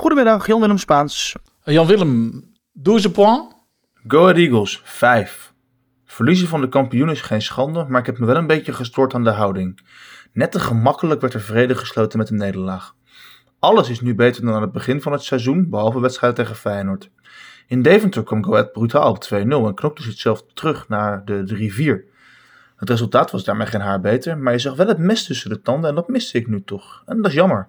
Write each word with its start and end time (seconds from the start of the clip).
Goedemiddag, 0.00 0.46
Jan-Willem 0.46 0.78
Spaans. 0.78 1.36
Jan-Willem, 1.64 2.42
12 2.82 3.12
point. 3.12 3.52
Go 4.06 4.22
Ahead 4.22 4.36
Eagles, 4.36 4.80
5. 4.84 5.52
Verliezen 6.04 6.48
van 6.48 6.60
de 6.60 6.68
kampioen 6.68 7.10
is 7.10 7.20
geen 7.20 7.42
schande, 7.42 7.86
maar 7.88 8.00
ik 8.00 8.06
heb 8.06 8.18
me 8.18 8.26
wel 8.26 8.36
een 8.36 8.46
beetje 8.46 8.72
gestoord 8.72 9.14
aan 9.14 9.24
de 9.24 9.30
houding. 9.30 9.80
Net 10.32 10.52
te 10.52 10.60
gemakkelijk 10.60 11.20
werd 11.20 11.34
er 11.34 11.40
vrede 11.40 11.74
gesloten 11.74 12.18
met 12.18 12.30
een 12.30 12.36
nederlaag. 12.36 12.94
Alles 13.58 13.88
is 13.88 14.00
nu 14.00 14.14
beter 14.14 14.44
dan 14.44 14.54
aan 14.54 14.62
het 14.62 14.72
begin 14.72 15.02
van 15.02 15.12
het 15.12 15.22
seizoen, 15.22 15.70
behalve 15.70 16.00
wedstrijd 16.00 16.34
tegen 16.34 16.56
Feyenoord. 16.56 17.10
In 17.66 17.82
Deventer 17.82 18.22
kwam 18.22 18.44
Go 18.44 18.52
Ahead 18.52 18.72
brutaal 18.72 19.10
op 19.10 19.24
2-0 19.24 19.36
en 19.36 19.74
knopte 19.74 20.02
zichzelf 20.02 20.44
terug 20.54 20.88
naar 20.88 21.24
de 21.24 22.02
3-4. 22.06 22.14
Het 22.76 22.88
resultaat 22.88 23.30
was 23.30 23.44
daarmee 23.44 23.66
geen 23.66 23.80
haar 23.80 24.00
beter, 24.00 24.38
maar 24.38 24.52
je 24.52 24.58
zag 24.58 24.76
wel 24.76 24.88
het 24.88 24.98
mes 24.98 25.24
tussen 25.24 25.50
de 25.50 25.60
tanden 25.60 25.90
en 25.90 25.96
dat 25.96 26.08
miste 26.08 26.38
ik 26.38 26.48
nu 26.48 26.62
toch. 26.64 27.02
En 27.06 27.16
dat 27.16 27.26
is 27.26 27.32
jammer. 27.32 27.68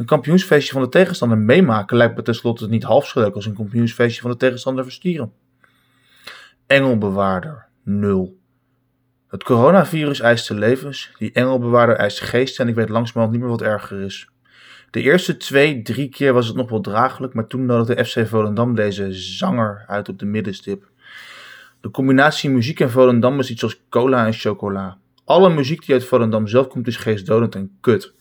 Een 0.00 0.06
kampioensfeestje 0.06 0.72
van 0.72 0.82
de 0.82 0.88
tegenstander 0.88 1.38
meemaken 1.38 1.96
lijkt 1.96 2.16
me 2.16 2.22
tenslotte 2.22 2.68
niet 2.68 2.82
half 2.82 3.06
zo 3.06 3.20
leuk 3.20 3.34
als 3.34 3.46
een 3.46 3.54
kampioensfeestje 3.54 4.20
van 4.20 4.30
de 4.30 4.36
tegenstander 4.36 4.84
verstieren. 4.84 5.32
Engelbewaarder, 6.66 7.66
0. 7.82 8.38
Het 9.28 9.42
coronavirus 9.42 10.20
eist 10.20 10.50
levens, 10.50 11.12
die 11.18 11.32
engelbewaarder 11.32 11.96
eist 11.96 12.20
geest 12.20 12.60
en 12.60 12.68
ik 12.68 12.74
weet 12.74 12.88
langzamerhand 12.88 13.32
niet 13.32 13.40
meer 13.40 13.50
wat 13.50 13.62
erger 13.62 14.00
is. 14.00 14.28
De 14.90 15.02
eerste 15.02 15.36
twee, 15.36 15.82
drie 15.82 16.08
keer 16.08 16.32
was 16.32 16.46
het 16.46 16.56
nog 16.56 16.70
wel 16.70 16.80
draaglijk, 16.80 17.34
maar 17.34 17.46
toen 17.46 17.66
nodigde 17.66 18.04
FC 18.04 18.26
Volendam 18.28 18.74
deze 18.74 19.12
zanger 19.12 19.84
uit 19.86 20.08
op 20.08 20.18
de 20.18 20.26
middenstip. 20.26 20.88
De 21.80 21.90
combinatie 21.90 22.50
muziek 22.50 22.80
en 22.80 22.90
Volendam 22.90 23.38
is 23.38 23.50
iets 23.50 23.62
als 23.62 23.82
cola 23.88 24.26
en 24.26 24.32
chocola. 24.32 24.98
Alle 25.24 25.50
muziek 25.54 25.86
die 25.86 25.94
uit 25.94 26.04
Volendam 26.04 26.46
zelf 26.46 26.66
komt 26.68 26.86
is 26.86 26.96
geestdodend 26.96 27.54
en 27.54 27.76
kut. 27.80 28.14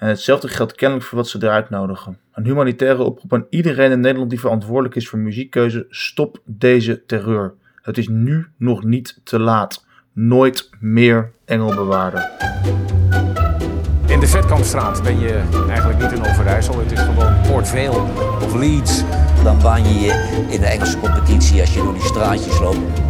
En 0.00 0.08
hetzelfde 0.08 0.48
geldt 0.48 0.74
kennelijk 0.74 1.06
voor 1.06 1.18
wat 1.18 1.28
ze 1.28 1.38
eruit 1.42 1.70
nodigen. 1.70 2.18
Een 2.32 2.44
humanitaire 2.44 3.02
oproep 3.02 3.32
aan 3.32 3.46
iedereen 3.50 3.90
in 3.90 4.00
Nederland 4.00 4.30
die 4.30 4.40
verantwoordelijk 4.40 4.94
is 4.94 5.08
voor 5.08 5.18
muziekkeuze: 5.18 5.86
stop 5.88 6.40
deze 6.44 7.04
terreur. 7.06 7.54
Het 7.82 7.98
is 7.98 8.08
nu 8.08 8.46
nog 8.56 8.84
niet 8.84 9.20
te 9.24 9.38
laat. 9.38 9.84
Nooit 10.12 10.70
meer 10.78 11.32
engelbewaarder. 11.44 12.30
In 14.06 14.20
de 14.20 14.26
Vetkampstraat 14.26 15.02
ben 15.02 15.18
je 15.18 15.42
eigenlijk 15.68 15.98
niet 15.98 16.12
in 16.12 16.24
Overijssel. 16.24 16.78
Het 16.78 16.92
is 16.92 17.00
gewoon 17.00 17.40
Port 17.48 17.68
Vale 17.68 18.00
of 18.42 18.54
Leeds. 18.54 19.04
Dan 19.42 19.62
baan 19.62 19.82
je 19.82 20.00
je 20.00 20.46
in 20.50 20.60
de 20.60 20.66
Engelse 20.66 20.98
competitie 20.98 21.60
als 21.60 21.74
je 21.74 21.82
door 21.82 21.94
die 21.94 22.02
straatjes 22.02 22.60
loopt. 22.60 23.09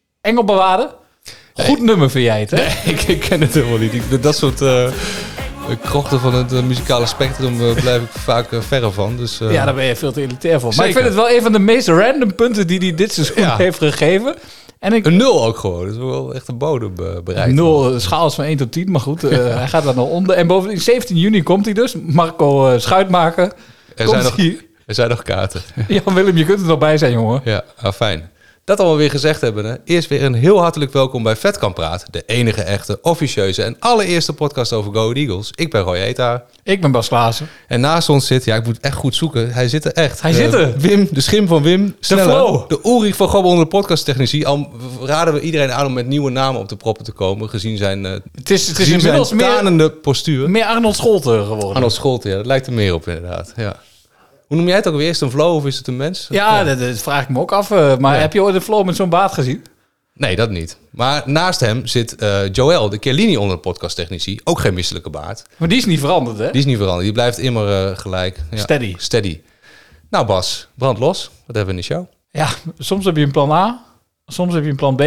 Engelbewaarder. 0.21 0.89
Goed 1.53 1.81
nummer 1.81 2.09
vind 2.09 2.25
jij 2.25 2.39
het, 2.39 2.51
hè? 2.51 2.57
Nee, 2.57 2.67
ik, 2.95 3.01
ik 3.01 3.19
ken 3.19 3.41
het 3.41 3.53
helemaal 3.53 3.77
niet. 3.77 3.93
Ik, 3.93 4.23
dat 4.23 4.35
soort 4.35 4.61
eh, 4.61 4.89
krochten 5.83 6.19
van 6.19 6.33
het 6.33 6.53
eh, 6.53 6.61
muzikale 6.63 7.05
spectrum 7.05 7.57
blijf 7.73 8.01
ik 8.01 8.09
vaak 8.11 8.47
verre 8.59 8.91
van. 8.91 9.17
Dus, 9.17 9.37
Ja, 9.37 9.65
daar 9.65 9.73
ben 9.73 9.85
je 9.85 9.95
veel 9.95 10.11
te 10.11 10.21
elitair 10.21 10.59
voor. 10.59 10.73
Maar 10.75 10.87
ik 10.87 10.93
vind 10.93 11.05
het 11.05 11.13
wel 11.15 11.29
een 11.29 11.41
van 11.41 11.51
de 11.51 11.59
meest 11.59 11.87
random 11.87 12.35
punten 12.35 12.67
die 12.67 12.79
hij 12.79 12.95
dit 12.95 13.13
seizoen 13.13 13.35
Ja. 13.43 13.55
heeft 13.55 13.77
gegeven. 13.77 14.35
En 14.79 14.93
ik, 14.93 15.05
Een 15.05 15.17
nul 15.17 15.45
ook 15.45 15.57
gewoon. 15.57 15.85
Dat 15.85 15.91
is 15.93 15.97
wel 15.97 16.33
echt 16.33 16.47
een 16.47 16.57
bodem 16.57 16.95
bereikt. 17.23 17.53
Nul, 17.53 17.99
schaal 17.99 18.27
is 18.27 18.33
van 18.33 18.45
1 18.45 18.57
tot 18.57 18.71
10, 18.71 18.91
maar 18.91 19.01
goed, 19.01 19.21
hij 19.21 19.67
gaat 19.67 19.83
daar 19.83 19.95
nog 19.95 20.07
onder. 20.09 20.35
En 20.35 20.47
bovendien, 20.47 20.81
17 20.81 21.17
juni 21.17 21.43
komt 21.43 21.65
hij 21.65 21.73
dus. 21.73 21.95
Marco 22.05 22.77
Schuitmaker. 22.79 23.43
Er 23.95 24.05
komt 24.05 24.09
zijn, 24.09 24.23
nog, 24.23 24.61
er 24.85 24.95
zijn 24.95 25.09
nog 25.09 25.21
kaarten. 25.21 25.61
Jan 25.87 26.13
Willem, 26.13 26.37
je 26.37 26.45
kunt 26.45 26.59
er 26.59 26.65
nog 26.65 26.77
bij 26.77 26.97
zijn, 26.97 27.11
jongen. 27.11 27.41
Ja, 27.43 27.63
ah, 27.81 27.93
fijn. 27.93 28.30
Dat 28.63 28.79
allemaal 28.79 28.97
weer 28.97 29.09
gezegd 29.09 29.41
hebben. 29.41 29.65
Hè. 29.65 29.75
Eerst 29.85 30.09
weer 30.09 30.23
een 30.23 30.33
heel 30.33 30.59
hartelijk 30.59 30.93
welkom 30.93 31.23
bij 31.23 31.35
Vet 31.35 31.57
kan 31.57 31.73
praten. 31.73 32.07
De 32.11 32.23
enige 32.25 32.61
echte, 32.61 32.99
officieuze 33.01 33.63
en 33.63 33.75
allereerste 33.79 34.33
podcast 34.33 34.73
over 34.73 34.93
Go 34.93 35.11
Eagles. 35.11 35.51
Ik 35.55 35.69
ben 35.71 35.81
Roy 35.81 35.95
Eta. 35.97 36.43
Ik 36.63 36.81
ben 36.81 36.91
Bas 36.91 37.07
Klaassen. 37.07 37.47
En 37.67 37.79
naast 37.79 38.09
ons 38.09 38.27
zit, 38.27 38.45
ja, 38.45 38.55
ik 38.55 38.65
moet 38.65 38.79
echt 38.79 38.95
goed 38.95 39.15
zoeken. 39.15 39.51
Hij 39.53 39.67
zit 39.69 39.85
er 39.85 39.91
echt. 39.93 40.21
Hij 40.21 40.31
Eh, 40.31 40.37
zit 40.37 40.53
er. 40.53 40.77
Wim, 40.77 41.07
de 41.11 41.21
schim 41.21 41.47
van 41.47 41.63
Wim. 41.63 41.95
Sneller. 41.99 42.23
flow. 42.25 42.69
De 42.69 42.79
Ulrich 42.83 43.15
van 43.15 43.27
Gobbe 43.27 43.47
onder 43.47 43.63
de 43.63 43.69
podcasttechnici. 43.69 44.45
Al 44.45 44.71
raden 45.03 45.33
we 45.33 45.39
iedereen 45.41 45.71
aan 45.71 45.85
om 45.85 45.93
met 45.93 46.07
nieuwe 46.07 46.29
namen 46.31 46.61
op 46.61 46.69
de 46.69 46.75
proppen 46.75 47.03
te 47.05 47.11
komen. 47.11 47.49
Gezien 47.49 47.77
zijn, 47.77 48.05
eh 48.05 48.11
Het 48.35 48.49
is, 48.49 48.67
het 48.67 48.79
is 48.79 48.89
inmiddels 48.89 49.33
meer, 49.33 49.89
postuur. 49.91 50.49
meer 50.49 50.65
Arnold 50.65 50.95
Scholten 50.95 51.45
geworden. 51.45 51.73
Arnold 51.73 51.93
Scholte, 51.93 52.29
ja, 52.29 52.35
dat 52.35 52.45
lijkt 52.45 52.67
er 52.67 52.73
meer 52.73 52.93
op 52.93 53.07
inderdaad. 53.07 53.53
Ja. 53.55 53.75
Hoe 54.51 54.59
noem 54.59 54.69
jij 54.69 54.77
het 54.77 54.87
ook 54.87 54.95
weer? 54.95 55.09
Is 55.09 55.19
het 55.19 55.21
een 55.29 55.37
flow 55.37 55.55
of 55.55 55.65
is 55.65 55.77
het 55.77 55.87
een 55.87 55.97
mens? 55.97 56.27
Ja, 56.29 56.63
Dat, 56.63 56.79
dat 56.79 56.97
vraag 57.01 57.23
ik 57.23 57.29
me 57.29 57.39
ook 57.39 57.51
af. 57.51 57.71
eh, 57.71 57.97
maar 57.97 58.19
heb 58.19 58.33
je 58.33 58.41
ooit 58.41 58.55
een 58.55 58.61
flow 58.61 58.85
met 58.85 58.95
zo'n 58.95 59.09
baard 59.09 59.33
gezien? 59.33 59.63
Nee, 60.13 60.35
dat 60.35 60.49
niet. 60.49 60.77
Maar 60.89 61.23
naast 61.25 61.59
hem 61.59 61.87
zit 61.87 62.15
eh, 62.15 62.39
Joël, 62.51 62.89
de 62.89 62.97
Chiellini 62.99 63.37
onder 63.37 63.55
de 63.55 63.61
podcasttechnici. 63.61 64.39
Ook 64.43 64.59
geen 64.59 64.73
misselijke 64.73 65.09
baard. 65.09 65.43
Maar 65.57 65.67
die 65.67 65.77
is 65.77 65.85
niet 65.85 65.99
veranderd, 65.99 66.37
hè? 66.37 66.45
Die 66.51 66.59
is 66.59 66.65
niet 66.65 66.77
veranderd. 66.77 67.03
Die 67.03 67.11
blijft 67.13 67.37
immer 67.37 67.87
eh, 67.89 67.97
gelijk. 67.97 68.39
Ja. 68.51 68.57
Steady. 68.57 68.95
Steady. 68.97 69.41
Nou 70.09 70.25
Bas, 70.25 70.67
brand 70.75 70.99
los. 70.99 71.29
Wat 71.45 71.55
hebben 71.55 71.75
we 71.75 71.81
in 71.81 71.87
de 71.87 71.93
show? 71.93 72.05
Ja, 72.29 72.49
soms 72.77 73.05
heb 73.05 73.15
je 73.17 73.23
een 73.23 73.31
plan 73.31 73.51
A, 73.51 73.83
soms 74.25 74.53
heb 74.53 74.63
je 74.63 74.69
een 74.69 74.75
plan 74.75 74.95
B. 74.95 75.03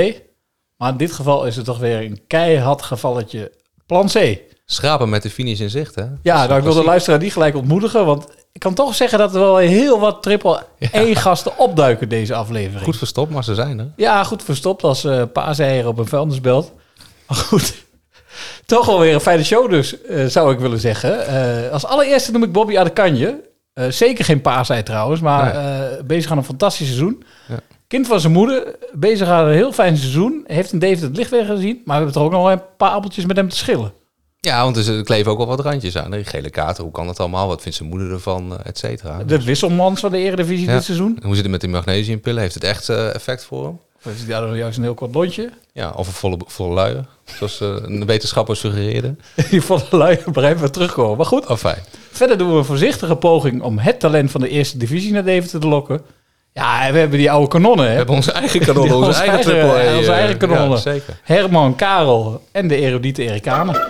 Maar 0.77 0.91
in 0.91 0.97
dit 0.97 1.13
geval 1.13 1.47
is 1.47 1.57
het 1.57 1.65
toch 1.65 1.79
weer 1.79 1.99
een 2.05 2.21
keihard 2.27 2.83
gevalletje 2.83 3.53
plan 3.87 4.07
C. 4.09 4.39
Schrapen 4.67 5.09
met 5.09 5.23
de 5.23 5.31
finish 5.31 5.61
in 5.61 5.71
zicht, 5.71 5.95
hè? 5.95 6.05
Ja, 6.23 6.47
nou, 6.47 6.59
ik 6.59 6.65
wil 6.65 6.75
de 6.75 6.85
luisteraar 6.85 7.19
die 7.19 7.31
gelijk 7.31 7.55
ontmoedigen. 7.57 8.07
Want 8.07 8.27
ik 8.55 8.61
kan 8.61 8.75
toch 8.75 8.95
zeggen 8.95 9.19
dat 9.19 9.35
er 9.35 9.41
wel 9.41 9.57
heel 9.57 10.01
wat 10.01 10.23
triple 10.23 10.63
E-gasten 10.79 11.59
opduiken 11.59 12.09
deze 12.09 12.35
aflevering. 12.35 12.85
Goed 12.85 12.97
verstopt, 12.97 13.31
maar 13.31 13.45
ze 13.45 13.55
zijn 13.55 13.79
er. 13.79 13.93
Ja, 13.97 14.25
goed 14.25 14.43
verstopt 14.43 14.83
als 14.83 15.05
eh 15.05 15.23
paaseieren 15.33 15.91
op 15.91 15.99
een 15.99 16.07
vuilnisbelt. 16.07 16.73
Maar 17.27 17.37
goed, 17.37 17.75
toch 18.67 18.87
wel 18.87 18.99
weer 18.99 19.15
een 19.15 19.21
fijne 19.21 19.45
show 19.45 19.71
dus, 19.71 20.03
eh, 20.03 20.27
zou 20.27 20.53
ik 20.53 20.59
willen 20.59 20.81
zeggen. 20.81 21.27
Eh, 21.27 21.73
als 21.73 21.85
allereerste 21.85 22.33
noem 22.33 22.43
ik 22.43 22.53
Bobby 22.53 22.79
Adekanje. 22.79 23.41
Eh 23.73 23.89
zeker 23.89 24.25
geen 24.25 24.41
paasei 24.41 24.83
trouwens, 24.83 25.21
maar 25.21 25.57
bezig 26.05 26.31
aan 26.31 26.39
een 26.39 26.45
fantastisch 26.45 26.87
seizoen. 26.87 27.25
Ja. 27.49 27.59
Kind 27.87 28.07
van 28.07 28.21
zijn 28.21 28.33
moeder, 28.33 28.77
bezig 28.93 29.29
aan 29.29 29.47
een 29.47 29.53
heel 29.53 29.73
fijn 29.73 29.97
seizoen. 29.97 30.45
Heeft 30.47 30.73
in 30.73 30.79
David 30.79 31.01
het 31.01 31.17
licht 31.17 31.31
weer 31.31 31.45
gezien, 31.45 31.75
maar 31.85 31.97
we 31.97 32.03
hebben 32.05 32.13
toch 32.13 32.23
ook 32.23 32.31
nog 32.31 32.51
een 32.51 32.63
paar 32.77 32.91
appeltjes 32.91 33.27
met 33.27 33.37
hem 33.37 33.49
te 33.49 33.57
schillen. 33.57 33.93
Ja, 34.45 34.63
want 34.63 34.87
er 34.87 35.03
kleven 35.05 35.31
ook 35.33 35.39
wel 35.39 35.47
wat 35.47 35.61
randjes 35.61 35.97
aan. 35.99 36.11
Die 36.11 36.25
gele 36.25 36.51
kaarten, 36.51 36.83
hoe 36.85 36.93
kan 36.93 37.07
dat 37.07 37.21
allemaal? 37.21 37.47
Wat 37.49 37.63
vindt 37.63 37.77
zijn 37.77 37.89
moeder 37.89 38.11
ervan, 38.13 38.53
eh, 38.53 38.67
et 38.69 38.79
cetera. 38.79 39.23
De 39.27 39.45
wisselmans 39.45 40.01
van 40.01 40.11
de 40.11 40.19
Eredivisie 40.19 40.67
Ja. 40.67 40.73
dit 40.75 40.85
seizoen. 40.85 41.17
En 41.21 41.27
Hoe 41.27 41.35
zit 41.35 41.43
het 41.43 41.53
met 41.53 41.61
die 41.61 41.71
magnesiumpillen? 41.71 42.41
Heeft 42.43 42.55
het 42.55 42.65
echt 42.65 42.89
eh, 42.89 43.15
effect 43.15 43.45
voor 43.45 43.65
hem? 43.65 43.79
Of 43.99 44.05
heeft 44.05 44.19
hij 44.19 44.41
daar 44.41 44.57
juist 44.57 44.77
een 44.77 44.83
heel 44.83 44.95
kort 44.95 45.15
lontje? 45.15 45.51
Ja, 45.73 45.93
of 45.97 46.07
een 46.07 46.13
volle, 46.13 46.39
volle 46.47 46.75
luier, 46.75 47.05
zoals 47.25 47.61
eh, 47.61 47.69
een 47.83 48.07
wetenschapper 48.07 48.57
suggereerde. 48.57 49.15
Die 49.51 49.63
volle 49.63 49.83
lui 49.91 50.19
blijven 50.33 50.63
we 50.63 50.71
terugkomen. 50.71 51.17
Maar 51.17 51.27
goed, 51.27 51.47
Oh, 51.47 51.57
fijn. 51.57 51.79
Verder 52.13 52.39
doen 52.39 52.51
we 52.51 52.57
een 52.59 52.65
voorzichtige 52.65 53.17
poging 53.17 53.63
om 53.63 53.79
het 53.79 54.01
talent 54.01 54.31
van 54.31 54.41
de 54.41 54.49
eerste 54.49 54.79
divisie 54.79 55.13
naar 55.13 55.25
Deventer 55.25 55.61
te 55.61 55.67
lokken. 55.69 56.01
Ja, 56.53 56.93
we 56.93 56.99
hebben 56.99 57.19
die 57.19 57.31
oude 57.31 57.49
kanonnen, 57.49 57.85
hè? 57.85 57.91
We 57.91 57.97
hebben 57.97 58.15
onze 58.15 58.33
eigen 58.33 58.61
kanonnen, 58.67 58.95
onze, 58.97 59.09
Onze 59.09 59.21
eigen 59.23 59.35
eigen- 59.53 59.53
triple 59.71 59.91
A, 59.93 59.97
onze 59.99 60.13
eigen 60.13 60.37
kanonnen. 60.37 60.71
Ja, 60.71 60.77
zeker. 60.77 61.19
Herman, 61.23 61.75
Karel 61.77 62.43
en 62.53 62.69
de 62.69 62.77
erudite 62.77 63.23
Erikanen. 63.23 63.81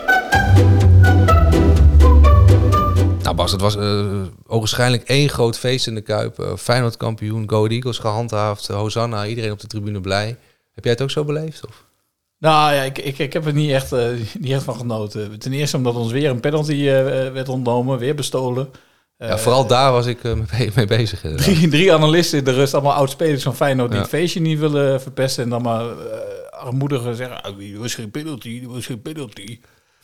Nou 3.23 3.37
Bas, 3.37 3.53
het 3.53 3.61
was 3.61 3.77
eh 3.77 4.23
ogenschijnlijk 4.47 5.03
één 5.03 5.29
groot 5.29 5.59
feest 5.59 5.87
in 5.87 5.95
de 5.95 6.01
Kuip. 6.01 6.39
Eh, 6.39 6.57
Feyenoord 6.57 6.97
kampioen, 6.97 7.49
Go 7.51 7.67
Eagles 7.67 7.99
gehandhaafd. 7.99 8.69
eh, 8.69 8.77
Hosanna, 8.77 9.27
iedereen 9.27 9.53
op 9.53 9.61
de 9.61 9.67
tribune 9.67 10.01
blij. 10.01 10.37
Heb 10.75 10.85
jij 10.85 10.93
het 10.93 11.03
ook 11.03 11.11
zo 11.11 11.25
beleefd? 11.25 11.67
Of? 11.67 11.85
Nou 12.39 12.75
ja, 12.75 12.83
ik, 12.83 12.99
ik, 12.99 13.19
ik 13.19 13.33
heb 13.33 13.47
er 13.47 13.53
niet 13.53 13.71
echt, 13.71 13.93
eh, 13.93 14.07
niet 14.39 14.53
echt 14.53 14.63
van 14.63 14.77
genoten. 14.77 15.39
Ten 15.39 15.53
eerste 15.53 15.77
omdat 15.77 15.95
ons 15.95 16.13
weer 16.13 16.31
een 16.31 16.41
penalty 16.41 16.85
werd 17.33 17.49
ontnomen, 17.49 17.99
weer 17.99 18.15
bestolen. 18.15 18.69
ja, 19.19 19.39
vooral 19.39 19.67
daar 19.67 19.93
was 19.93 20.07
ik 20.07 20.19
mee, 20.75 20.87
bezig. 20.87 21.21
Drie, 21.37 21.69
drie 21.69 21.93
analisten 21.95 22.39
in 22.39 22.45
de 22.45 22.53
rust, 22.53 22.75
allemaal 22.75 22.93
oud-spelers 22.93 23.43
van 23.43 23.57
Feyenoord 23.57 23.89
die 23.89 23.97
Ja. 23.99 24.03
het 24.05 24.13
feestje 24.15 24.41
niet 24.41 24.59
willen 24.59 25.01
verpesten. 25.01 25.43
En 25.45 25.51
dan 25.51 25.63
maar 25.63 25.85
armoediger 26.51 27.15
zeggen, 27.15 27.43
ah, 27.43 27.59
die 27.59 27.79
was 27.79 27.95
geen 27.95 28.11
penalty, 28.11 28.49
die 28.49 28.69
was 28.69 28.87
geen 28.87 29.03
penalty. 29.03 29.59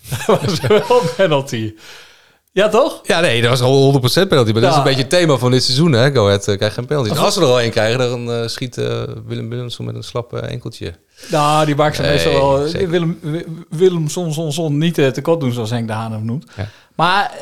Dat 0.27 0.41
was 0.45 0.61
wel 0.61 0.77
een 1.03 1.09
penalty. 1.17 1.75
Ja, 2.53 2.69
toch? 2.69 3.01
Ja, 3.03 3.21
nee, 3.21 3.41
dat 3.41 3.51
was 3.51 3.61
al 3.61 4.01
100% 4.25 4.29
penalty. 4.29 4.53
Maar 4.53 4.61
dat 4.61 4.71
is 4.71 4.77
een 4.77 4.83
beetje 4.83 5.01
het 5.01 5.11
thema 5.11 5.37
van 5.37 5.51
dit 5.51 5.65
seizoen. 5.65 5.93
Hè? 5.93 6.13
Go 6.13 6.25
Ahead 6.27 6.49
eh, 6.49 6.57
krijgt 6.57 6.75
geen 6.75 6.87
penalty. 6.87 7.11
En 7.11 7.17
als 7.17 7.35
we 7.37 7.41
er 7.41 7.47
al 7.47 7.61
één 7.61 7.71
krijgen, 7.71 7.99
dan 7.99 8.33
eh, 8.33 8.47
schiet 8.47 8.79
eh, 8.79 9.03
Willem 9.27 9.49
Willemson 9.49 9.85
met 9.87 9.95
een 9.95 10.03
slap 10.03 10.33
enkeltje. 10.35 10.95
Nou, 11.31 11.67
die 11.67 11.75
maakt 11.75 11.97
ze 11.97 12.03
Nee, 12.03 12.11
meestal 12.11 12.33
wel. 12.33 12.67
zeker. 12.69 12.89
Willem, 12.89 13.19
Wi- 13.23 13.45
Willem 13.69 14.09
soms, 14.09 14.35
soms, 14.35 14.55
soms 14.55 14.75
niet 14.75 14.99
eh, 14.99 15.09
tekort 15.09 15.41
doen, 15.41 15.53
zoals 15.53 15.71
Henk 15.71 15.87
de 15.87 15.93
Haan 15.93 16.13
hem 16.13 16.25
noemt. 16.25 16.45
Ja. 16.57 16.69
Maar 16.97 17.33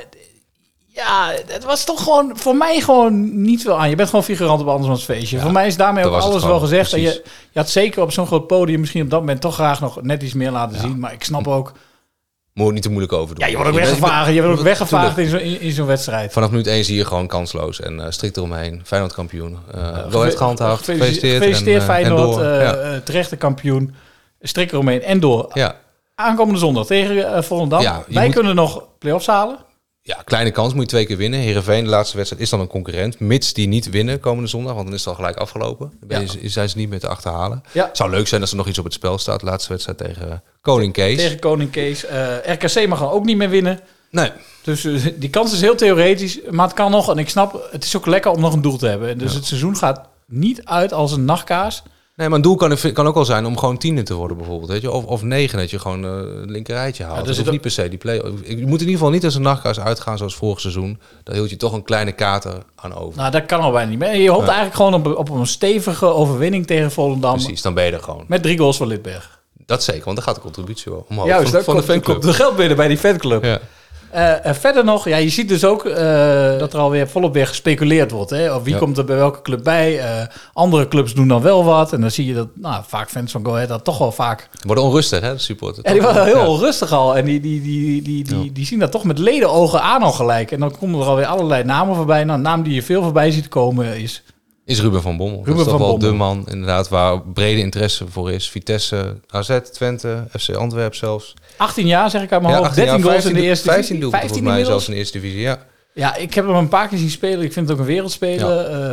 Ja, 0.94 1.32
het 1.46 1.64
was 1.64 1.84
toch 1.84 2.02
gewoon 2.02 2.32
voor 2.34 2.56
mij 2.56 2.80
gewoon 2.80 3.42
niet 3.42 3.62
veel 3.62 3.78
aan. 3.78 3.88
Je 3.90 3.96
bent 3.96 4.08
gewoon 4.08 4.24
figurant 4.24 4.60
op 4.60 4.68
andermans 4.68 5.04
feestje. 5.04 5.38
voor 5.38 5.52
mij 5.52 5.66
is 5.66 5.76
daarmee 5.76 6.04
ook 6.06 6.20
alles 6.20 6.44
wel 6.44 6.58
gezegd. 6.60 6.92
En 6.92 7.00
je, 7.00 7.22
je 7.50 7.58
had 7.58 7.70
zeker 7.70 8.02
op 8.02 8.12
zo'n 8.12 8.26
groot 8.26 8.46
podium 8.46 8.80
misschien 8.80 9.02
op 9.02 9.10
dat 9.10 9.20
moment 9.20 9.40
toch 9.40 9.54
graag 9.54 9.80
nog 9.80 10.02
net 10.02 10.22
iets 10.22 10.32
meer 10.34 10.50
laten 10.50 10.80
zien. 10.80 10.98
Maar 10.98 11.12
ik 11.12 11.24
snap 11.24 11.46
ook... 11.48 11.72
Moet 12.58 12.72
niet 12.72 12.82
te 12.82 12.88
moeilijk 12.88 13.12
over 13.12 13.34
doen. 13.34 13.44
Ja, 13.44 13.50
je 13.50 13.56
wordt 13.56 13.70
ook 13.70 13.76
weggevaagd. 13.76 14.32
Je 14.34 14.42
wordt 14.42 14.58
ook 14.58 14.64
weggevaagd 14.64 15.18
in 15.18 15.28
zo'n 15.28 15.40
in, 15.40 15.72
zo'n 15.72 15.86
wedstrijd. 15.86 16.32
Vanaf 16.32 16.50
minuut 16.50 16.66
1 16.66 16.84
zie 16.84 16.96
je 16.96 17.04
gewoon 17.04 17.26
kansloos 17.26 17.80
en 17.80 18.00
eh, 18.00 18.06
strikt 18.10 18.36
eromheen. 18.36 18.80
Feyenoord 18.84 19.12
kampioen. 19.14 19.58
Uh, 19.76 20.06
wel 20.06 20.20
het 20.22 20.36
gehandhaafd. 20.36 20.84
Gefeliciteerd, 20.84 21.42
en, 21.42 21.74
eh, 21.74 21.82
Feyenoord, 21.82 22.36
en 22.36 22.42
door. 22.42 22.44
ja. 22.44 23.00
terechte 23.04 23.36
kampioen. 23.36 23.94
Strik 24.40 24.72
eromheen 24.72 25.02
en 25.02 25.20
door. 25.20 25.50
ja. 25.54 25.76
Aankomende 26.14 26.60
zondag 26.60 26.86
tegen 26.86 27.44
Volendam. 27.44 27.80
Ja, 27.80 28.04
Wij 28.08 28.24
moet- 28.24 28.34
kunnen 28.34 28.54
nog 28.54 28.82
play-offs 28.98 29.26
halen. 29.26 29.58
Ja, 30.08 30.22
kleine 30.24 30.50
kans 30.50 30.72
moet 30.72 30.82
je 30.82 30.88
twee 30.88 31.06
keer 31.06 31.16
winnen. 31.16 31.40
Heerenveen, 31.40 31.84
de 31.84 31.90
laatste 31.90 32.16
wedstrijd, 32.16 32.42
is 32.42 32.50
dan 32.50 32.60
een 32.60 32.66
concurrent. 32.66 33.18
Mits 33.20 33.52
die 33.52 33.68
niet 33.68 33.90
winnen 33.90 34.20
komende 34.20 34.48
zondag, 34.48 34.72
want 34.74 34.84
dan 34.84 34.94
is 34.94 35.00
het 35.00 35.08
al 35.08 35.14
gelijk 35.14 35.36
afgelopen. 35.36 35.92
Dan 36.00 36.20
je- 36.40 36.48
zijn 36.48 36.68
ze 36.68 36.76
niet 36.76 36.88
meer 36.88 37.00
te 37.00 37.08
achterhalen. 37.08 37.62
Ja. 37.72 37.86
Het 37.86 37.96
zou 37.96 38.10
leuk 38.10 38.26
zijn 38.28 38.40
als 38.40 38.50
er 38.50 38.56
nog 38.56 38.68
iets 38.68 38.78
op 38.78 38.84
het 38.84 38.92
spel 38.92 39.18
staat. 39.18 39.42
Laatste 39.42 39.68
wedstrijd 39.72 39.98
tegen 39.98 40.30
eh, 40.30 40.36
Koning 40.60 40.92
Kees. 40.92 41.16
Tegen 41.16 41.38
Koning 41.38 41.70
Kees. 41.70 42.04
Eh, 42.04 42.36
RKC 42.44 42.86
mag 42.88 42.98
dan 42.98 43.10
ook 43.10 43.24
niet 43.24 43.36
meer 43.36 43.50
winnen. 43.50 43.80
Nee, 44.10 44.30
Dus 44.62 44.84
eh, 44.84 45.06
die 45.16 45.30
kans 45.30 45.52
is 45.52 45.60
heel 45.60 45.76
theoretisch, 45.76 46.38
maar 46.50 46.66
het 46.66 46.76
kan 46.76 46.90
nog. 46.90 47.10
En 47.10 47.18
ik 47.18 47.28
snap, 47.28 47.68
het 47.70 47.84
is 47.84 47.96
ook 47.96 48.06
lekker 48.06 48.30
om 48.30 48.40
nog 48.40 48.52
een 48.52 48.62
doel 48.62 48.76
te 48.78 48.86
hebben. 48.86 49.18
Dus 49.18 49.34
het 49.34 49.44
seizoen 49.46 49.76
gaat 49.76 50.00
niet 50.26 50.64
uit 50.64 50.92
als 50.92 51.12
een 51.12 51.24
nachtkaas. 51.24 51.82
Nee, 52.18 52.28
maar 52.28 52.36
een 52.36 52.42
doel 52.42 52.56
kan, 52.56 52.76
kan 52.92 53.06
ook 53.06 53.14
wel 53.14 53.24
zijn 53.24 53.46
om 53.46 53.58
gewoon 53.58 53.78
tiende 53.78 54.02
te 54.02 54.14
worden 54.14 54.36
bijvoorbeeld. 54.36 54.70
Weet 54.70 54.80
je? 54.80 54.90
Of, 54.90 55.04
of 55.04 55.22
negen, 55.22 55.58
dat 55.58 55.70
je 55.70 55.78
gewoon 55.78 56.04
eh, 56.04 56.10
een 56.10 56.50
linkerrijtje 56.50 57.04
haalt. 57.04 57.16
Ja, 57.18 57.22
dus 57.22 57.36
dat 57.36 57.50
niet 57.50 57.60
per 57.60 57.70
se 57.70 57.88
die 57.88 57.98
play 57.98 58.14
Je 58.14 58.22
moet 58.42 58.56
in 58.56 58.66
ieder 58.66 58.88
geval 58.88 59.10
niet 59.10 59.24
als 59.24 59.34
een 59.34 59.42
nachtkaas 59.42 59.80
uitgaan 59.80 60.18
zoals 60.18 60.34
vorig 60.34 60.60
seizoen. 60.60 61.00
Daar 61.24 61.34
hield 61.34 61.50
je 61.50 61.56
toch 61.56 61.72
een 61.72 61.82
kleine 61.82 62.12
kater 62.12 62.52
aan 62.74 62.94
over. 62.94 63.18
Nou, 63.18 63.30
dat 63.30 63.46
kan 63.46 63.60
al 63.60 63.70
bijna 63.72 63.90
niet 63.90 63.98
meer. 63.98 64.14
Je 64.16 64.30
hoopt 64.30 64.46
Ja. 64.46 64.54
eigenlijk 64.54 64.76
gewoon 64.76 64.94
op, 64.94 65.16
op 65.18 65.30
een 65.30 65.46
stevige 65.46 66.06
overwinning 66.06 66.66
tegen 66.66 66.90
Volendam. 66.90 67.32
Precies, 67.34 67.62
dan 67.62 67.74
ben 67.74 67.84
je 67.84 67.92
er 67.92 68.02
gewoon. 68.02 68.24
Met 68.26 68.42
drie 68.42 68.58
goals 68.58 68.76
van 68.76 68.86
Lidberg. 68.86 69.40
Dat 69.66 69.82
zeker, 69.82 70.04
want 70.04 70.16
dan 70.16 70.24
gaat 70.24 70.34
de 70.34 70.40
contributie 70.40 70.92
wel 70.92 71.06
omhoog. 71.08 71.26
Juist, 71.26 71.50
van, 71.50 71.62
van 71.62 71.74
komt, 71.74 71.86
de 71.86 71.92
fanclub. 71.92 72.16
komt 72.20 72.28
er 72.28 72.34
geld 72.34 72.56
binnen 72.56 72.76
bij 72.76 72.88
die 72.88 72.98
fanclub. 72.98 73.44
Ja. 73.44 73.58
En 74.10 74.54
verder 74.54 74.84
nog, 74.84 75.08
ja, 75.08 75.16
je 75.16 75.28
ziet 75.28 75.48
dus 75.48 75.64
ook 75.64 75.84
eh, 75.84 76.58
dat 76.58 76.72
er 76.72 76.78
alweer 76.78 77.08
volop 77.08 77.32
weer 77.34 77.46
gespeculeerd 77.46 78.10
wordt. 78.10 78.30
Hè? 78.30 78.54
Of 78.54 78.62
wie 78.62 78.72
Ja. 78.72 78.78
komt 78.78 78.98
er 78.98 79.04
bij 79.04 79.16
welke 79.16 79.42
club 79.42 79.64
bij? 79.64 80.00
Andere 80.52 80.88
clubs 80.88 81.14
doen 81.14 81.28
dan 81.28 81.42
wel 81.42 81.64
wat. 81.64 81.92
En 81.92 82.00
dan 82.00 82.10
zie 82.10 82.26
je 82.26 82.34
dat 82.34 82.48
nou, 82.54 82.82
vaak 82.86 83.08
fans 83.10 83.32
van 83.32 83.44
Go 83.44 83.52
Ahead 83.52 83.68
dat 83.68 83.84
toch 83.84 83.98
wel 83.98 84.12
vaak... 84.12 84.48
Worden 84.66 84.84
onrustig, 84.84 85.20
hè, 85.20 85.32
de 85.32 85.38
supporter. 85.38 85.86
Ja, 85.86 85.92
die 85.92 86.02
waren 86.02 86.24
heel 86.24 86.36
Ja. 86.38 86.46
onrustig 86.48 86.92
al. 86.92 87.16
En 87.16 87.24
die, 87.24 87.40
die, 87.40 87.62
die, 87.62 88.02
die, 88.02 88.24
die, 88.24 88.52
die 88.52 88.66
zien 88.66 88.78
dat 88.78 88.90
toch 88.90 89.04
met 89.04 89.18
ledenogen 89.18 89.82
aan 89.82 90.02
al 90.02 90.12
gelijk. 90.12 90.50
En 90.50 90.60
dan 90.60 90.78
komen 90.78 91.00
er 91.00 91.06
alweer 91.06 91.26
allerlei 91.26 91.64
namen 91.64 91.94
voorbij. 91.96 92.24
Nou, 92.24 92.36
een 92.38 92.44
naam 92.44 92.62
die 92.62 92.74
je 92.74 92.82
veel 92.82 93.02
voorbij 93.02 93.30
ziet 93.30 93.48
komen 93.48 93.96
is... 94.00 94.22
Is 94.68 94.80
Ruben 94.80 95.02
van 95.02 95.16
Bommel. 95.16 95.38
Ruben 95.38 95.56
dat 95.56 95.64
is 95.64 95.70
van 95.70 95.80
wel 95.80 95.90
Bommel. 95.90 96.08
de 96.10 96.14
man 96.16 96.44
inderdaad 96.48 96.88
waar 96.88 97.20
brede 97.22 97.60
interesse 97.60 98.04
voor 98.08 98.32
is. 98.32 98.50
Vitesse, 98.50 99.20
AZ, 99.28 99.58
Twente, 99.72 100.24
FC 100.38 100.50
Antwerp 100.54 100.94
zelfs. 100.94 101.34
18 101.56 101.86
jaar, 101.86 102.10
zeg 102.10 102.22
ik 102.22 102.32
uit 102.32 102.42
mijn 102.42 102.52
Ja, 102.54 102.58
hoofd. 102.60 102.70
18 102.70 102.84
13 102.84 103.02
jaar, 103.04 103.10
goals 103.12 103.24
in 103.24 103.34
de 103.34 103.40
15 103.40 103.48
eerste 103.50 103.64
15 103.64 103.82
divisie. 103.82 104.00
doelpunten 104.00 104.28
volgens 104.28 104.56
mij 104.56 104.64
zelfs 104.64 104.86
in 104.86 104.92
de 104.92 104.98
eerste 104.98 105.18
divisie, 105.20 105.40
ja. 105.40 105.58
Ja, 105.94 106.16
ik 106.16 106.34
heb 106.34 106.46
hem 106.46 106.54
een 106.54 106.68
paar 106.68 106.88
keer 106.88 106.98
zien 106.98 107.10
spelen. 107.10 107.42
Ik 107.44 107.52
vind 107.52 107.68
het 107.68 107.74
ook 107.76 107.82
een 107.82 107.90
wereldspeler. 107.92 108.66
Eh, 108.66 108.92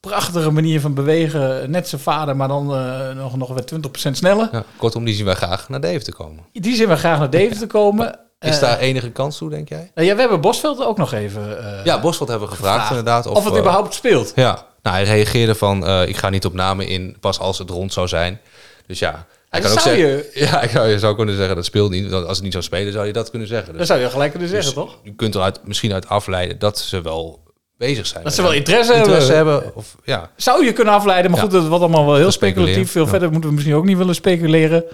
prachtige 0.00 0.50
manier 0.50 0.80
van 0.80 0.94
bewegen. 0.94 1.70
Net 1.70 1.88
zijn 1.88 2.00
vader, 2.00 2.36
maar 2.36 2.48
dan 2.48 2.74
eh, 2.74 3.10
nog, 3.16 3.36
nog 3.36 3.48
weer 3.48 3.64
20% 4.08 4.10
sneller. 4.16 4.48
ja. 4.52 4.64
Kortom, 4.76 5.04
die 5.04 5.14
zien 5.14 5.24
wij 5.24 5.34
graag 5.34 5.68
naar 5.68 5.80
Deventer 5.80 6.14
komen. 6.14 6.44
Die 6.52 6.76
zien 6.76 6.88
we 6.88 6.96
graag 6.96 7.18
naar 7.18 7.30
Deventer 7.30 7.66
komen. 7.66 8.18
Is 8.40 8.54
Eh, 8.54 8.60
daar 8.60 8.78
enige 8.78 9.10
kans 9.10 9.38
toe, 9.38 9.50
denk 9.50 9.68
jij? 9.68 9.90
nou 9.94 10.06
ja, 10.06 10.14
we 10.14 10.20
hebben 10.20 10.40
Bosveld 10.40 10.84
ook 10.84 10.96
nog 10.98 11.12
even... 11.12 11.56
Ja, 11.84 12.00
Bosveld 12.00 12.28
hebben 12.28 12.48
we 12.48 12.54
gevraagd, 12.54 12.78
gevraagd. 12.80 12.90
inderdaad. 12.98 13.26
of, 13.26 13.44
het 13.44 13.52
eh, 13.52 13.58
überhaupt 13.60 13.94
speelt. 13.94 14.32
Ja, 14.34 14.66
nou, 14.90 15.04
hij 15.06 15.14
reageerde 15.16 15.54
van, 15.54 15.86
eh, 15.86 16.08
ik 16.08 16.16
ga 16.16 16.28
niet 16.30 16.44
op 16.44 16.52
namen 16.52 16.86
in, 16.86 17.16
pas 17.20 17.38
als 17.38 17.58
het 17.58 17.70
rond 17.70 17.92
zou 17.92 18.08
zijn. 18.08 18.40
Dus 18.86 18.98
ja, 18.98 19.26
hij 19.48 19.60
dat 19.60 19.70
kan 19.70 19.78
ook 19.78 19.84
zou 19.84 19.96
zeggen... 19.96 20.16
je- 20.34 20.46
Ja, 20.46 20.62
ik 20.62 20.70
zou, 20.70 20.88
je 20.88 20.98
zou 20.98 21.14
kunnen 21.16 21.36
zeggen, 21.36 21.56
dat 21.56 21.64
speelt 21.64 21.90
niet. 21.90 22.12
Als 22.12 22.26
het 22.36 22.42
niet 22.42 22.52
zou 22.52 22.64
spelen, 22.64 22.92
zou 22.92 23.06
je 23.06 23.12
dat 23.12 23.30
kunnen 23.30 23.48
zeggen. 23.48 23.68
Dus, 23.68 23.78
Dat 23.78 23.86
zou 23.86 24.00
je 24.00 24.10
gelijk 24.10 24.30
kunnen 24.30 24.48
zeggen, 24.48 24.74
dus 24.74 24.82
toch? 24.84 24.98
Je 25.02 25.14
kunt 25.14 25.34
eruit 25.34 25.60
misschien 25.64 25.92
uit 25.92 26.08
afleiden 26.08 26.58
dat 26.58 26.78
ze 26.78 27.00
wel 27.00 27.40
bezig 27.76 28.06
zijn. 28.06 28.24
Dat 28.24 28.34
ze 28.34 28.42
wel 28.42 28.52
interesse, 28.52 28.94
interesse 28.94 29.32
hebben. 29.32 29.54
hebben. 29.54 29.74
Of, 29.76 29.96
ja. 30.04 30.30
Zou 30.36 30.64
je 30.64 30.72
kunnen 30.72 30.94
afleiden, 30.94 31.30
maar 31.30 31.40
Ja. 31.40 31.46
goed, 31.46 31.54
het 31.54 31.66
wordt 31.68 31.82
allemaal 31.84 32.06
wel 32.06 32.16
heel 32.16 32.30
speculatief. 32.32 32.90
Veel 32.90 33.04
ja. 33.04 33.08
verder 33.10 33.30
moeten 33.30 33.48
we 33.48 33.54
misschien 33.54 33.76
ook 33.76 33.84
niet 33.84 33.96
willen 33.96 34.14
speculeren. 34.14 34.84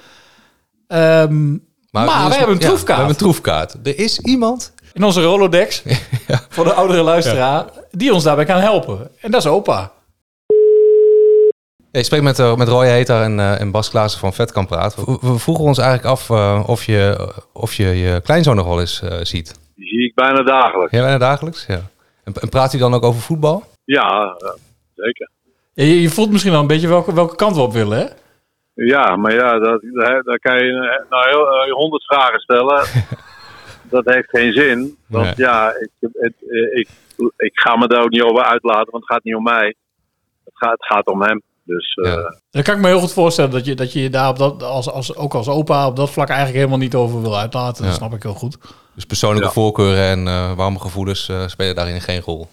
Ehm, 0.88 1.50
maar 1.90 2.24
we 2.24 2.30
is- 2.30 2.36
hebben 2.36 2.54
een 2.54 2.60
troefkaart. 2.60 2.86
we 2.86 2.92
hebben 2.92 3.08
een 3.08 3.16
troefkaart. 3.16 3.74
Er 3.82 3.98
is 3.98 4.18
iemand... 4.18 4.72
in 4.94 5.04
onze 5.04 5.22
Rolodex, 5.22 5.82
voor 6.54 6.64
de 6.64 6.72
oudere 6.72 7.02
luisteraar, 7.02 7.64
die 7.90 8.14
ons 8.14 8.24
daarbij 8.24 8.44
kan 8.44 8.60
helpen. 8.60 9.10
En 9.20 9.30
dat 9.30 9.40
is 9.40 9.50
opa. 9.50 9.92
Ja, 11.90 12.00
ik 12.00 12.04
spreek 12.04 12.22
met, 12.22 12.38
eh, 12.38 12.56
met 12.56 12.68
Roy 12.68 12.86
Heter 12.86 13.22
en, 13.22 13.40
eh, 13.40 13.60
en 13.60 13.70
Bas 13.70 13.90
Klaassen 13.90 14.20
van 14.20 14.32
Vet 14.32 14.52
kan 14.52 14.66
praten. 14.66 15.04
We, 15.04 15.18
we 15.20 15.38
vroegen 15.38 15.64
ons 15.64 15.78
eigenlijk 15.78 16.08
af 16.08 16.30
eh, 16.30 16.64
of, 16.66 16.84
je, 16.84 17.32
of 17.52 17.74
je 17.74 17.86
je 17.86 18.20
kleinzoon 18.20 18.56
nog 18.56 18.66
wel 18.66 18.80
eens 18.80 19.02
eh, 19.02 19.18
ziet. 19.22 19.60
Die 19.76 19.88
zie 19.88 20.04
ik 20.04 20.14
bijna 20.14 20.42
dagelijks. 20.42 20.92
Ja, 20.92 21.00
bijna 21.00 21.18
dagelijks? 21.18 21.66
Ja. 21.66 21.80
En, 22.24 22.32
en 22.40 22.48
praat 22.48 22.70
hij 22.70 22.80
dan 22.80 22.94
ook 22.94 23.04
over 23.04 23.20
voetbal? 23.20 23.62
Ja, 23.84 24.36
zeker. 24.94 25.30
Ja, 25.72 25.84
je, 25.84 26.02
je 26.02 26.10
voelt 26.10 26.30
misschien 26.30 26.52
wel 26.52 26.60
een 26.60 26.66
beetje 26.66 26.88
welke, 26.88 27.14
welke 27.14 27.36
kant 27.36 27.56
we 27.56 27.62
op 27.62 27.72
willen, 27.72 27.98
hè? 27.98 28.06
Ja, 28.74 29.16
maar 29.16 29.32
ja, 29.34 29.58
dat, 29.58 29.82
daar, 29.92 30.22
daar 30.22 30.38
kan 30.38 30.56
je 30.56 31.04
nou 31.10 31.28
heel 31.28 31.74
honderd 31.74 32.04
vragen 32.04 32.40
stellen. 32.40 32.84
dat 33.94 34.14
heeft 34.14 34.28
geen 34.30 34.52
zin. 34.52 34.96
Want 35.08 35.24
Nee. 35.24 35.34
ja, 35.36 35.70
ik, 35.80 35.90
het, 36.12 36.34
eh, 36.48 36.78
ik, 36.78 36.88
ik 37.36 37.60
ga 37.60 37.76
me 37.76 37.86
daar 37.88 38.02
ook 38.02 38.10
niet 38.10 38.22
over 38.22 38.42
uitlaten, 38.44 38.90
want 38.90 39.04
het 39.04 39.12
gaat 39.12 39.24
niet 39.24 39.34
om 39.34 39.42
mij. 39.42 39.74
Het 40.44 40.54
gaat, 40.56 40.70
het 40.70 40.84
gaat 40.86 41.06
om 41.06 41.22
hem. 41.22 41.42
Dus 41.64 41.94
eh, 41.94 42.12
Ja. 42.12 42.38
Dan 42.50 42.62
kan 42.62 42.74
ik 42.74 42.80
me 42.80 42.86
heel 42.86 42.98
goed 42.98 43.12
voorstellen 43.12 43.50
dat 43.50 43.64
je 43.64 43.74
dat 43.74 43.92
je 43.92 44.00
je 44.02 44.10
daar 44.10 44.28
op 44.28 44.38
dat, 44.38 44.62
als, 44.62 44.90
als, 44.90 45.16
ook 45.16 45.34
als 45.34 45.48
opa 45.48 45.86
op 45.86 45.96
dat 45.96 46.10
vlak 46.10 46.28
eigenlijk 46.28 46.58
helemaal 46.58 46.78
niet 46.78 46.94
over 46.94 47.20
wil 47.22 47.38
uitlaten. 47.38 47.84
Dat 47.84 47.94
snap 47.94 48.12
ik 48.14 48.22
heel 48.22 48.34
goed. 48.34 48.56
Dus 48.94 49.04
persoonlijke 49.04 49.46
Ja. 49.46 49.52
voorkeuren 49.52 50.02
en 50.04 50.26
eh, 50.26 50.56
warme 50.56 50.78
gevoelens 50.80 51.28
eh, 51.28 51.46
spelen 51.46 51.74
daarin 51.74 52.00
geen 52.00 52.20
rol. 52.20 52.46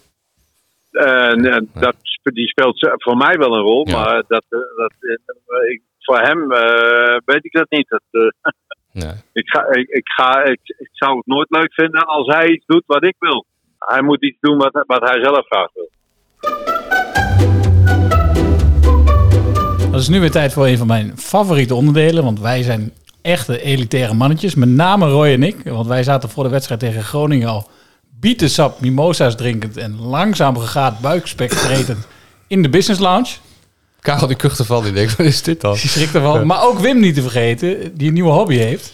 eh, 0.92 1.32
nee, 1.34 1.70
dat, 1.74 1.96
die 2.24 2.48
speelt 2.48 2.90
voor 2.98 3.18
mij 3.18 3.38
wel 3.38 3.54
een 3.56 3.62
rol, 3.62 3.88
Ja. 3.90 3.98
maar 3.98 4.24
dat, 4.28 4.44
eh, 4.50 4.60
dat, 4.78 4.94
eh, 5.00 5.72
ik, 5.72 5.82
voor 6.00 6.20
hem 6.20 6.52
eh, 6.52 7.18
weet 7.26 7.46
ik 7.46 7.52
dat 7.52 7.70
niet. 7.70 7.90
Dat, 7.90 8.02
eh, 8.12 8.22
Nee. 8.92 9.14
ik, 9.34 9.50
ga, 9.50 9.66
ik, 9.70 9.88
ik, 9.90 10.10
ga, 10.10 10.44
ik, 10.44 10.60
ik 10.64 10.90
zou 10.92 11.18
het 11.18 11.26
nooit 11.26 11.50
leuk 11.50 11.74
vinden 11.74 12.06
als 12.06 12.28
hij 12.28 12.50
iets 12.50 12.66
doet 12.66 12.84
wat 12.86 13.04
ik 13.04 13.16
wil. 13.20 13.46
Hij 13.80 14.02
moet 14.02 14.24
iets 14.24 14.38
doen 14.40 14.58
wat, 14.58 14.84
wat 14.88 15.10
hij 15.10 15.24
zelf 15.24 15.46
graag 15.46 15.70
wil. 15.74 15.90
Dat 19.92 20.00
is 20.00 20.10
nu 20.10 20.20
weer 20.20 20.32
tijd 20.32 20.54
voor 20.54 20.68
een 20.68 20.78
van 20.78 20.88
mijn 20.88 21.18
favoriete 21.18 21.76
onderdelen. 21.76 22.24
Want 22.24 22.40
wij 22.40 22.64
zijn 22.64 22.92
echte 23.22 23.62
elitaire 23.62 24.14
mannetjes. 24.14 24.56
Met 24.56 24.70
name 24.70 25.10
Roy 25.10 25.28
en 25.28 25.44
ik. 25.44 25.64
Want 25.64 25.88
wij 25.88 26.04
zaten 26.04 26.30
voor 26.30 26.44
de 26.44 26.50
wedstrijd 26.50 26.80
tegen 26.80 27.04
Groningen 27.04 27.48
al 27.48 27.70
bietensap, 28.20 28.82
mimosa's 28.82 29.36
drinkend 29.36 29.78
en 29.78 30.00
langzaam 30.00 30.58
gegaat 30.58 31.00
buikspek 31.00 31.52
vretend 31.52 32.08
in 32.48 32.62
de 32.62 32.70
business 32.70 33.02
lounge. 33.02 33.32
Karel 34.02 34.28
die 34.28 34.36
kucht 34.36 34.60
ervan, 34.60 34.84
die 34.84 34.92
denkt, 34.92 35.16
wat 35.16 35.26
is 35.26 35.42
dit 35.42 35.62
dan? 35.62 35.74
Die 35.74 35.90
schrikt 35.90 36.16
ervan. 36.16 36.46
Maar 36.46 36.64
ook 36.64 36.80
Wim 36.80 37.00
niet 37.00 37.16
te 37.16 37.22
vergeten, 37.22 37.98
die 37.98 38.08
een 38.08 38.14
nieuwe 38.14 38.32
hobby 38.32 38.56
heeft. 38.56 38.94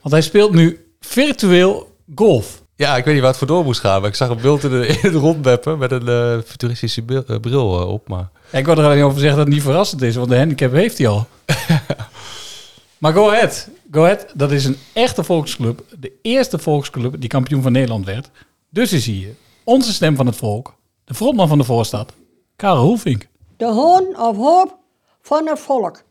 Want 0.00 0.14
hij 0.14 0.22
speelt 0.22 0.52
nu 0.52 0.84
virtueel 1.00 1.96
golf. 2.14 2.62
Ja, 2.76 2.96
ik 2.96 3.04
weet 3.04 3.12
niet 3.12 3.22
waar 3.22 3.30
het 3.30 3.38
voor 3.38 3.48
door 3.48 3.64
moest 3.64 3.80
gaan. 3.80 4.00
Maar 4.00 4.10
ik 4.10 4.16
zag 4.16 4.28
een 4.28 4.40
beeld 4.40 4.64
in, 4.64 4.70
de, 4.70 4.86
in 4.86 4.98
het 5.00 5.14
rondbeppen 5.14 5.78
met 5.78 5.92
een 5.92 6.08
eh, 6.08 6.38
futuristische 6.46 7.02
eh, 7.26 7.36
bril 7.40 7.80
eh, 7.80 7.88
op. 7.88 8.08
Maar 8.08 8.28
Ja, 8.50 8.58
ik 8.58 8.64
wil 8.64 8.76
er 8.78 8.84
alleen 8.84 9.02
over 9.02 9.18
zeggen 9.18 9.36
dat 9.36 9.46
het 9.46 9.54
niet 9.54 9.64
verrassend 9.64 10.02
is, 10.02 10.16
want 10.16 10.28
de 10.28 10.36
handicap 10.36 10.72
heeft 10.72 10.98
hij 10.98 11.08
al. 11.08 11.26
maar 12.98 13.12
Go 13.12 13.30
Ahead. 13.30 13.68
Go 13.90 14.02
Ahead, 14.02 14.26
dat 14.34 14.50
is 14.50 14.64
een 14.64 14.76
echte 14.92 15.24
volksclub. 15.24 15.84
De 15.98 16.12
eerste 16.22 16.58
volksclub 16.58 17.20
die 17.20 17.28
kampioen 17.28 17.62
van 17.62 17.72
Nederland 17.72 18.06
werd. 18.06 18.30
Dus 18.70 18.92
is 18.92 19.06
hier 19.06 19.34
onze 19.64 19.92
stem 19.92 20.16
van 20.16 20.26
het 20.26 20.36
volk. 20.36 20.74
De 21.04 21.14
frontman 21.14 21.48
van 21.48 21.58
de 21.58 21.64
voorstad, 21.64 22.14
Karel 22.56 22.82
Hoefink. 22.82 23.28
De 23.60 23.66
hoon 23.66 24.18
of 24.18 24.36
hoop 24.36 24.76
van 25.22 25.48
het 25.48 25.58
volk. 25.58 26.02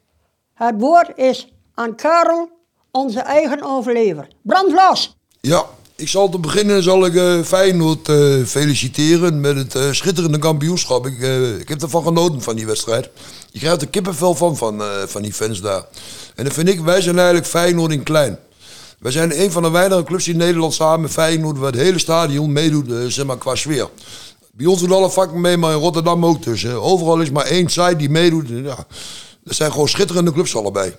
Het 0.54 0.76
woord 0.78 1.12
is 1.16 1.48
aan 1.74 1.96
Karel, 1.96 2.50
onze 2.92 3.20
eigen 3.20 3.64
overlever. 3.64 4.28
Brand 4.42 4.72
los! 4.72 5.16
Ja, 5.42 5.66
ik 5.96 6.08
zal 6.08 6.30
te 6.30 6.40
beginnen 6.40 6.84
zal 6.84 7.06
ik 7.06 7.16
eh, 7.16 7.42
Feyenoord 7.42 8.10
eh, 8.10 8.44
feliciteren 8.46 9.42
met 9.42 9.56
het 9.56 9.76
eh, 9.76 9.92
schitterende 9.92 10.40
kampioenschap. 10.40 11.06
Ik, 11.06 11.68
heb 11.68 11.82
ervan 11.82 12.04
genoten 12.04 12.42
van 12.42 12.56
die 12.56 12.66
wedstrijd. 12.66 13.10
Je 13.52 13.60
krijgt 13.60 13.82
er 13.82 13.88
kippenvel 13.88 14.36
van, 14.36 14.58
van, 14.58 14.82
van 15.08 15.22
die 15.22 15.34
fans 15.34 15.62
daar. 15.62 15.84
En 16.36 16.44
dan 16.44 16.54
vind 16.54 16.70
ik, 16.70 16.80
wij 16.80 17.02
zijn 17.02 17.18
eigenlijk 17.18 17.48
Feyenoord 17.48 17.92
in 17.92 18.04
klein. 18.04 18.40
Wij 19.00 19.12
zijn 19.12 19.42
een 19.42 19.52
van 19.52 19.64
de 19.64 19.70
weinige 19.70 20.04
clubs 20.04 20.28
in 20.28 20.38
Nederland 20.38 20.74
samen 20.74 21.02
met 21.02 21.12
Feyenoord... 21.12 21.58
waar 21.58 21.72
het 21.72 21.82
hele 21.82 22.00
stadion 22.00 22.52
meedoet, 22.52 23.14
zeg 23.14 23.26
maar, 23.26 23.38
qua 23.38 23.56
sfeer. 23.56 23.90
Bij 24.60 24.68
ons 24.68 24.80
doen 24.80 24.92
alle 24.92 25.10
vakken 25.10 25.42
mee, 25.42 25.58
maar 25.58 25.72
in 25.74 25.80
Rotterdam 25.80 26.26
ook 26.26 26.44
dus. 26.44 26.64
eh. 26.64 26.86
overal 26.86 27.20
is 27.22 27.32
maar 27.32 27.46
één 27.46 27.70
site 27.70 27.96
die 27.96 28.10
meedoet. 28.10 28.48
Ja. 28.50 28.76
Dat 29.44 29.56
zijn 29.56 29.72
gewoon 29.72 29.88
schitterende 29.88 30.32
clubs 30.34 30.56
allebei. 30.56 30.96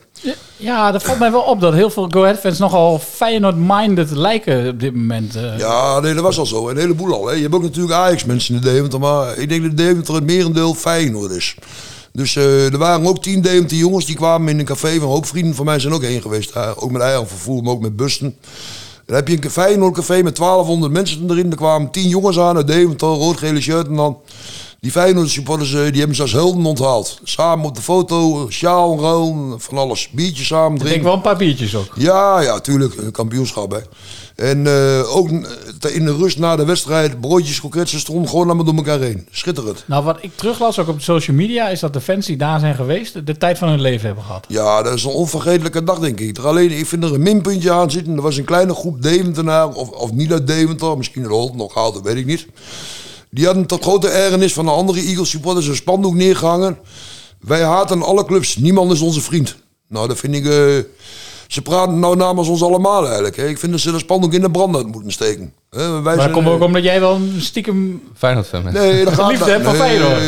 Ja, 0.56 0.90
dat 0.92 1.02
valt 1.02 1.18
mij 1.18 1.30
wel 1.30 1.40
op 1.40 1.60
dat 1.60 1.72
heel 1.72 1.90
veel 1.90 2.08
Go 2.10 2.22
Ahead 2.22 2.38
fans 2.38 2.58
nogal 2.58 2.98
Feyenoord-minded 2.98 4.10
lijken 4.10 4.68
op 4.68 4.80
dit 4.80 4.94
moment. 4.94 5.36
eh. 5.36 5.58
Ja, 5.58 6.00
nee, 6.00 6.14
dat 6.14 6.22
was 6.22 6.38
al 6.38 6.46
zo. 6.46 6.68
Een 6.68 6.76
heleboel 6.76 7.12
al. 7.14 7.26
Hè. 7.26 7.34
Je 7.34 7.42
hebt 7.42 7.54
ook 7.54 7.62
natuurlijk 7.62 7.94
Ajax-mensen 7.94 8.54
in 8.54 8.60
de 8.60 8.70
Deventer, 8.72 9.00
maar 9.00 9.38
ik 9.38 9.48
denk 9.48 9.62
dat 9.62 9.76
Deventer 9.76 10.14
het 10.14 10.24
merendeel 10.24 10.74
Feyenoord 10.74 11.30
is. 11.30 11.54
Dus 12.12 12.36
eh, 12.36 12.72
er 12.72 12.78
waren 12.78 13.06
ook 13.06 13.22
tien 13.22 13.40
Deventer 13.40 13.76
jongens 13.76 14.06
die 14.06 14.16
kwamen 14.16 14.48
in 14.48 14.58
een 14.58 14.64
café. 14.64 14.98
Van 15.00 15.08
ook 15.08 15.26
vrienden 15.26 15.54
van 15.54 15.64
mij 15.64 15.78
zijn 15.78 15.92
ook 15.92 16.02
heen 16.02 16.22
geweest. 16.22 16.52
daar. 16.54 16.76
ook 16.76 16.90
met 16.90 17.02
eigen 17.02 17.28
vervoer, 17.28 17.62
maar 17.62 17.72
ook 17.72 17.80
met 17.80 17.96
bussen. 17.96 18.36
Dan 19.10 19.18
heb 19.18 19.28
je 19.28 19.44
een 19.44 19.50
Feyenoord 19.50 19.94
café 19.94 20.22
met 20.22 20.36
1200 20.36 20.92
mensen 20.92 21.30
erin. 21.30 21.50
Er 21.50 21.56
kwamen 21.56 21.90
tien 21.90 22.08
jongens 22.08 22.38
aan 22.38 22.56
uit 22.56 22.66
Deventer, 22.66 23.08
rood-gele 23.08 23.60
shirt 23.60 23.86
en 23.86 23.96
dan... 23.96 24.18
Die 24.80 24.90
Feyenoord 24.90 25.28
supporters, 25.30 25.74
eh, 25.74 25.82
die 25.86 25.98
hebben 25.98 26.16
ze 26.16 26.22
als 26.22 26.32
helden 26.32 26.64
onthaald. 26.64 27.20
Samen 27.24 27.66
op 27.66 27.74
de 27.74 27.82
foto, 27.82 28.46
sjaal, 28.50 29.00
ruil, 29.00 29.54
van 29.58 29.78
alles. 29.78 30.08
Biertjes 30.12 30.46
samen 30.46 30.72
Ik 30.72 30.78
drinken. 30.78 30.90
denk 30.92 31.02
wel 31.02 31.12
een 31.14 31.20
paar 31.20 31.36
biertjes 31.36 31.76
ook. 31.76 31.92
Ja, 31.94 32.40
ja, 32.40 32.60
tuurlijk. 32.60 32.94
Een 32.96 33.10
kampioenschap, 33.12 33.70
hè. 33.70 33.78
En 34.40 34.66
eh, 34.66 35.16
ook 35.16 35.28
in 35.88 36.04
de 36.04 36.16
rust 36.16 36.38
na 36.38 36.56
de 36.56 36.64
wedstrijd, 36.64 37.20
broodjes, 37.20 37.60
kroketsen 37.60 38.00
stonden 38.00 38.28
gewoon 38.28 38.46
allemaal 38.46 38.64
door 38.64 38.74
elkaar 38.74 39.00
heen. 39.00 39.26
Schitterend. 39.30 39.84
Nou, 39.86 40.04
wat 40.04 40.18
ik 40.20 40.36
teruglas 40.36 40.78
ook 40.78 40.88
op 40.88 41.00
social 41.00 41.36
media, 41.36 41.68
is 41.68 41.80
dat 41.80 41.92
de 41.92 42.00
fans 42.00 42.26
die 42.26 42.36
daar 42.36 42.60
zijn 42.60 42.74
geweest, 42.74 43.26
de 43.26 43.36
tijd 43.36 43.58
van 43.58 43.68
hun 43.68 43.80
leven 43.80 44.06
hebben 44.06 44.24
gehad. 44.24 44.44
Ja, 44.48 44.82
dat 44.82 44.94
is 44.94 45.04
een 45.04 45.10
onvergetelijke 45.10 45.84
dag, 45.84 45.98
denk 45.98 46.20
ik. 46.20 46.36
Er 46.36 46.46
alleen, 46.46 46.70
ik 46.70 46.86
vind 46.86 47.04
er 47.04 47.14
een 47.14 47.22
minpuntje 47.22 47.72
aan 47.72 47.90
zitten. 47.90 48.16
Er 48.16 48.22
was 48.22 48.36
een 48.36 48.44
kleine 48.44 48.74
groep 48.74 49.02
Deventenaar, 49.02 49.68
of, 49.68 49.88
of 49.88 50.12
niet 50.12 50.32
uit 50.32 50.46
Deventer, 50.46 50.96
misschien 50.96 51.22
uit 51.22 51.30
Holt 51.30 51.56
nog 51.56 51.72
gehaald, 51.72 51.94
dat 51.94 52.02
weet 52.02 52.16
ik 52.16 52.26
niet. 52.26 52.46
Die 53.30 53.44
hadden 53.46 53.66
tot 53.66 53.82
grote 53.82 54.08
ergernis 54.08 54.52
van 54.52 54.64
de 54.64 54.70
andere 54.70 55.00
Eagles 55.00 55.30
supporters 55.30 55.66
een 55.66 55.76
spandoek 55.76 56.14
neergehangen. 56.14 56.78
Wij 57.40 57.62
haten 57.62 58.02
alle 58.02 58.24
clubs, 58.24 58.56
niemand 58.56 58.92
is 58.92 59.00
onze 59.00 59.20
vriend. 59.20 59.56
Nou, 59.88 60.08
dat 60.08 60.18
vind 60.18 60.34
ik... 60.34 60.46
eh, 60.46 60.78
ze 61.50 61.62
praten 61.62 61.98
nou 61.98 62.16
namens 62.16 62.48
ons 62.48 62.62
allemaal 62.62 63.04
eigenlijk. 63.06 63.36
Hè. 63.36 63.46
Ik 63.48 63.58
vind 63.58 63.72
dat 63.72 63.80
ze 63.80 63.90
dat 63.90 64.00
spandoek 64.00 64.32
in 64.32 64.40
de 64.40 64.50
brand 64.50 64.76
uit 64.76 64.86
moeten 64.86 65.12
steken. 65.12 65.52
Hè, 65.70 65.90
wij 65.90 66.00
Maar 66.00 66.16
dat 66.16 66.30
komt 66.30 66.46
eh, 66.46 66.52
ook 66.52 66.62
omdat 66.62 66.82
jij 66.82 67.00
wel 67.00 67.14
een 67.14 67.34
stiekem... 67.38 68.02
Feyenoord-fan 68.16 68.62
bent. 68.62 68.74
Nee, 68.74 69.04
dat 69.04 69.14
gaat 69.18 69.30
Liefde 69.30 69.44
van 69.62 69.62
nee, 69.62 69.74
Feyenoord. 69.82 70.20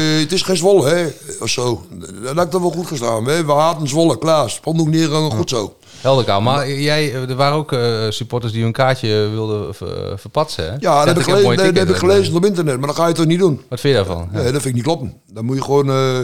Helder, 6.01 6.25
Kaal. 6.25 6.41
Maar 6.41 6.71
jij, 6.71 7.15
er 7.15 7.35
waren 7.37 7.57
ook 7.57 7.73
eh, 7.73 8.07
supporters 8.09 8.53
die 8.53 8.63
hun 8.63 8.73
kaartje 8.73 9.29
wilden 9.33 9.75
ver- 9.75 10.19
verpatsen, 10.19 10.65
hè? 10.65 10.71
Ja, 10.79 10.99
dat 10.99 11.07
heb 11.07 11.17
ik, 11.17 11.23
gelezen, 11.23 11.45
mooi 11.45 11.57
dat, 11.57 11.67
dat 11.67 11.77
heb 11.77 11.87
ticket. 11.87 12.03
ik 12.03 12.11
gelezen 12.11 12.35
op 12.37 12.45
internet, 12.45 12.79
maar 12.79 12.87
dat 12.87 12.97
ga 12.97 13.07
je 13.07 13.15
toch 13.15 13.27
niet 13.27 13.39
doen? 13.39 13.61
Wat 13.69 13.81
vind 13.81 13.97
je 13.97 14.05
daarvan? 14.05 14.29
Ja. 14.33 14.37
Nee, 14.43 14.53
dat 14.53 14.63
vind 14.63 14.65
ik 14.65 14.75
niet 14.75 14.83
kloppen. 14.85 15.15
Dan 15.33 15.45
moet 15.45 15.57
je 15.57 15.63
gewoon... 15.63 15.89
eh, 15.91 16.19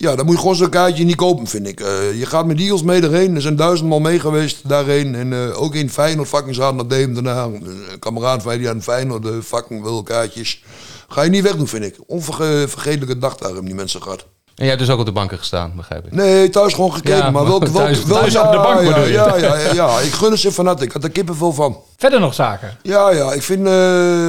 ja, 0.00 0.16
dan 0.16 0.24
moet 0.26 0.34
je 0.34 0.40
gewoon 0.40 0.56
zo'n 0.56 0.68
kaartje 0.68 1.04
niet 1.04 1.16
kopen, 1.16 1.46
vind 1.46 1.66
ik. 1.66 1.80
Eh, 1.80 2.18
je 2.18 2.26
gaat 2.26 2.46
met 2.46 2.56
die 2.56 2.64
Eagles 2.66 2.82
mee 2.82 3.02
erheen. 3.02 3.34
Er 3.34 3.40
zijn 3.40 3.56
duizendmal 3.56 4.00
mee 4.00 4.20
geweest 4.20 4.68
daarheen. 4.68 5.14
En 5.14 5.32
eh, 5.32 5.62
ook 5.62 5.74
in 5.74 5.90
Feyenoord 5.90 6.28
fucking 6.28 6.54
zaten 6.54 6.76
naar 6.76 6.86
Deventer. 6.86 7.22
daarna. 7.24 7.44
Een 7.44 7.98
kameraad 7.98 8.42
van 8.42 8.58
die 8.58 8.68
aan 8.68 8.82
Feyenoord 8.82 9.22
de 9.22 9.42
fucking 9.42 9.82
wil 9.82 10.02
kaartjes. 10.02 10.62
Ga 11.08 11.22
je 11.22 11.30
niet 11.30 11.42
wegdoen, 11.42 11.66
vind 11.68 11.84
ik. 11.84 11.96
Onvergetelijke 12.06 13.18
dag 13.18 13.36
daar 13.36 13.48
hebben 13.48 13.64
die 13.66 13.74
mensen 13.74 14.02
gehad. 14.02 14.20
En 14.20 14.66
jij 14.66 14.74
hebt 14.74 14.78
dus 14.80 14.90
ook 14.90 14.98
op 15.00 15.06
de 15.06 15.12
banken 15.12 15.38
gestaan, 15.38 15.72
begrijp 15.76 16.06
ik. 16.06 16.12
Nee, 16.12 16.50
thuis 16.50 16.74
gewoon 16.74 16.92
gekeken. 16.92 17.18
Ja, 17.18 17.30
maar 17.30 17.44
welke, 17.46 17.72
welke, 17.72 17.78
thuis- 17.78 18.04
thuis 18.04 18.36
op 18.36 18.50
de 18.52 18.56
bank 18.58 18.80
ja, 18.80 18.86
bedoel 18.88 19.04
je? 19.04 19.12
Ja, 19.12 19.36
ja, 19.36 19.58
ja, 19.58 19.72
ja, 19.72 19.98
ik 19.98 20.12
gun 20.12 20.30
het 20.30 20.40
ze 20.40 20.52
van 20.52 20.66
harte. 20.66 20.84
Ik 20.84 20.92
had 20.92 21.04
er 21.04 21.10
kippenvel 21.10 21.52
van. 21.52 21.76
Verder 21.96 22.20
nog 22.20 22.34
zaken. 22.34 22.76
Ja, 22.82 23.10
ja, 23.10 23.32
ik 23.32 23.42
vind 23.42 23.66
eh 23.66 23.72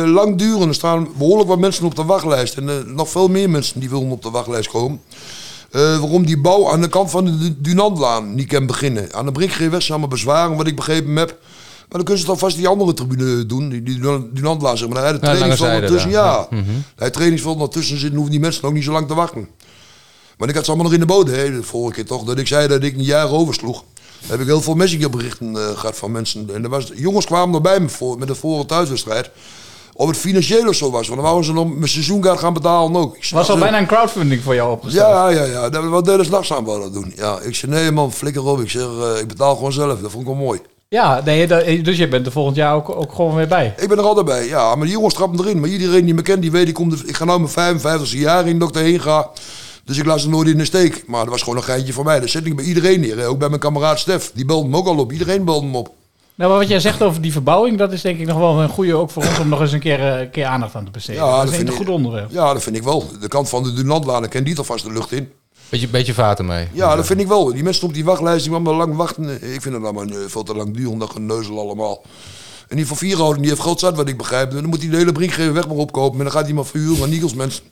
lang 0.06 0.38
duren. 0.38 0.68
Er 0.68 0.74
staan 0.74 1.08
behoorlijk 1.18 1.50
wat 1.50 1.60
mensen 1.60 1.86
op 1.86 1.96
de 1.96 2.04
wachtlijst. 2.04 2.58
En 2.58 2.70
eh, 2.70 2.76
nog 2.86 3.10
veel 3.10 3.28
meer 3.28 3.50
mensen 3.50 3.80
die 3.80 3.90
willen 3.90 4.12
op 4.12 4.22
de 4.24 4.30
wachtlijst 4.30 4.70
komen. 4.70 5.02
Eh, 5.72 5.82
waarom 6.00 6.26
die 6.26 6.38
bouw 6.42 6.70
aan 6.72 6.82
de 6.82 6.88
kant 6.90 7.12
van 7.12 7.26
de 7.26 7.38
Du- 7.38 7.56
Dunantlaan 7.58 8.36
niet 8.36 8.48
kan 8.48 8.66
beginnen. 8.66 9.14
Aan 9.14 9.26
de 9.26 9.32
Brinkgeeweg 9.32 9.80
zijn 9.82 9.92
allemaal 9.92 10.08
bezwaren, 10.18 10.58
wat 10.58 10.68
ik 10.68 10.76
begrepen 10.76 11.16
heb. 11.16 11.30
Maar 11.30 12.00
dan 12.00 12.04
kunnen 12.04 12.20
ze 12.22 12.26
toch 12.30 12.40
vast 12.40 12.56
die 12.56 12.68
andere 12.68 12.94
tribune 12.94 13.46
doen. 13.46 13.70
Die, 13.70 13.84
die 13.84 14.00
Dunantlaan, 14.34 14.78
zeg 14.78 14.88
maar. 14.90 15.02
Daar 15.02 15.12
het 15.12 15.22
trainingsveld 15.38 15.70
ertussen. 15.84 16.10
Ja. 16.12 16.48
Mhm. 16.50 16.64
daar 16.96 17.06
het 17.06 17.14
trainingsveld 17.14 17.62
ertussen 17.62 17.98
zitten, 17.98 18.14
hoeven 18.16 18.32
die 18.32 18.42
mensen 18.42 18.64
ook 18.64 18.74
niet 18.74 18.84
zo 18.84 18.92
lang 18.92 19.08
te 19.08 19.14
wachten. 19.14 19.48
Maar 20.38 20.50
ik 20.50 20.56
had 20.56 20.64
ze 20.66 20.70
allemaal 20.72 20.90
nog 20.92 21.00
in 21.00 21.08
de 21.08 21.14
bodem, 21.14 21.34
hè, 21.36 21.52
de 21.52 21.64
vorige 21.64 21.94
keer 21.96 22.06
toch. 22.06 22.24
Dat 22.24 22.38
ik 22.38 22.48
zei 22.48 22.68
dat 22.68 22.84
ik 22.84 22.94
een 22.96 23.04
jaar 23.04 23.30
oversloeg. 23.30 23.84
Daar 24.22 24.30
heb 24.30 24.40
ik 24.40 24.46
heel 24.46 24.62
veel 24.62 24.76
messengerberichten 24.76 25.56
eh 25.56 25.78
gehad 25.80 25.98
van 25.98 26.12
mensen. 26.12 26.50
En 26.54 26.64
er 26.64 26.70
was, 26.70 26.92
jongens 26.96 27.26
kwamen 27.26 27.56
er 27.56 27.62
bij 27.62 27.80
me 27.80 27.90
voor, 27.90 28.18
met 28.18 28.28
de 28.28 28.36
vorige 28.36 28.66
thuiswedstrijd. 28.66 29.30
Of 30.02 30.08
het 30.08 30.18
financieel 30.18 30.68
of 30.68 30.76
zo 30.76 30.92
was. 30.92 31.08
Want 31.08 31.14
dan 31.20 31.24
wouden 31.30 31.46
ze 31.46 31.54
nog 31.54 31.74
mijn 31.76 31.88
seizoenkaart 31.90 32.40
gaan 32.40 32.54
betalen 32.54 32.96
ook. 33.02 33.16
Ik 33.16 33.30
Was 33.32 33.50
al 33.50 33.58
bijna 33.58 33.78
een 33.80 33.86
crowdfunding 33.88 34.42
voor 34.44 34.56
jou 34.56 34.72
opgesteld. 34.72 35.08
Ja, 35.10 35.30
ja, 35.30 35.44
ja. 35.44 35.70
Dat, 35.70 35.86
wat 35.86 36.06
deden 36.06 36.26
ze 36.26 36.32
nachts 36.32 36.54
aan 36.54 36.66
doen. 36.66 37.14
Ja, 37.16 37.40
ik 37.42 37.56
zei, 37.56 37.72
nee 37.72 37.92
man, 37.92 38.12
flikker 38.12 38.46
op. 38.46 38.60
Ik 38.60 38.70
zeg, 38.70 38.82
eh, 38.84 39.20
ik 39.22 39.28
betaal 39.28 39.56
gewoon 39.56 39.72
zelf. 39.74 40.00
Dat 40.00 40.12
vond 40.12 40.24
ik 40.28 40.30
wel 40.36 40.38
mooi. 40.46 40.60
Ja, 40.88 41.22
nee, 41.26 41.48
dat- 41.48 41.66
dus 41.66 41.98
je 41.98 42.08
bent 42.08 42.26
er 42.26 42.32
volgend 42.32 42.56
jaar 42.56 42.76
ook, 42.76 42.90
ook 42.96 43.14
gewoon 43.14 43.36
weer 43.36 43.48
bij. 43.48 43.74
Ik 43.78 43.88
ben 43.88 43.98
er 43.98 44.04
altijd 44.04 44.26
bij. 44.26 44.48
Ja, 44.48 44.76
maar 44.76 44.86
die 44.86 44.96
jongens 44.96 45.14
trappen 45.14 45.40
erin. 45.40 45.60
Maar 45.60 45.70
iedereen 45.70 46.06
die 46.06 46.14
me 46.14 46.22
kent, 46.22 46.42
die 46.42 46.52
weet, 46.52 46.68
ik, 46.68 46.74
kom 46.74 46.94
ik 47.06 47.16
ga 47.16 47.26
nou 47.26 47.40
mijn 47.40 47.52
55 47.52 48.20
jaar 48.20 48.48
in 48.48 48.60
dat 48.60 48.70
ik 48.70 48.76
erheen 48.76 49.00
ga. 49.02 49.30
Dus 49.86 49.98
ik 49.98 50.06
laat 50.06 50.22
ze 50.22 50.30
nooit 50.30 50.48
in 50.48 50.58
de 50.58 50.66
steek. 50.66 51.04
Maar 51.08 51.22
dat 51.22 51.30
was 51.30 51.42
gewoon 51.42 51.58
een 51.58 51.64
geintje 51.64 51.94
voor 51.94 52.04
mij. 52.04 52.20
Dat 52.20 52.30
zet 52.30 52.46
ik 52.46 52.56
bij 52.56 52.66
iedereen 52.66 53.00
neer. 53.00 53.18
hè. 53.18 53.28
Ook 53.28 53.40
bij 53.40 53.48
mijn 53.50 53.60
kameraad 53.62 54.00
Stef. 54.00 54.32
Die 54.34 54.46
belde 54.46 54.70
me 54.70 54.78
ook 54.78 54.88
al 54.88 54.98
op. 54.98 55.12
Iedereen 55.12 55.46
belde 55.46 55.66
me 55.66 55.78
op. 55.78 55.90
Nou, 56.42 56.54
maar 56.54 56.62
wat 56.62 56.70
jij 56.72 56.80
zegt 56.80 57.02
over 57.02 57.22
die 57.22 57.32
verbouwing, 57.32 57.78
dat 57.78 57.92
is 57.92 58.02
denk 58.02 58.20
ik 58.20 58.28
nog 58.28 58.38
wel 58.38 58.62
een 58.62 58.70
goede 58.70 58.96
ook 58.96 59.10
voor 59.10 59.24
ons 59.24 59.40
om 59.40 59.50
nog 59.50 59.62
eens 59.62 59.72
een 59.72 59.80
keer, 59.80 60.00
eh, 60.14 60.20
een 60.20 60.30
keer 60.30 60.46
aandacht 60.46 60.76
aan 60.76 60.86
te 60.86 60.92
besteden. 60.92 61.24
Ja, 61.24 61.44
dat 61.44 61.50
vind 61.54 61.68
een 61.68 61.74
ik- 61.74 61.80
goed 61.80 61.90
onderwerp. 61.90 62.32
Ja, 62.32 62.54
dat 62.54 62.64
vind 62.64 62.76
ik 62.76 62.84
wel. 62.84 63.10
De 63.22 63.28
kant 63.28 63.50
van 63.50 63.64
de 63.64 63.74
Dunantlaan, 63.74 64.24
ik 64.24 64.30
ken 64.30 64.44
die 64.44 64.56
toch 64.56 64.66
vast 64.66 64.84
de 64.86 64.92
lucht 64.92 65.12
in. 65.12 65.32
Beetje, 65.70 65.88
beetje 65.88 66.14
vaten 66.14 66.46
mee. 66.46 66.68
Ja, 66.74 66.96
dat 66.96 67.06
vind 67.06 67.20
ik 67.20 67.28
wel. 67.28 67.54
Die 67.54 67.64
mensen 67.64 67.88
op 67.88 67.94
die 67.94 68.06
wachtlijst, 68.06 68.44
die 68.44 68.54
allemaal 68.54 68.76
lang 68.76 68.96
wachten. 68.96 69.30
Ik 69.54 69.62
vind 69.62 69.76
het 69.76 69.84
allemaal 69.84 70.06
eh, 70.06 70.16
veel 70.28 70.44
te 70.44 70.56
lang 70.56 70.76
duren, 70.76 70.98
dat 70.98 71.10
geneuzel 71.10 71.60
allemaal. 71.60 72.02
En 72.68 72.76
die 72.76 72.88
van 72.88 72.98
Vierhouden, 72.98 73.42
die 73.42 73.50
heeft 73.50 73.62
groot 73.62 73.80
zat, 73.80 73.96
wat 73.96 74.08
ik 74.08 74.18
begrijp. 74.18 74.52
Dan 74.52 74.66
moet 74.66 74.82
hij 74.82 74.90
de 74.90 74.98
hele 74.98 75.12
brinkgever 75.12 75.54
weg 75.54 75.68
maar 75.68 75.78
opkopen. 75.78 76.18
En 76.18 76.24
dan 76.24 76.34
gaat 76.34 76.46
hij 76.46 76.54
maar 76.54 76.66
verhuren 76.66 77.04
aan 77.04 77.12
Eagles 77.12 77.34
mensen. 77.34 77.64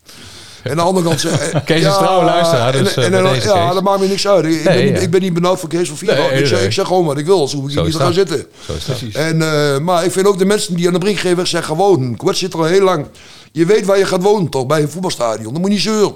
En 0.63 0.71
aan 0.71 0.77
de 0.77 0.81
andere 0.83 1.07
kant... 1.07 1.23
eh, 1.25 1.55
Kees 1.65 1.85
is 1.85 1.93
trouwe 1.93 2.25
luisteraar, 2.25 2.71
dus, 2.71 2.95
en, 2.95 3.13
eh, 3.13 3.31
en, 3.31 3.41
ja, 3.41 3.73
dat 3.73 3.83
maakt 3.83 3.99
me 3.99 4.07
niks 4.07 4.27
uit. 4.27 4.45
Ik, 4.45 4.51
Nee, 4.51 4.63
ben, 4.63 4.85
niet, 4.85 4.95
ja. 4.95 4.99
ik 4.99 5.09
ben 5.09 5.21
niet 5.21 5.33
benauwd 5.33 5.59
voor 5.59 5.69
Kees 5.69 5.87
van 5.87 5.97
Vierhouden. 5.97 6.31
Nee, 6.33 6.41
ik, 6.41 6.47
zeg, 6.47 6.57
nee. 6.57 6.67
ik 6.67 6.73
zeg 6.73 6.87
gewoon 6.87 7.05
wat 7.05 7.17
ik 7.17 7.25
wil, 7.25 7.47
zo 7.47 7.57
hoef 7.57 7.65
ik 7.65 7.71
Zo 7.73 7.83
niet 7.83 7.91
te 7.91 7.97
gaan 7.97 8.05
dat. 8.05 8.15
zitten. 8.15 8.45
Zo 8.65 8.73
is 8.73 8.85
dat. 8.85 8.97
Precies. 8.97 9.15
En, 9.15 9.41
eh, 9.41 9.79
maar 9.79 10.05
ik 10.05 10.11
vind 10.11 10.27
ook 10.27 10.37
de 10.37 10.45
mensen 10.45 10.75
die 10.75 10.87
aan 10.87 10.93
de 10.93 10.99
brinkgever 10.99 11.47
zijn 11.47 11.63
gewoon. 11.63 12.15
Kwart 12.17 12.37
zit 12.37 12.53
er 12.53 12.59
al 12.59 12.65
heel 12.65 12.81
lang. 12.83 13.05
Je 13.51 13.65
weet 13.65 13.85
waar 13.85 13.97
je 13.97 14.05
gaat 14.05 14.21
wonen 14.23 14.49
toch, 14.49 14.65
bij 14.65 14.81
een 14.81 14.89
voetbalstadion. 14.89 15.51
Dan 15.53 15.61
moet 15.61 15.69
je 15.69 15.75
niet 15.75 15.83
zeuren. 15.83 16.15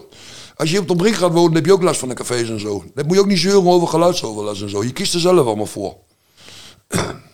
Als 0.56 0.72
je 0.72 0.80
op 0.80 0.88
de 0.88 0.96
brink 0.96 1.16
gaat 1.16 1.32
wonen, 1.32 1.46
dan 1.46 1.56
heb 1.56 1.66
je 1.66 1.74
ook 1.74 1.82
last 1.84 2.00
van 2.00 2.10
de 2.10 2.16
cafés 2.16 2.50
en 2.50 2.60
zo. 2.60 2.84
Dan 2.96 3.06
moet 3.06 3.16
je 3.16 3.22
ook 3.22 3.28
niet 3.28 3.40
zeuren 3.40 3.68
over 3.72 3.88
geluidsoverlast 3.88 4.62
en 4.62 4.70
zo. 4.70 4.84
Je 4.84 4.92
kiest 4.94 5.14
er 5.14 5.20
zelf 5.20 5.46
allemaal 5.48 5.66
voor. 5.66 5.96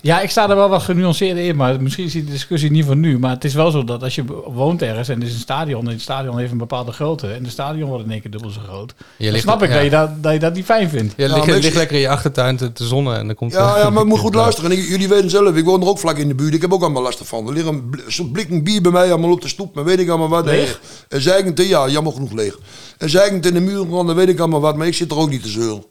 Ja, 0.01 0.21
ik 0.21 0.29
sta 0.29 0.49
er 0.49 0.55
wel 0.55 0.69
wat 0.69 0.81
genuanceerder 0.81 1.43
in, 1.43 1.55
maar 1.55 1.81
misschien 1.81 2.05
is 2.05 2.11
die 2.11 2.23
discussie 2.23 2.71
niet 2.71 2.85
van 2.85 2.99
nu. 2.99 3.19
Maar 3.19 3.31
het 3.31 3.43
is 3.43 3.53
wel 3.53 3.71
zo 3.71 3.83
dat 3.83 4.03
als 4.03 4.15
je 4.15 4.23
woont 4.53 4.81
ergens 4.81 5.09
en 5.09 5.21
er 5.21 5.27
is 5.27 5.33
een 5.33 5.39
stadion, 5.39 5.85
en 5.85 5.91
het 5.91 6.01
stadion 6.01 6.37
heeft 6.37 6.51
een 6.51 6.57
bepaalde 6.57 6.91
grootte, 6.91 7.27
en 7.31 7.43
de 7.43 7.49
stadion 7.49 7.89
wordt 7.89 8.05
in 8.05 8.11
één 8.11 8.21
keer 8.21 8.31
dubbel 8.31 8.49
zo 8.49 8.59
groot, 8.67 8.93
Je 9.17 9.23
dan 9.23 9.31
ligt- 9.33 9.43
snap 9.43 9.63
ik 9.63 9.69
ja. 9.69 9.75
dat, 9.75 9.83
je 9.83 9.89
dat, 9.89 10.23
dat 10.23 10.33
je 10.33 10.39
dat 10.39 10.53
niet 10.53 10.65
fijn 10.65 10.89
vindt. 10.89 11.13
Je 11.17 11.27
Ja, 11.27 11.43
ligt, 11.43 11.73
lekker 11.75 11.95
in 11.95 12.01
je 12.01 12.09
achtertuin 12.09 12.57
te, 12.57 12.71
te 12.71 12.85
zonnen 12.85 13.17
en 13.17 13.25
dan 13.27 13.35
komt... 13.35 13.51
Ja, 13.51 13.77
ja 13.77 13.89
maar 13.89 14.03
je 14.03 14.09
moet 14.09 14.19
goed 14.27 14.35
luisteren. 14.35 14.71
En 14.71 14.77
ik- 14.77 14.87
jullie 14.87 15.07
weten 15.07 15.29
zelf, 15.29 15.55
ik 15.55 15.65
woon 15.65 15.81
er 15.81 15.87
ook 15.87 15.99
vlak 15.99 16.17
in 16.17 16.27
de 16.27 16.35
buurt. 16.35 16.53
Ik 16.53 16.61
heb 16.61 16.73
ook 16.73 16.81
allemaal 16.81 17.01
last 17.03 17.21
van. 17.23 17.47
Er 17.47 17.53
ligt 17.53 17.67
een 17.67 17.89
bl- 17.89 17.99
zo'n 18.07 18.31
blik 18.31 18.63
bier 18.63 18.81
bij 18.81 18.91
mij 18.91 19.09
allemaal 19.11 19.31
op 19.31 19.41
de 19.41 19.47
stoep. 19.47 19.75
Maar 19.75 19.83
weet 19.83 19.99
ik 19.99 20.09
allemaal 20.09 20.29
wat. 20.29 20.45
Leeg? 20.45 20.79
En 21.09 21.21
zeikend, 21.21 21.67
ja, 21.67 21.87
jammer 21.87 22.13
genoeg 22.13 22.31
leeg. 22.31 22.57
En 22.97 23.09
zeikend 23.09 23.45
in 23.45 23.53
de 23.53 23.59
muren, 23.59 23.89
dan 24.05 24.15
weet 24.15 24.29
ik 24.29 24.39
allemaal 24.39 24.61
wat. 24.61 24.75
Maar 24.75 24.87
ik 24.87 24.93
zit 24.95 25.11
er 25.11 25.17
ook 25.17 25.29
niet 25.29 25.43
te 25.43 25.49
zeuren. 25.49 25.83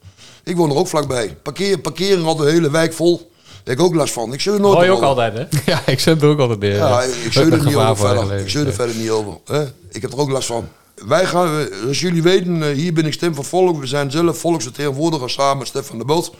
Ik 0.44 0.56
woon 0.56 0.70
er 0.70 0.76
ook 0.76 0.88
vlakbij. 0.88 1.36
Parkeer, 1.42 1.78
parkeren 1.78 2.24
had 2.24 2.38
de 2.38 2.50
hele 2.50 2.70
wijk 2.70 2.92
vol. 2.92 3.30
Daar 3.68 3.76
heb 3.76 3.86
ik 3.86 3.92
ook 3.92 3.98
last 3.98 4.12
van. 4.12 4.32
Ik 4.32 4.40
zeur 4.40 4.60
nooit 4.60 4.74
Hoor 4.74 4.84
je 4.84 4.90
ook 4.96 5.02
altijd, 5.02 5.34
hè? 5.34 5.44
Ja, 5.66 5.80
ik 5.86 6.00
zet 6.00 6.22
er 6.22 6.28
ook 6.28 6.38
altijd 6.38 6.60
neer. 6.60 6.76
Ja, 6.76 7.02
ik 7.02 7.32
zeur 7.32 7.52
er 7.52 7.64
niet 7.64 7.74
over 7.74 7.96
verder. 7.96 8.38
Ik 8.38 8.48
zeur 8.48 8.66
er 8.66 8.72
verder 8.72 8.96
niet 8.96 9.10
over. 9.10 9.32
hè. 9.44 9.64
Ik 9.90 10.02
heb 10.02 10.12
er 10.12 10.18
ook 10.18 10.30
last 10.30 10.46
van. 10.46 10.68
Wij 11.06 11.26
gaan, 11.26 11.58
eh, 11.58 11.86
als 11.88 12.00
jullie 12.00 12.22
weten, 12.22 12.62
eh, 12.62 12.74
hier 12.74 12.92
ben 12.92 13.06
ik 13.06 13.12
stem 13.12 13.34
van 13.34 13.44
volk. 13.44 13.80
We 13.80 13.86
zijn 13.86 14.10
zelf 14.10 14.38
volksvertegenwoordiger 14.38 15.30
samen 15.30 15.58
met 15.58 15.66
Stefan 15.66 15.98
de 15.98 16.04
Boot. 16.04 16.30
We 16.30 16.36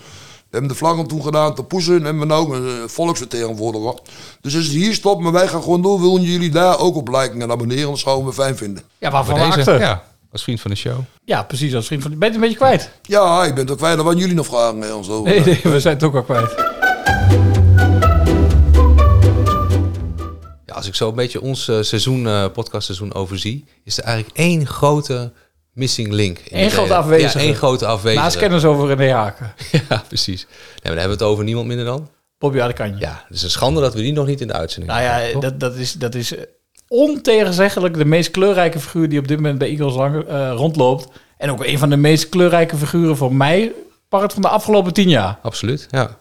hebben 0.50 0.70
de 0.70 0.76
vlaggen 0.76 1.06
toen 1.06 1.22
gedaan 1.22 1.54
te 1.54 1.62
poezen 1.62 1.96
en 1.96 2.04
hebben 2.04 2.20
we 2.20 2.26
nou 2.26 2.46
ook 2.46 2.54
een 2.54 2.66
eh, 2.66 2.88
volksvertegenwoordiger. 2.88 3.94
Dus 4.40 4.56
als 4.56 4.64
het 4.64 4.72
hier 4.72 4.94
stopt, 4.94 5.22
maar 5.22 5.32
wij 5.32 5.48
gaan 5.48 5.62
gewoon 5.62 5.82
door, 5.82 6.00
willen 6.00 6.22
jullie 6.22 6.50
daar 6.50 6.78
ook 6.78 6.96
op 6.96 7.08
liken 7.08 7.42
en 7.42 7.50
abonneren, 7.50 7.88
dat 7.88 7.98
zouden 7.98 8.26
we 8.26 8.32
fijn 8.32 8.56
vinden. 8.56 8.82
Ja, 8.98 9.10
waarvan 9.10 9.34
we 9.34 9.40
deze, 9.40 9.58
achter. 9.58 9.74
Ja. 9.74 9.80
ja, 9.80 10.04
als 10.32 10.42
vriend 10.42 10.60
van 10.60 10.70
de 10.70 10.76
show. 10.76 10.98
precies. 11.46 11.74
Als 11.74 11.86
vriend 11.86 12.02
van... 12.02 12.10
Ben 12.10 12.18
je 12.20 12.24
het 12.24 12.34
een 12.34 12.40
beetje 12.40 12.56
kwijt? 12.56 12.90
Ja, 13.02 13.44
ik 13.44 13.54
ben 13.54 13.62
het 13.62 13.70
ook 13.72 13.78
kwijt, 13.78 13.96
dan 13.96 14.04
waren 14.04 14.20
jullie 14.20 14.34
nog 14.34 14.46
vragen 14.46 14.80
hè, 14.80 14.96
en 14.96 15.04
zo. 15.04 15.22
Nee, 15.22 15.40
nee, 15.40 15.60
we 15.62 15.80
zijn 15.80 15.94
het 15.94 16.04
ook 16.04 16.14
al 16.14 16.22
kwijt. 16.22 16.67
Als 20.78 20.86
ik 20.86 20.94
zo 20.94 21.08
een 21.08 21.14
beetje 21.14 21.40
ons 21.40 21.68
eh, 21.68 21.80
seizoen, 21.80 22.26
eh 22.26 22.44
podcastseizoen 22.52 23.14
overzie, 23.14 23.64
is 23.84 23.98
er 23.98 24.04
eigenlijk 24.04 24.36
één 24.36 24.66
grote 24.66 25.32
missing 25.72 26.12
link. 26.12 26.38
In 26.38 26.62
Eén 26.62 26.70
grote 26.70 26.94
afwezige. 26.94 27.38
Ja, 27.38 27.44
één 27.44 27.54
grote 27.54 27.86
afwezige. 27.86 28.22
Naast 28.22 28.36
kennis 28.36 28.64
over 28.64 28.86
René 28.96 29.12
Haken. 29.12 29.52
Ja, 29.88 30.02
precies. 30.08 30.46
Nee, 30.46 30.56
maar 30.72 30.80
dan 30.82 30.98
hebben 30.98 31.18
we 31.18 31.24
het 31.24 31.32
over 31.32 31.44
niemand 31.44 31.66
minder 31.66 31.84
dan. 31.86 32.08
Bobby 32.38 32.60
Adekanje. 32.60 32.98
Ja, 32.98 33.24
het 33.26 33.36
is 33.36 33.42
een 33.42 33.50
schande 33.50 33.80
dat 33.80 33.94
we 33.94 34.00
die 34.00 34.12
nog 34.12 34.26
niet 34.26 34.40
in 34.40 34.46
de 34.46 34.52
uitzending 34.52 34.92
Nou 34.92 35.04
hebben. 35.04 35.26
ja, 35.26 35.32
toch? 35.32 35.42
dat, 35.42 35.60
dat 35.60 35.74
is, 35.74 35.92
dat 35.92 36.14
is 36.14 36.36
eh, 36.36 36.42
ontegenzeggelijk 36.88 37.94
de 37.94 38.04
meest 38.04 38.30
kleurrijke 38.30 38.80
figuur 38.80 39.08
die 39.08 39.18
op 39.18 39.28
dit 39.28 39.36
moment 39.36 39.58
bij 39.58 39.68
Eagles 39.68 39.94
lang, 39.94 40.24
rondloopt. 40.56 41.06
En 41.36 41.50
ook 41.50 41.64
een 41.64 41.78
van 41.78 41.90
de 41.90 41.96
meest 41.96 42.28
kleurrijke 42.28 42.76
figuren 42.76 43.16
voor 43.16 43.34
mij, 43.34 43.72
part 44.08 44.32
van 44.32 44.42
de 44.42 44.48
afgelopen 44.48 44.92
tien 44.92 45.08
jaar. 45.08 45.38
Absoluut, 45.42 45.86
ja. 45.90 46.16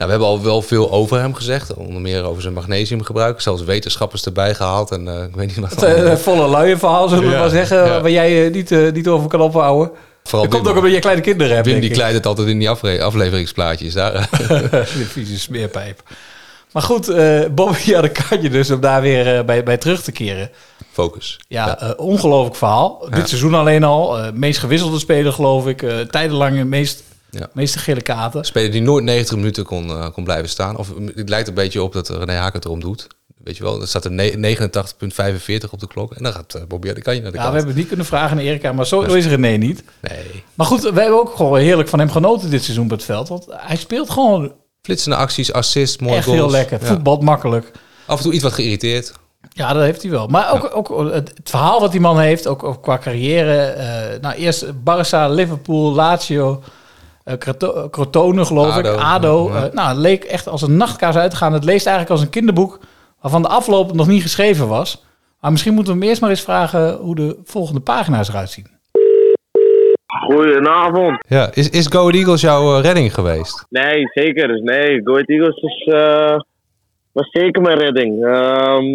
Nou, 0.00 0.12
we 0.12 0.18
hebben 0.18 0.36
al 0.36 0.44
wel 0.44 0.62
veel 0.62 0.90
over 0.92 1.18
hem 1.20 1.34
gezegd. 1.34 1.74
Onder 1.74 2.00
meer 2.00 2.22
over 2.24 2.42
zijn 2.42 2.54
magnesiumgebruik. 2.54 3.40
Zelfs 3.40 3.64
wetenschappers 3.64 4.24
erbij 4.24 4.54
gehaald. 4.54 4.90
En 4.90 5.08
eh, 5.08 5.22
ik 5.22 5.34
weet 5.34 5.46
niet 5.46 5.56
wat 5.58 5.70
Het 5.80 6.04
eh, 6.04 6.16
volle 6.16 6.48
luie 6.48 6.76
verhaal, 6.76 7.08
zullen 7.08 7.24
we 7.24 7.30
Ja, 7.30 7.40
maar 7.40 7.48
zeggen, 7.48 7.76
ja. 7.76 8.00
waar 8.00 8.10
jij 8.10 8.44
eh, 8.46 8.52
niet, 8.52 8.92
niet 8.94 9.08
over 9.08 9.28
kan 9.28 9.40
ophouden. 9.40 9.90
Vooral 10.24 10.48
dat 10.48 10.54
komt 10.56 10.68
ook 10.68 10.76
omdat 10.76 10.92
je 10.92 10.98
kleine 10.98 11.22
kinderen 11.22 11.54
hebt, 11.54 11.66
Wim 11.66 11.80
die 11.80 11.90
kleidt 11.90 12.14
het 12.14 12.26
altijd 12.26 12.48
in 12.48 12.58
die 12.58 12.70
afle- 12.70 13.02
afleveringsplaatjes. 13.02 13.92
Daar. 13.94 14.12
de 14.70 15.06
vieze 15.08 15.38
smeerpijp. 15.38 16.02
Maar 16.72 16.82
goed, 16.82 17.06
Bobby 17.54 17.78
ja, 17.84 18.00
dan 18.00 18.12
kan 18.28 18.42
je 18.42 18.50
dus 18.50 18.70
om 18.70 18.80
daar 18.80 19.02
weer 19.02 19.44
bij, 19.44 19.62
bij 19.62 19.76
terug 19.76 20.02
te 20.02 20.12
keren. 20.12 20.50
Focus. 20.92 21.38
Ja, 21.48 21.94
ongelooflijk 21.96 22.56
verhaal. 22.56 23.06
Dit 23.10 23.28
seizoen 23.28 23.54
alleen 23.54 23.84
al. 23.84 24.18
meest 24.34 24.58
gewisselde 24.58 24.98
speler, 24.98 25.32
geloof 25.32 25.66
ik. 25.66 25.78
tijdenlang 26.10 26.56
de 26.56 26.64
meest, 26.64 27.02
Ja. 27.30 27.48
meeste 27.52 27.78
gele 27.78 28.00
kaarten. 28.02 28.44
Speler 28.44 28.70
die 28.70 28.82
nooit 28.82 29.04
90 29.04 29.36
minuten 29.36 29.64
kon, 29.64 29.88
eh, 29.90 30.06
kon 30.12 30.24
blijven 30.24 30.48
staan. 30.48 30.76
Of 30.76 30.94
mm, 30.94 31.10
het 31.14 31.28
lijkt 31.28 31.48
een 31.48 31.54
beetje 31.54 31.82
op 31.82 31.92
dat 31.92 32.08
René 32.08 32.32
Haak 32.32 32.52
het 32.52 32.64
erom 32.64 32.80
doet. 32.80 33.06
Weet 33.44 33.56
je 33.56 33.62
wel, 33.62 33.80
er 33.80 33.88
staat 33.88 34.04
er 34.04 34.10
ne- 34.10 34.36
89,45 34.36 35.70
op 35.72 35.80
de 35.80 35.86
klok. 35.86 36.12
En 36.14 36.22
dan 36.22 36.32
gaat 36.32 36.54
eh, 36.54 36.62
Bobby 36.68 36.92
de 36.92 37.02
Kanje 37.02 37.20
naar 37.20 37.30
de 37.30 37.36
Ja, 37.36 37.42
kant. 37.42 37.52
we 37.54 37.58
hebben 37.58 37.76
niet 37.78 37.88
kunnen 37.88 38.06
vragen 38.06 38.30
aan 38.30 38.42
Erika, 38.42 38.72
maar 38.72 38.86
zo, 38.86 39.00
is 39.00 39.26
René 39.26 39.56
niet. 39.56 39.82
Nee. 40.00 40.44
Maar 40.54 40.66
goed, 40.66 40.80
wij 40.82 41.02
hebben 41.02 41.20
ook 41.20 41.34
gewoon 41.36 41.58
heerlijk 41.58 41.88
van 41.88 41.98
hem 41.98 42.10
genoten 42.10 42.50
dit 42.50 42.62
seizoen 42.62 42.84
op 42.84 42.90
het 42.90 43.04
veld. 43.04 43.28
Want 43.28 43.46
hij 43.50 43.76
speelt 43.76 44.10
gewoon 44.10 44.52
Flitsende 44.82 45.16
acties, 45.18 45.52
assists, 45.52 45.98
mooie 45.98 46.14
echt 46.16 46.24
goals. 46.24 46.38
heel 46.40 46.50
lekker. 46.50 46.80
Ja. 46.80 46.86
Voetbalt 46.86 47.22
makkelijk. 47.22 47.70
Af 48.06 48.16
en 48.16 48.22
toe 48.24 48.32
iets 48.32 48.42
wat 48.42 48.52
geïrriteerd. 48.52 49.12
Ja, 49.48 49.72
dat 49.72 49.82
heeft 49.82 50.02
hij 50.02 50.10
wel. 50.10 50.26
Maar 50.26 50.52
ook, 50.52 50.70
ook 50.76 51.12
het, 51.12 51.32
verhaal 51.44 51.80
wat 51.80 51.92
die 51.92 52.00
man 52.00 52.18
heeft, 52.20 52.46
ook, 52.46 52.62
ook 52.62 52.82
qua 52.82 52.98
carrière. 52.98 53.56
eh, 53.62 54.20
nou, 54.20 54.34
eerst 54.34 54.64
Barça, 54.66 55.28
Liverpool, 55.30 55.92
Lazio, 55.92 56.62
eh, 56.62 56.68
Croto- 57.38 57.88
Crotone 57.90 58.44
geloof 58.44 58.72
ADO, 58.76 58.92
ik, 58.92 59.00
ADO. 59.00 59.50
ja. 59.52 59.64
Eh, 59.66 59.72
nou, 59.72 59.88
het 59.88 59.96
leek 59.98 60.24
echt 60.24 60.48
als 60.48 60.62
een 60.62 60.76
nachtkaars 60.76 61.16
uit 61.16 61.30
te 61.30 61.36
gaan. 61.36 61.52
Het 61.52 61.64
leest 61.64 61.86
eigenlijk 61.86 62.10
als 62.16 62.20
een 62.24 62.30
kinderboek 62.30 62.78
waarvan 63.20 63.42
de 63.42 63.48
afloop 63.48 63.92
nog 63.92 64.06
niet 64.06 64.22
geschreven 64.22 64.68
was. 64.68 65.04
Maar 65.40 65.50
misschien 65.50 65.74
moeten 65.74 65.92
we 65.92 65.98
hem 65.98 66.08
eerst 66.08 66.20
maar 66.20 66.30
eens 66.30 66.40
vragen 66.42 66.94
hoe 66.96 67.14
de 67.14 67.36
volgende 67.44 67.80
pagina's 67.80 68.28
eruit 68.28 68.50
zien. 68.50 68.66
Goedenavond. 70.26 71.24
Ja, 71.28 71.50
is, 71.54 71.70
is 71.70 71.86
Go 71.86 71.98
Ahead 71.98 72.14
Eagles 72.14 72.40
jouw 72.40 72.76
eh, 72.76 72.82
redding 72.82 73.14
geweest? 73.14 73.66
Nee, 73.68 74.02
zeker. 74.14 74.62
Nee, 74.62 75.00
Go 75.04 75.12
Ahead 75.12 75.28
Eagles 75.28 75.56
is, 75.62 75.86
eh, 75.92 76.38
was 77.12 77.30
zeker 77.30 77.62
mijn 77.62 77.78
redding. 77.78 78.24
Ehm, 78.24 78.86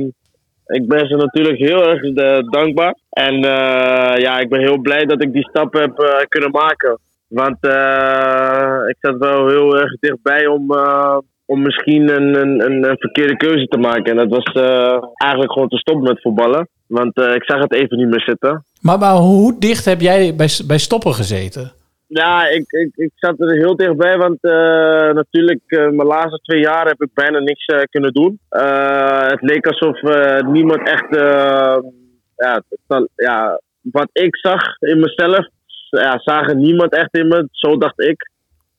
ik 0.68 0.88
ben 0.88 1.08
ze 1.08 1.16
natuurlijk 1.16 1.58
heel 1.58 1.84
erg 1.90 2.02
eh, 2.04 2.38
dankbaar. 2.50 2.96
En 3.10 3.34
eh, 3.36 4.22
ja, 4.22 4.40
ik 4.40 4.50
ben 4.50 4.60
heel 4.60 4.78
blij 4.78 5.06
dat 5.06 5.24
ik 5.24 5.34
die 5.34 5.50
stap 5.50 5.74
heb 5.74 6.00
eh, 6.00 6.26
kunnen 6.28 6.52
maken. 6.52 7.00
Want 7.42 7.58
eh, 7.60 8.78
ik 8.88 8.96
zat 9.00 9.18
wel 9.18 9.48
heel 9.48 9.78
erg 9.78 10.00
dichtbij 10.00 10.48
om, 10.48 10.72
eh, 10.72 11.18
om 11.46 11.62
misschien 11.62 12.10
een, 12.16 12.36
een, 12.42 12.66
een, 12.66 12.98
verkeerde 12.98 13.38
keuze 13.38 13.66
te 13.66 13.78
maken. 13.78 14.06
En 14.06 14.16
dat 14.16 14.30
was 14.30 14.64
eh, 14.64 15.04
eigenlijk 15.16 15.52
gewoon 15.52 15.68
te 15.68 15.78
stoppen 15.78 16.04
met 16.04 16.22
voetballen. 16.22 16.68
Want 16.88 17.18
ik 17.18 17.44
zag 17.44 17.60
het 17.60 17.74
even 17.74 17.98
niet 17.98 18.08
meer 18.08 18.22
zitten. 18.22 18.64
Maar, 18.82 19.00
maar 19.00 19.16
hoe 19.16 19.60
dicht 19.60 19.86
heb 19.86 20.02
jij 20.02 20.36
bij, 20.36 20.50
bij 20.68 20.78
stoppen 20.78 21.14
gezeten? 21.14 21.72
Ja, 22.08 22.48
ik, 22.48 22.72
ik, 22.72 22.92
ik 22.96 23.12
zat 23.16 23.40
er 23.40 23.52
heel 23.52 23.76
dichtbij, 23.76 24.18
want 24.18 24.38
eh, 24.42 25.14
natuurlijk, 25.14 25.62
eh, 25.66 25.80
mijn 25.80 26.08
laatste 26.08 26.40
twee 26.42 26.60
jaar 26.60 26.88
heb 26.88 27.02
ik 27.02 27.10
bijna 27.14 27.40
niks 27.40 27.66
kunnen 27.90 28.14
doen. 28.14 28.40
Het 29.30 29.42
leek 29.42 29.68
alsof 29.68 30.02
niemand 30.46 30.88
echt, 30.88 31.08
ja, 32.36 32.64
ja, 33.16 33.60
wat 33.82 34.10
ik 34.12 34.36
zag 34.38 34.80
in 34.80 35.00
mezelf, 35.00 35.48
ja, 36.00 36.20
zagen 36.20 36.58
niemand 36.58 36.96
echt 36.96 37.18
in 37.18 37.28
me, 37.28 37.48
zo 37.52 37.78
dacht 37.78 38.02
ik. 38.02 38.34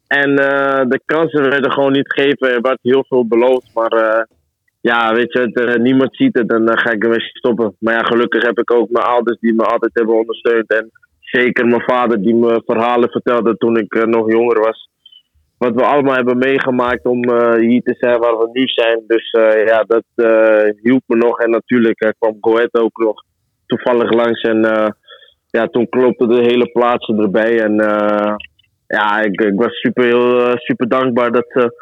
En 0.06 0.38
eh, 0.38 0.88
de 0.88 1.00
kansen 1.04 1.50
werden 1.50 1.73
gewoon 1.73 1.92
niet 1.92 2.12
gegeven, 2.12 2.50
er 2.50 2.61
werd 2.61 2.78
heel 2.82 3.04
veel 3.08 3.26
beloofd, 3.26 3.70
maar 3.75 3.92
eh, 3.92 4.23
ja, 4.80 5.14
weet 5.14 5.32
je, 5.32 5.40
het, 5.40 5.61
eh, 5.61 5.75
niemand 5.75 6.16
ziet 6.16 6.38
het 6.38 6.49
dan 6.49 6.78
ga 6.78 6.90
ik 6.90 7.02
ermee 7.02 7.20
stoppen. 7.20 7.76
Maar 7.78 7.94
ja, 7.94 8.02
gelukkig 8.02 8.42
heb 8.42 8.58
ik 8.58 8.73
ook 8.73 8.90
mijn 8.90 9.06
ouders 9.06 9.38
die 9.40 9.54
me 9.54 9.64
altijd 9.64 9.94
hebben 9.94 10.14
ondersteund 10.14 10.70
en 10.70 10.90
zeker 11.20 11.66
mijn 11.66 11.82
vader 11.82 12.22
die 12.22 12.35
me 12.35 12.62
verhalen 12.66 13.11
vertelde 13.11 13.57
toen 13.57 13.76
ik 13.76 14.07
nog 14.07 14.31
jonger 14.31 14.61
was. 14.61 14.88
Wat 15.59 15.74
we 15.74 15.85
allemaal 15.85 16.14
hebben 16.14 16.38
meegemaakt 16.38 17.05
om 17.05 17.31
hier 17.59 17.83
te 17.83 17.94
zijn 17.98 18.18
waar 18.18 18.38
we 18.38 18.48
nu 18.52 18.66
zijn. 18.66 19.02
Dus 19.07 19.31
ja, 19.66 19.85
dat 19.87 20.05
hielp 20.83 21.02
me 21.07 21.16
nog. 21.16 21.40
En 21.40 21.50
natuurlijk 21.50 22.14
kwam 22.18 22.37
Goed 22.40 22.74
ook 22.74 22.98
nog 22.98 23.22
toevallig 23.66 24.12
langs. 24.12 24.42
En 24.42 24.61
ja, 25.50 25.66
toen 25.66 25.88
klopte 25.88 26.26
de 26.26 26.40
hele 26.40 26.70
plaats 26.72 27.09
erbij. 27.09 27.61
En 27.61 27.80
eh, 27.80 28.35
ja, 28.87 29.20
ik, 29.20 29.40
ik 29.40 29.59
was 29.61 29.80
super, 29.80 30.04
heel, 30.04 30.40
eh, 30.40 30.56
super 30.56 30.88
dankbaar 30.88 31.32
dat 31.32 31.46
ze, 31.48 31.72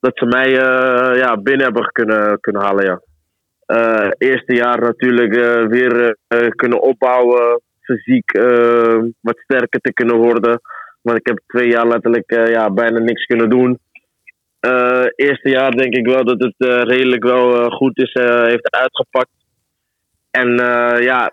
dat 0.00 0.12
ze 0.14 0.26
mij 0.26 0.58
eh, 0.58 1.18
ja, 1.18 1.36
binnen 1.36 1.64
hebben 1.64 1.92
kunnen, 1.92 2.40
kunnen 2.40 2.62
halen. 2.62 2.84
Ja. 2.84 3.00
Eerste 4.18 4.54
jaar 4.54 4.80
natuurlijk 4.80 5.34
weer 5.68 6.16
kunnen 6.56 6.82
opbouwen, 6.82 7.60
fysiek 7.80 8.32
wat 9.20 9.38
sterker 9.38 9.80
te 9.80 9.92
kunnen 9.92 10.16
worden. 10.16 10.60
Want 11.02 11.18
ik 11.18 11.26
heb 11.26 11.40
twee 11.46 11.68
jaar 11.68 11.88
letterlijk 11.88 12.48
ja, 12.48 12.70
bijna 12.70 12.98
niks 12.98 13.24
kunnen 13.24 13.50
doen. 13.50 13.78
Eerste 15.14 15.48
jaar 15.50 15.70
denk 15.70 15.94
ik 15.94 16.06
wel 16.06 16.24
dat 16.24 16.42
het 16.42 16.88
redelijk 16.88 17.24
wel 17.24 17.70
goed 17.70 17.98
is, 17.98 18.12
heeft 18.22 18.76
uitgepakt. 18.76 19.30
En 20.30 20.48
ja, 21.02 21.32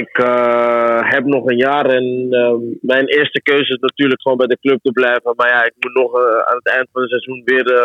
ik 0.00 0.18
eh, 0.18 0.98
heb 1.14 1.24
nog 1.24 1.44
een 1.46 1.56
jaar 1.56 1.86
en 1.86 2.26
eh, 2.30 2.54
mijn 2.80 3.06
eerste 3.06 3.42
keuze 3.42 3.72
is 3.72 3.78
natuurlijk 3.80 4.22
gewoon 4.22 4.38
bij 4.38 4.46
de 4.46 4.58
club 4.60 4.78
te 4.82 4.92
blijven. 4.92 5.32
Maar 5.36 5.48
ja, 5.48 5.64
ik 5.64 5.72
moet 5.78 5.94
nog 5.94 6.18
eh, 6.18 6.24
aan 6.48 6.56
het 6.62 6.68
eind 6.74 6.88
van 6.92 7.00
het 7.02 7.10
seizoen 7.10 7.42
weer 7.44 7.66
eh, 7.72 7.84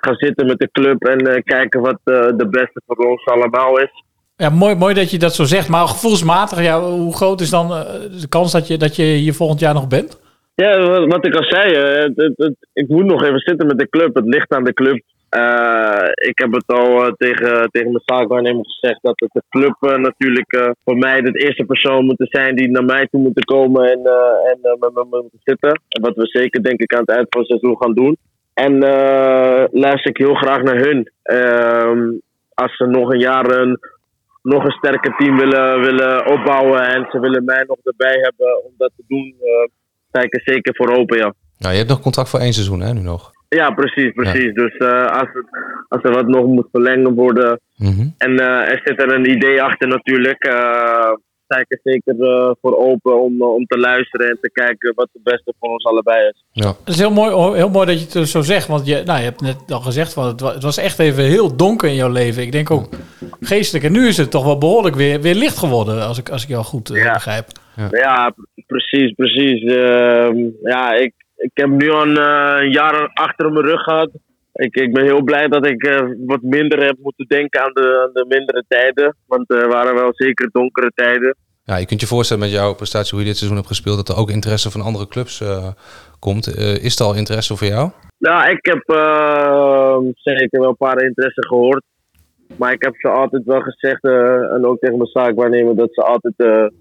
gaan 0.00 0.14
zitten 0.14 0.46
met 0.46 0.58
de 0.58 0.68
club 0.72 1.04
en 1.04 1.42
kijken 1.44 1.80
wat 1.80 1.98
de 2.04 2.46
beste 2.50 2.82
voor 2.86 2.96
ons 2.96 3.24
allemaal 3.24 3.78
is. 3.80 3.90
Ja, 4.36 4.48
mooi, 4.50 4.74
mooi 4.74 4.94
dat 4.94 5.10
je 5.10 5.18
dat 5.18 5.34
zo 5.34 5.44
zegt. 5.44 5.68
Maar 5.68 5.88
gevoelsmatig, 5.88 6.62
ja, 6.62 6.80
hoe 6.80 7.16
groot 7.16 7.40
is 7.40 7.50
dan 7.50 7.68
de 8.20 8.28
kans 8.28 8.52
dat 8.52 8.66
je, 8.68 8.76
dat 8.78 8.96
je 8.96 9.02
hier 9.02 9.34
volgend 9.34 9.60
jaar 9.60 9.74
nog 9.74 9.88
bent? 9.88 10.20
Ja, 10.54 10.78
wat, 10.88 11.06
wat 11.12 11.26
ik 11.26 11.34
al 11.34 11.44
zei, 11.44 11.74
het, 11.76 12.12
het, 12.16 12.32
het- 12.36 12.66
ik 12.72 12.88
moet 12.88 13.04
nog 13.04 13.22
even 13.24 13.38
zitten 13.38 13.66
met 13.66 13.78
de 13.78 13.88
club. 13.88 14.14
Het 14.14 14.24
ligt 14.24 14.52
aan 14.54 14.64
de 14.64 14.72
club. 14.72 15.02
Eh, 15.30 16.08
ik 16.28 16.38
heb 16.38 16.52
het 16.52 16.66
al 16.66 17.04
eh, 17.04 17.12
tegen, 17.16 17.70
tegen 17.70 17.90
mijn 17.90 18.02
zaakwaarnemer 18.04 18.64
gezegd 18.64 18.98
dat 19.02 19.20
het 19.20 19.30
de 19.32 19.42
club 19.48 19.76
eh, 19.80 19.98
natuurlijk 19.98 20.74
voor 20.84 20.96
mij 20.96 21.20
de 21.20 21.44
eerste 21.44 21.64
persoon 21.64 22.04
moet 22.04 22.28
zijn 22.30 22.56
die 22.56 22.70
naar 22.70 22.84
mij 22.84 23.06
toe 23.10 23.20
moet 23.20 23.44
komen 23.44 23.84
en, 23.90 24.00
en 24.50 24.76
met 24.78 24.94
me 24.94 25.04
moet 25.10 25.42
zitten. 25.44 25.80
En 25.88 26.02
wat 26.02 26.14
we 26.14 26.26
zeker 26.26 26.62
denk 26.62 26.80
ik 26.80 26.94
aan 26.94 27.00
het 27.00 27.10
eind 27.10 27.26
van 27.30 27.40
het 27.40 27.50
seizoen 27.50 27.76
gaan 27.76 27.94
doen. 27.94 28.16
En 28.54 28.78
luister 29.72 30.10
ik 30.10 30.16
heel 30.16 30.34
graag 30.34 30.62
naar 30.62 30.78
hun. 30.78 31.10
Ehm, 31.22 32.12
als 32.54 32.76
ze 32.76 32.86
nog 32.86 33.12
een 33.12 33.18
jaar 33.18 33.50
een, 33.50 33.78
nog 34.42 34.64
een 34.64 34.70
sterker 34.70 35.16
team 35.16 35.36
willen, 35.38 35.80
willen 35.80 36.26
opbouwen 36.26 36.80
en 36.80 37.06
ze 37.10 37.20
willen 37.20 37.44
mij 37.44 37.64
nog 37.66 37.78
erbij 37.82 38.18
hebben 38.20 38.64
om 38.64 38.72
dat 38.76 38.90
te 38.96 39.04
doen, 39.08 39.34
sta 40.08 40.20
ik 40.20 40.34
er 40.34 40.54
zeker 40.54 40.74
voor 40.76 40.96
open. 40.96 41.18
Nou, 41.58 41.72
je 41.72 41.78
hebt 41.78 41.88
nog 41.88 42.00
contract 42.00 42.28
voor 42.28 42.40
één 42.40 42.52
seizoen, 42.52 42.80
hè, 42.80 42.92
nu 42.92 43.00
nog. 43.00 43.39
Ja, 43.56 43.70
precies, 43.70 44.12
precies. 44.12 44.54
Dus 44.54 44.76
eh, 44.76 45.06
als, 45.06 45.28
het, 45.32 45.44
als 45.88 46.02
er 46.02 46.12
wat 46.12 46.26
nog 46.28 46.46
moet 46.46 46.68
verlengen 46.72 47.14
worden 47.14 47.60
Mhm. 47.76 48.06
en 48.18 48.38
eh, 48.38 48.70
er 48.72 48.80
zit 48.84 49.00
er 49.02 49.14
een 49.14 49.30
idee 49.30 49.62
achter 49.62 49.88
natuurlijk, 49.88 50.44
eh, 50.44 51.12
sta 51.44 51.58
ik 51.58 51.64
er 51.68 51.80
zeker 51.82 52.14
eh, 52.20 52.50
voor 52.60 52.76
open 52.78 53.20
om, 53.22 53.42
om 53.42 53.64
te 53.66 53.78
luisteren 53.78 54.28
en 54.28 54.38
te 54.40 54.50
kijken 54.52 54.92
wat 54.94 55.08
het 55.12 55.22
beste 55.22 55.54
voor 55.60 55.68
ons 55.70 55.84
allebei 55.84 56.28
is. 56.28 56.44
Ja. 56.52 56.66
Het 56.68 56.88
is 56.88 56.98
heel 56.98 57.10
mooi, 57.12 57.56
heel 57.56 57.68
mooi 57.70 57.86
dat 57.86 58.12
je 58.12 58.18
het 58.18 58.28
zo 58.28 58.40
zegt. 58.40 58.66
Want 58.66 58.86
je, 58.86 59.02
nou, 59.04 59.18
je 59.18 59.24
hebt 59.24 59.40
net 59.40 59.56
al 59.72 59.80
gezegd, 59.80 60.12
van 60.12 60.26
het, 60.26 60.40
het 60.40 60.62
was 60.62 60.76
echt 60.78 60.98
even 60.98 61.24
heel 61.24 61.56
donker 61.56 61.88
in 61.88 61.94
jouw 61.94 62.12
leven. 62.12 62.42
Ik 62.42 62.52
denk 62.52 62.70
ook 62.70 62.88
geestelijk. 63.40 63.84
En 63.84 63.92
nu 63.92 64.06
is 64.06 64.16
het 64.16 64.30
toch 64.30 64.44
wel 64.44 64.58
behoorlijk 64.58 64.96
weer, 64.96 65.20
weer 65.20 65.34
licht 65.34 65.58
geworden, 65.58 66.06
als 66.06 66.18
ik, 66.18 66.28
als 66.28 66.42
ik 66.42 66.48
jou 66.48 66.64
goed 66.64 66.88
begrijp. 66.92 67.46
Ja, 67.90 68.30
p- 68.30 68.62
precies, 68.66 69.12
precies. 69.12 69.62
Ehm, 69.74 70.36
ja, 70.62 70.92
ik, 70.94 71.12
ik 71.40 71.50
heb 71.54 71.68
nu 71.68 71.90
al 71.90 72.02
een 72.02 72.16
eh, 72.16 72.72
jaar 72.72 73.10
achter 73.14 73.52
mijn 73.52 73.64
rug 73.64 73.82
gehad. 73.82 74.10
Ik, 74.52 74.74
ik 74.74 74.92
ben 74.92 75.04
heel 75.04 75.22
blij 75.22 75.48
dat 75.48 75.66
ik 75.66 75.82
eh, 75.82 76.00
wat 76.26 76.42
minder 76.42 76.84
heb 76.84 76.96
moeten 77.02 77.26
denken 77.28 77.62
aan 77.62 77.72
de, 77.72 78.02
aan 78.06 78.12
de 78.12 78.24
mindere 78.28 78.64
tijden. 78.68 79.16
Want 79.26 79.50
er 79.50 79.68
waren 79.68 79.94
wel 79.94 80.10
zeker 80.12 80.48
donkere 80.52 80.90
tijden. 80.94 81.36
Ja, 81.64 81.76
je 81.76 81.86
kunt 81.86 82.00
je 82.00 82.06
voorstellen 82.06 82.42
met 82.42 82.52
jouw 82.52 82.74
prestatie, 82.74 83.10
hoe 83.10 83.20
je 83.20 83.26
dit 83.26 83.36
seizoen 83.36 83.58
hebt 83.58 83.68
gespeeld, 83.68 83.96
dat 83.96 84.08
er 84.08 84.22
ook 84.22 84.30
interesse 84.30 84.70
van 84.70 84.80
andere 84.80 85.08
clubs 85.08 85.40
eh, 85.40 85.68
komt. 86.18 86.46
Is 86.82 86.98
er 86.98 87.04
al 87.04 87.14
interesse 87.14 87.56
voor 87.56 87.66
jou? 87.66 87.90
Nou, 88.18 88.50
ik 88.50 88.64
heb 88.66 88.82
zeker 90.14 90.60
wel 90.60 90.68
een 90.68 90.76
paar 90.76 91.02
interesse 91.02 91.46
gehoord. 91.46 91.82
Maar 92.56 92.72
ik 92.72 92.82
heb 92.82 92.94
ze 92.96 93.08
altijd 93.08 93.44
wel 93.44 93.60
gezegd, 93.60 94.04
en 94.04 94.66
ook 94.66 94.78
tegen 94.78 94.96
mijn 94.96 95.10
zaakwaarnemer, 95.10 95.76
dat 95.76 95.88
ze 95.92 96.02
altijd 96.02 96.72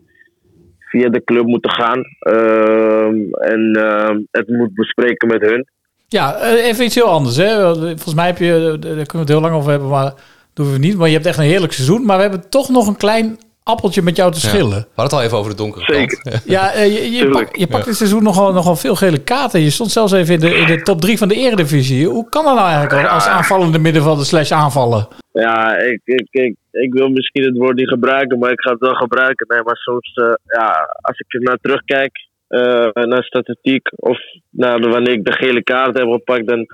via 0.89 1.09
de 1.09 1.23
club 1.23 1.45
moeten 1.45 1.71
gaan. 1.71 2.03
Ehm, 2.19 3.15
en 3.31 3.71
ehm, 3.73 4.19
het 4.31 4.47
moet 4.47 4.73
bespreken 4.73 5.27
met 5.27 5.41
hun. 5.41 5.67
Ja, 6.07 6.35
eh, 6.35 6.65
even 6.65 6.85
iets 6.85 6.95
heel 6.95 7.09
anders. 7.09 7.35
Hè. 7.35 7.75
Volgens 7.75 8.13
mij 8.13 8.25
heb 8.25 8.37
je, 8.37 8.77
daar 8.79 8.79
kunnen 8.79 9.05
we 9.11 9.17
het 9.17 9.29
heel 9.29 9.41
lang 9.41 9.53
over 9.53 9.71
hebben, 9.71 9.89
maar 9.89 10.13
doen 10.53 10.71
we 10.71 10.77
niet. 10.77 10.97
Maar 10.97 11.07
je 11.07 11.13
hebt 11.13 11.25
echt 11.25 11.37
een 11.37 11.43
heerlijk 11.43 11.73
seizoen. 11.73 12.05
Maar 12.05 12.15
we 12.15 12.21
hebben 12.21 12.49
toch 12.49 12.69
nog 12.69 12.87
een 12.87 12.97
klein 12.97 13.37
appeltje 13.69 14.01
met 14.01 14.15
jou 14.15 14.31
te 14.31 14.39
Ja. 14.41 14.47
schillen. 14.47 14.69
We 14.69 14.85
hadden 14.95 15.03
het 15.03 15.13
al 15.13 15.21
even 15.21 15.37
over 15.37 15.51
de 15.51 15.57
donkere 15.57 15.93
Zeker. 15.93 16.21
kant. 16.21 16.43
Ja, 16.45 16.71
eh, 16.71 16.85
je, 17.03 17.11
je, 17.11 17.29
pak- 17.29 17.55
je 17.55 17.67
pakt 17.67 17.85
dit 17.85 17.95
seizoen 17.95 18.23
nogal, 18.23 18.53
nogal 18.53 18.75
veel 18.75 18.95
gele 18.95 19.17
kaarten. 19.23 19.59
Je 19.61 19.69
stond 19.69 19.91
zelfs 19.91 20.11
even 20.11 20.33
in 20.33 20.39
de, 20.39 20.55
in 20.55 20.65
de 20.67 20.81
top 20.81 21.01
3 21.01 21.17
van 21.17 21.27
de 21.27 21.35
eredivisie. 21.35 22.07
Hoe 22.07 22.29
kan 22.29 22.45
dat 22.45 22.55
nou 22.55 22.67
eigenlijk 22.69 23.07
als 23.09 23.27
aanvallende 23.27 23.79
middenvelder 23.79 24.25
slash 24.25 24.51
aanvallen? 24.51 25.07
Ja, 25.33 25.77
ik, 25.77 26.01
ik, 26.03 26.27
ik, 26.31 26.55
ik 26.71 26.93
wil 26.93 27.09
misschien 27.09 27.43
het 27.43 27.57
woord 27.57 27.75
niet 27.75 27.87
gebruiken, 27.89 28.39
maar 28.39 28.51
ik 28.51 28.61
ga 28.61 28.71
het 28.71 28.79
wel 28.79 28.93
gebruiken. 28.93 29.45
Nee, 29.49 29.63
maar 29.63 29.75
soms, 29.77 30.13
eh, 30.13 30.33
ja, 30.59 30.97
als 31.01 31.17
ik 31.19 31.33
er 31.33 31.41
naar 31.41 31.57
terugkijk, 31.61 32.11
eh, 32.47 33.03
naar 33.03 33.23
statistiek, 33.23 33.89
of 33.95 34.17
naar 34.49 34.79
wanneer 34.89 35.13
ik 35.13 35.25
de 35.25 35.33
gele 35.33 35.63
kaart 35.63 35.97
heb 35.97 36.07
gepakt, 36.11 36.47
dan 36.47 36.65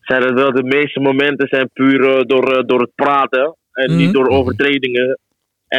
zijn 0.00 0.22
het 0.22 0.34
wel 0.34 0.52
de 0.52 0.62
meeste 0.62 1.00
momenten 1.00 1.48
zijn 1.48 1.70
puur 1.72 2.26
door, 2.26 2.66
door 2.66 2.80
het 2.80 2.94
praten 2.94 3.56
en 3.72 3.90
Mhm. 3.90 3.96
niet 4.00 4.12
door 4.12 4.28
overtredingen. 4.28 5.18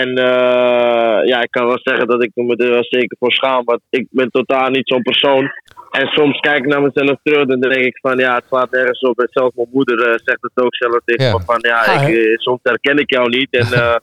En 0.02 0.10
eh, 0.18 1.28
ja, 1.28 1.42
ik 1.42 1.52
kan 1.52 1.66
wel 1.66 1.80
zeggen 1.84 2.08
dat 2.08 2.24
ik 2.24 2.32
me 2.34 2.56
er 2.56 2.70
wel 2.70 2.84
zeker 2.90 3.18
voor 3.20 3.32
schaam, 3.32 3.64
want 3.66 3.82
ik 3.90 4.08
ben 4.10 4.30
totaal 4.30 4.70
niet 4.70 4.88
zo'n 4.88 5.02
persoon. 5.02 5.52
En 5.92 6.08
soms 6.08 6.40
kijk 6.40 6.58
ik 6.58 6.66
naar 6.66 6.82
mezelf 6.82 7.18
terug 7.24 7.42
en 7.42 7.48
dan 7.48 7.60
denk 7.60 7.86
ik 7.86 7.98
van 8.02 8.18
ja, 8.18 8.36
het 8.36 8.44
slaat 8.48 8.72
nergens 8.72 9.00
op. 9.02 9.20
En 9.20 9.28
zelfs 9.32 9.56
mijn 9.56 9.68
moeder 9.72 9.98
eh, 10.00 10.14
zegt 10.24 10.42
het 10.42 10.64
ook 10.66 10.76
zelf 10.76 11.00
tegen 11.06 11.26
Ja. 11.26 11.32
me 11.38 11.44
van 11.46 11.58
ja, 11.60 11.80
Ah, 11.84 12.08
ik, 12.10 12.16
eh, 12.18 12.38
soms 12.38 12.60
herken 12.64 12.98
ik 12.98 13.10
jou 13.12 13.30
niet 13.30 13.48
en 13.52 13.72
eh, 13.74 13.96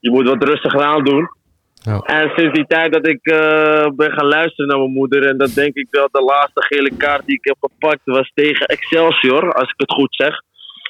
je 0.00 0.10
moet 0.10 0.28
wat 0.28 0.44
rustiger 0.44 0.82
aan 0.82 1.04
doen. 1.04 1.28
Ja. 1.74 1.98
En 1.98 2.30
sinds 2.36 2.52
die 2.52 2.66
tijd 2.66 2.92
dat 2.92 3.06
ik 3.06 3.20
eh, 3.26 3.86
ben 3.96 4.12
gaan 4.12 4.26
luisteren 4.28 4.66
naar 4.66 4.78
mijn 4.78 4.92
moeder, 4.92 5.26
en 5.26 5.38
dat 5.38 5.54
denk 5.54 5.74
ik 5.74 5.86
wel 5.90 6.08
de 6.12 6.22
laatste 6.22 6.62
gele 6.62 6.90
kaart 6.96 7.26
die 7.26 7.36
ik 7.36 7.44
heb 7.44 7.56
gepakt 7.60 8.00
was 8.04 8.30
tegen 8.34 8.66
Excelsior, 8.66 9.52
als 9.52 9.68
ik 9.70 9.74
het 9.76 9.92
goed 9.92 10.14
zeg, 10.14 10.34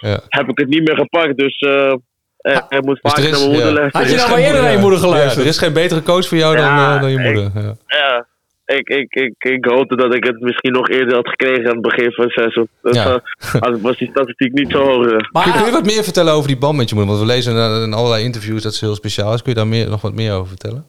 Ja. 0.01 0.21
heb 0.29 0.49
ik 0.49 0.59
het 0.59 0.69
niet 0.69 0.88
meer 0.88 0.97
gepakt. 0.99 1.37
Dus 1.37 1.59
ik 2.69 2.83
moet 2.85 2.99
Dus 3.03 3.13
vaak 3.13 3.23
naar 3.23 3.31
mijn 3.31 3.45
moeder 3.51 3.67
ja. 3.67 3.73
luisteren. 3.73 4.01
Had 4.07 4.11
je 4.11 4.17
nou 4.17 4.31
maar 4.31 4.39
eerder 4.39 4.63
naar 4.63 4.73
je 4.73 4.79
moeder 4.79 4.99
geluisterd? 4.99 5.35
Ja, 5.35 5.41
er 5.41 5.47
is 5.47 5.59
geen 5.59 5.73
betere 5.73 6.03
coach 6.03 6.27
voor 6.29 6.39
jou 6.39 6.57
dan, 6.57 6.65
eh, 6.65 7.01
dan 7.01 7.11
je 7.11 7.19
ik- 7.19 7.25
moeder. 7.25 7.51
Ja. 7.55 7.75
Ja, 7.87 8.27
ik, 8.77 8.89
ik, 8.89 9.15
ik, 9.15 9.35
ik 9.39 9.65
hoopte 9.65 9.97
dat 9.97 10.15
ik 10.15 10.25
het 10.25 10.41
misschien 10.41 10.73
nog 10.73 10.89
eerder 10.89 11.15
had 11.15 11.29
gekregen 11.29 11.65
aan 11.67 11.73
het 11.73 11.83
begin 11.83 12.13
van 12.13 12.25
het 12.25 12.33
seizoen. 12.33 12.69
Ja. 12.83 13.21
eh, 13.53 13.61
als 13.61 13.81
was 13.81 13.99
die 13.99 14.11
statistiek 14.11 14.53
niet 14.53 14.71
zo 14.71 14.79
hoog. 14.85 15.07
eh. 15.07 15.17
Maar, 15.33 15.43
Kun, 15.43 15.53
kun 15.53 15.65
je 15.65 15.71
wat 15.71 15.85
meer 15.85 16.03
vertellen 16.05 16.33
over 16.33 16.49
die 16.49 16.59
band 16.59 16.77
met 16.77 16.89
je 16.89 16.95
moeder? 16.95 17.15
Want 17.15 17.27
we 17.27 17.33
lezen 17.35 17.83
in, 17.83 17.93
allerlei 17.93 18.25
interviews 18.25 18.63
dat 18.63 18.75
ze 18.75 18.85
heel 18.85 18.95
speciaal 18.95 19.35
is. 19.35 19.43
Kun 19.43 19.53
je 19.53 19.59
daar 19.59 19.67
meer, 19.69 19.89
nog 19.89 20.01
wat 20.01 20.15
meer 20.15 20.33
over 20.33 20.49
vertellen? 20.49 20.85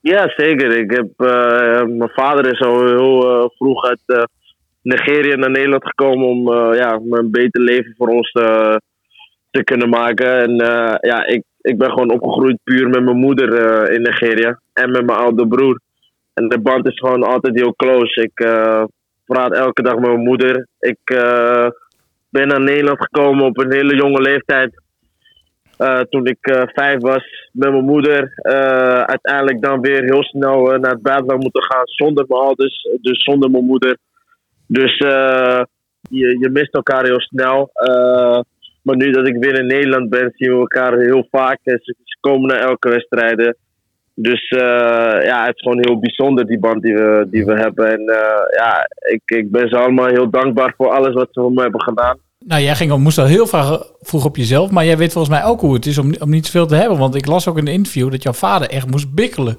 Ja, 0.00 0.32
zeker. 0.36 0.76
Ik 0.78 0.90
heb, 0.90 1.08
eh, 1.16 1.82
mijn 1.86 2.10
vader 2.14 2.52
is 2.52 2.60
al 2.60 2.86
heel 2.86 3.52
vroeg 3.56 3.84
uit 3.84 4.00
eh, 4.06 4.22
Nigeria 4.82 5.36
naar 5.36 5.50
Nederland 5.50 5.84
gekomen 5.86 6.26
om 6.26 6.52
eh, 6.52 6.78
ja, 6.78 6.96
om 6.96 7.12
een 7.14 7.30
beter 7.30 7.60
leven 7.60 7.94
voor 7.98 8.08
ons 8.08 8.30
te, 8.32 8.80
te 9.56 9.64
kunnen 9.64 9.88
maken. 9.88 10.42
En 10.42 10.60
eh, 10.60 10.94
ja, 11.00 11.26
ik, 11.26 11.42
ik 11.60 11.78
ben 11.78 11.90
gewoon 11.90 12.10
opgegroeid 12.10 12.58
puur 12.64 12.88
met 12.88 13.04
mijn 13.04 13.16
moeder 13.16 13.48
eh, 13.54 13.94
in 13.94 14.02
Nigeria 14.02 14.60
en 14.72 14.90
met 14.90 15.06
mijn 15.06 15.18
oude 15.18 15.46
broer. 15.46 15.80
En 16.34 16.48
de 16.48 16.60
band 16.60 16.86
is 16.86 16.98
gewoon 16.98 17.22
altijd 17.22 17.54
heel 17.58 17.74
close. 17.76 18.22
Ik 18.22 18.40
eh, 18.40 18.84
praat 19.24 19.52
elke 19.52 19.82
dag 19.82 19.94
met 19.94 20.08
mijn 20.08 20.28
moeder. 20.30 20.66
Ik 20.78 20.98
ben 22.28 22.48
naar 22.48 22.60
Nederland 22.60 23.02
gekomen 23.02 23.44
op 23.44 23.58
een 23.58 23.72
hele 23.72 23.96
jonge 23.96 24.20
leeftijd. 24.20 24.84
Toen 26.10 26.26
ik 26.26 26.38
vijf 26.74 27.00
was 27.00 27.50
met 27.52 27.70
mijn 27.70 27.84
moeder. 27.84 28.32
Uiteindelijk 29.06 29.62
dan 29.62 29.80
weer 29.80 30.04
heel 30.04 30.22
snel 30.22 30.78
naar 30.78 30.90
het 30.90 31.02
buitenland 31.02 31.42
moeten 31.42 31.62
gaan 31.62 31.82
zonder 31.84 32.24
mijn 32.28 32.40
ouders, 32.40 32.88
dus 33.00 33.24
zonder 33.24 33.50
mijn 33.50 33.64
moeder. 33.64 33.96
Dus 34.66 34.96
je, 34.98 36.38
je 36.40 36.48
mist 36.52 36.74
elkaar 36.74 37.04
heel 37.04 37.20
snel. 37.20 37.70
Maar 38.86 38.96
nu 38.96 39.10
dat 39.10 39.26
ik 39.26 39.36
weer 39.36 39.58
in 39.58 39.66
Nederland 39.66 40.10
ben, 40.10 40.32
zien 40.34 40.50
we 40.50 40.58
elkaar 40.58 40.98
heel 40.98 41.26
vaak. 41.30 41.58
En 41.62 41.80
ze, 41.82 41.94
ze 42.04 42.16
komen 42.20 42.48
naar 42.48 42.68
elke 42.68 42.88
wedstrijd. 42.88 43.56
Dus 44.14 44.48
eh, 44.48 45.26
ja, 45.26 45.44
het 45.44 45.54
is 45.54 45.62
gewoon 45.62 45.80
heel 45.80 45.98
bijzonder 45.98 46.46
die 46.46 46.58
band 46.58 46.82
die 46.82 46.94
we, 46.94 47.26
die 47.30 47.44
we 47.44 47.54
hebben. 47.54 47.92
En 47.92 48.00
eh, 48.00 48.56
ja, 48.56 48.88
ik, 49.12 49.22
ik 49.24 49.50
ben 49.50 49.68
ze 49.68 49.76
allemaal 49.76 50.06
heel 50.06 50.30
dankbaar 50.30 50.74
voor 50.76 50.88
alles 50.88 51.14
wat 51.14 51.28
ze 51.30 51.40
voor 51.40 51.52
me 51.52 51.62
hebben 51.62 51.82
gedaan. 51.82 52.18
Nou, 52.38 52.62
jij 52.62 52.74
ging, 52.74 52.96
moest 52.96 53.18
al 53.18 53.26
heel 53.26 53.46
vraag, 53.46 53.82
vroeg 54.00 54.24
op 54.24 54.36
jezelf, 54.36 54.70
maar 54.70 54.84
jij 54.84 54.96
weet 54.96 55.12
volgens 55.12 55.34
mij 55.34 55.44
ook 55.44 55.60
hoe 55.60 55.74
het 55.74 55.86
is 55.86 55.98
om, 55.98 56.14
om 56.20 56.30
niet 56.30 56.46
zoveel 56.46 56.66
te 56.66 56.74
hebben. 56.74 56.98
Want 56.98 57.14
ik 57.14 57.26
las 57.26 57.48
ook 57.48 57.58
in 57.58 57.66
een 57.66 57.72
interview 57.72 58.10
dat 58.10 58.22
jouw 58.22 58.32
vader 58.32 58.68
echt 58.68 58.90
moest 58.90 59.14
bikkelen 59.14 59.56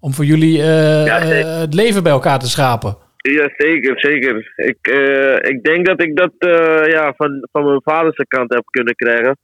om 0.00 0.14
voor 0.14 0.24
jullie 0.24 0.56
Ja, 0.56 1.18
eh, 1.18 1.58
het 1.60 1.74
leven 1.74 2.02
bij 2.02 2.12
elkaar 2.12 2.38
te 2.38 2.48
schapen. 2.48 2.96
Ja, 3.22 3.50
zeker, 3.56 4.00
zeker. 4.00 4.52
Ik, 4.56 4.86
eh, 4.86 5.34
ik 5.34 5.62
denk 5.62 5.86
dat 5.86 6.02
ik 6.02 6.16
dat 6.16 6.32
eh, 6.38 6.90
ja, 6.90 7.14
van, 7.16 7.48
van 7.52 7.64
mijn 7.64 7.82
vaders 7.82 8.16
kant 8.28 8.54
heb 8.54 8.64
kunnen 8.64 8.94
krijgen. 8.94 9.36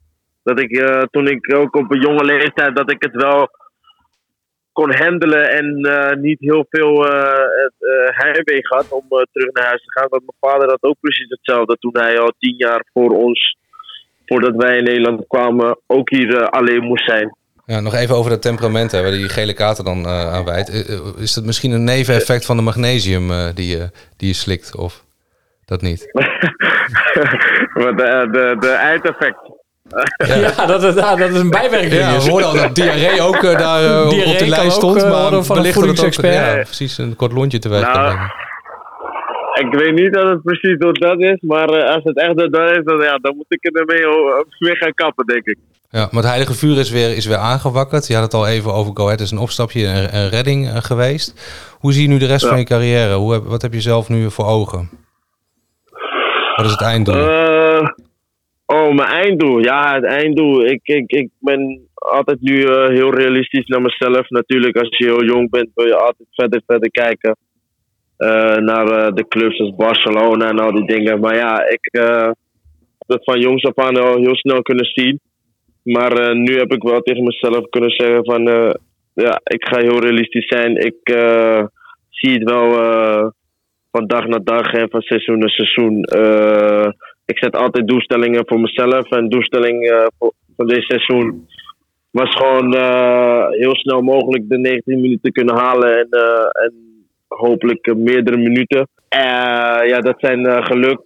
Dat 0.43 0.59
ik 0.59 0.71
eh, 0.71 1.01
toen 1.11 1.27
ik 1.27 1.53
ook 1.53 1.75
op 1.75 1.91
een 1.91 2.01
jonge 2.01 2.25
leeftijd, 2.25 2.75
dat 2.75 2.91
ik 2.91 3.03
het 3.03 3.15
wel 3.15 3.49
kon 4.71 4.95
handelen 4.95 5.51
en 5.51 5.65
niet 6.21 6.39
heel 6.39 6.65
veel 6.69 7.03
het, 7.03 7.73
heimwee 8.15 8.59
had 8.61 8.91
om 8.91 9.05
terug 9.31 9.51
naar 9.51 9.65
huis 9.65 9.83
te 9.83 9.99
gaan. 9.99 10.09
Want 10.09 10.23
mijn 10.25 10.53
vader 10.53 10.69
had 10.69 10.83
ook 10.83 10.99
precies 10.99 11.29
hetzelfde 11.29 11.75
toen 11.75 11.97
hij 11.97 12.19
al 12.19 12.33
tien 12.39 12.55
jaar 12.57 12.85
voor 12.93 13.09
ons, 13.09 13.57
voordat 14.25 14.55
wij 14.55 14.77
in 14.77 14.83
Nederland 14.83 15.27
kwamen, 15.27 15.79
ook 15.87 16.09
hier 16.09 16.49
alleen 16.49 16.83
moest 16.83 17.05
zijn. 17.05 17.37
Ja, 17.69 17.79
nog 17.79 17.93
even 17.95 18.15
over 18.15 18.31
dat 18.31 18.41
temperament, 18.41 18.91
hè, 18.91 19.01
waar 19.01 19.11
die 19.11 19.29
gele 19.29 19.53
kaarten 19.53 19.83
dan 19.83 20.05
eh 20.05 20.33
aan 20.33 20.45
wijdt. 20.45 20.69
Eh, 20.69 20.89
eh, 20.93 20.99
Is 21.17 21.33
dat 21.33 21.43
misschien 21.43 21.71
een 21.71 21.83
neveneffect 21.83 22.45
van 22.45 22.55
de 22.57 22.61
magnesium 22.63 23.31
eh, 23.31 23.45
die, 23.53 23.77
je, 23.77 23.89
die 24.17 24.27
je 24.27 24.33
slikt? 24.33 24.75
Of 24.75 25.03
dat 25.65 25.81
niet? 25.81 26.05
maar 27.79 27.95
de, 27.95 28.27
de, 28.31 28.55
de 28.59 28.69
eindeffect. 28.71 29.37
Ja, 30.27 30.65
dat, 30.65 30.83
is- 30.83 30.93
ja, 30.95 31.15
dat 31.15 31.29
is 31.29 31.39
een 31.39 31.49
bijwerking. 31.49 31.93
Ja, 31.93 32.17
we 32.19 32.29
hoorden 32.29 32.49
al 32.49 32.55
dat 32.55 32.75
diarree 32.75 33.21
ook 33.21 33.41
daar 33.41 34.03
op- 34.05 34.09
de 34.11 34.47
lijst 34.47 34.65
ook, 34.65 34.71
stond. 34.71 35.01
maar 35.01 35.21
worden 35.21 35.45
van 35.45 35.57
een 35.57 35.61
wellicht 35.63 35.79
dat 35.85 35.97
het 36.05 36.17
ook-. 36.25 36.31
Ja, 36.33 36.53
precies, 36.63 36.97
een 36.97 37.15
kort 37.15 37.31
lontje 37.31 37.59
teweeg 37.59 37.81
kan 37.83 37.91
Nou, 37.93 38.05
brengen. 38.13 38.33
Ik 39.59 39.73
weet 39.79 39.93
niet 39.93 40.13
dat 40.13 40.29
het 40.29 40.41
precies 40.43 40.77
door 40.77 40.93
dat 40.93 41.19
is, 41.21 41.37
maar 41.41 41.69
eh, 41.69 41.95
als 41.95 42.03
het 42.03 42.17
echt 42.17 42.37
door 42.37 42.49
dat 42.49 42.69
is, 42.77 42.83
dan, 42.83 42.99
ja, 43.01 43.17
dan 43.17 43.35
moet 43.35 43.45
ik 43.47 43.63
ermee 43.63 44.05
weer 44.59 44.77
gaan 44.77 44.93
kappen, 44.93 45.25
denk 45.25 45.45
ik. 45.45 45.57
Ja, 45.89 45.99
maar 45.99 46.21
het 46.21 46.31
heilige 46.31 46.53
vuur 46.53 46.77
is 46.77 46.91
weer, 46.91 47.15
is 47.15 47.25
weer 47.25 47.37
aangewakkerd. 47.37 48.07
Je 48.07 48.13
had 48.13 48.23
het 48.23 48.33
al 48.33 48.47
even 48.47 48.73
over 48.73 48.91
Go 48.95 49.03
Ahead. 49.05 49.19
is 49.19 49.31
een 49.31 49.37
opstapje, 49.37 49.85
een, 49.85 50.15
een 50.15 50.29
redding 50.29 50.67
eh, 50.67 50.75
geweest. 50.75 51.27
Hoe 51.79 51.93
zie 51.93 52.01
je 52.01 52.07
nu 52.07 52.17
de 52.17 52.25
rest 52.25 52.43
Ja. 52.43 52.49
van 52.49 52.57
je 52.57 52.63
carrière? 52.65 53.13
Hoe 53.13 53.33
heb, 53.33 53.43
wat 53.43 53.61
heb 53.61 53.73
je 53.73 53.81
zelf 53.81 54.09
nu 54.09 54.31
voor 54.31 54.45
ogen? 54.45 54.89
Wat 56.55 56.65
is 56.65 56.71
het 56.71 56.81
einddoel? 56.81 57.15
Eh, 57.15 57.87
oh, 58.65 58.93
mijn 58.95 59.09
einddoel. 59.09 59.59
Ja, 59.59 59.93
het 59.93 60.03
einddoel. 60.05 60.65
Ik, 60.65 60.79
ik, 60.83 61.11
ik 61.11 61.29
ben 61.39 61.87
altijd 61.93 62.41
nu 62.41 62.55
heel 62.71 63.13
realistisch 63.13 63.65
naar 63.65 63.81
mezelf. 63.81 64.29
Natuurlijk, 64.29 64.77
als 64.77 64.97
je 64.97 65.05
heel 65.05 65.23
jong 65.23 65.49
bent, 65.49 65.69
wil 65.75 65.85
je 65.85 65.95
altijd 65.95 66.27
verder, 66.31 66.61
verder 66.65 66.91
kijken. 66.91 67.37
Eh, 68.19 68.55
naar 68.57 68.87
eh, 68.87 69.13
de 69.13 69.27
clubs 69.27 69.59
als 69.59 69.75
Barcelona 69.75 70.49
en 70.49 70.59
al 70.59 70.71
die 70.71 70.85
dingen. 70.85 71.19
Maar 71.19 71.35
ja, 71.35 71.67
ik 71.67 71.87
eh, 71.91 72.25
heb 72.97 73.07
dat 73.07 73.23
van 73.23 73.39
jongs 73.39 73.63
af 73.63 73.75
aan 73.85 73.97
al 73.97 74.15
heel 74.17 74.35
snel 74.35 74.61
kunnen 74.61 74.85
zien. 74.85 75.19
Maar 75.83 76.11
eh, 76.11 76.35
nu 76.35 76.57
heb 76.57 76.71
ik 76.73 76.83
wel 76.83 77.01
tegen 77.01 77.23
mezelf 77.23 77.69
kunnen 77.69 77.89
zeggen 77.89 78.25
van... 78.25 78.47
eh, 78.47 78.71
ja, 79.13 79.39
ik 79.43 79.65
ga 79.67 79.79
heel 79.79 79.99
realistisch 79.99 80.47
zijn. 80.47 80.75
Ik 80.77 80.99
eh, 81.03 81.63
zie 82.09 82.33
het 82.33 82.49
wel 82.49 82.81
eh, 82.83 83.27
van 83.91 84.07
dag 84.07 84.25
naar 84.27 84.43
dag 84.43 84.71
en 84.73 84.89
van 84.89 85.01
seizoen 85.01 85.39
naar 85.39 85.49
seizoen. 85.49 86.03
Eh, 86.03 86.87
ik 87.25 87.37
zet 87.37 87.55
altijd 87.55 87.87
doelstellingen 87.87 88.43
voor 88.45 88.59
mezelf. 88.59 89.09
En 89.11 89.29
doelstelling 89.29 89.89
eh, 89.89 90.05
voor, 90.17 90.33
van 90.57 90.67
dit 90.67 90.83
seizoen 90.83 91.47
was 92.11 92.35
gewoon 92.35 92.73
eh, 92.75 93.47
heel 93.49 93.75
snel 93.75 94.01
mogelijk 94.01 94.49
de 94.49 94.57
19 94.57 95.01
minuten 95.01 95.31
kunnen 95.31 95.55
halen. 95.55 95.97
En, 95.97 96.07
eh, 96.09 96.63
en 96.65 96.73
hopelijk 97.37 97.85
eh, 97.87 97.95
meerdere 97.95 98.37
minuten. 98.37 98.87
Eh, 99.09 99.19
ja, 99.87 99.99
dat 99.99 100.15
zijn 100.17 100.45
eh, 100.45 100.65
gelukt. 100.65 101.03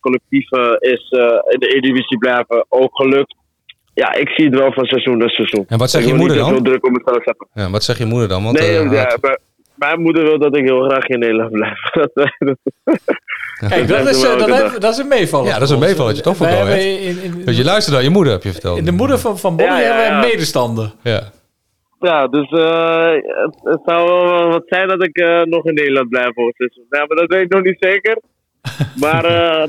Collectief 0.00 0.50
eh, 0.50 0.70
is 0.92 1.08
eh, 1.10 1.20
in 1.48 1.58
de 1.58 1.66
Eredivisie 1.68 2.18
blijven 2.18 2.66
ook 2.68 2.96
gelukt. 2.96 3.34
Ja, 3.94 4.14
ik 4.14 4.28
zie 4.28 4.44
het 4.44 4.54
wel 4.58 4.72
van 4.72 4.84
seizoen 4.84 5.18
naar 5.18 5.30
seizoen. 5.30 5.64
En 5.68 5.78
wat 5.78 5.90
zegt 5.90 6.04
Ik 6.04 6.10
je 6.10 6.16
moeder 6.16 6.36
te 6.36 6.42
dan? 6.50 6.62
druk 6.62 6.84
op 6.86 6.90
mezelf 6.90 7.22
zetten. 7.24 7.46
Ja, 7.54 7.70
wat 7.70 7.84
zegt 7.84 7.98
je 7.98 8.04
moeder 8.04 8.28
dan? 8.28 8.44
Want, 8.44 8.58
nee, 8.58 8.72
ja, 8.72 8.80
het- 8.88 9.18
maar 9.22 9.38
mijn 9.74 10.00
moeder 10.00 10.22
wil 10.22 10.38
dat 10.38 10.56
ik 10.56 10.64
heel 10.64 10.88
graag 10.88 11.06
in 11.06 11.18
Nederland 11.18 11.50
blijf. 11.52 11.78
Kijk, 13.68 13.88
dat 13.88 14.08
is, 14.08 14.20
dat, 14.20 14.50
heeft- 14.60 14.80
dat 14.80 14.92
is 14.92 14.98
een 14.98 15.08
meevaller. 15.08 15.46
ja, 15.48 15.52
dat 15.58 15.62
is 15.68 15.70
een 15.74 15.78
meevalletje, 15.80 16.22
toch? 16.22 16.36
Voor 16.36 16.46
in, 16.46 17.22
in, 17.46 17.54
je 17.54 17.64
luistert 17.64 17.94
naar 17.94 18.04
je 18.04 18.10
moeder, 18.10 18.32
heb 18.32 18.42
je 18.42 18.52
verteld. 18.52 18.78
in 18.78 18.84
de 18.84 18.92
moeder 18.92 19.18
van, 19.18 19.38
van 19.38 19.54
Ja, 19.56 19.80
ja, 19.80 19.94
hebben 19.96 20.20
wij 20.20 20.30
medestander. 20.30 20.92
Ja. 21.02 21.22
Ja, 22.02 22.26
dus 22.26 22.50
eh, 22.50 23.12
het, 23.44 23.54
het 23.62 23.80
zou 23.84 24.08
wel 24.08 24.48
wat 24.48 24.62
zijn 24.66 24.88
dat 24.88 25.02
ik 25.04 25.16
eh, 25.16 25.42
nog 25.42 25.64
in 25.64 25.74
Nederland 25.74 26.08
blijf 26.08 26.34
voor 26.34 26.46
het 26.46 26.56
seizoen. 26.56 26.84
Ja, 26.90 26.98
maar 27.06 27.16
dat 27.16 27.28
weet 27.28 27.42
ik 27.42 27.52
nog 27.52 27.62
niet 27.62 27.76
zeker. 27.80 28.18
Maar 29.00 29.24
eh 29.24 29.68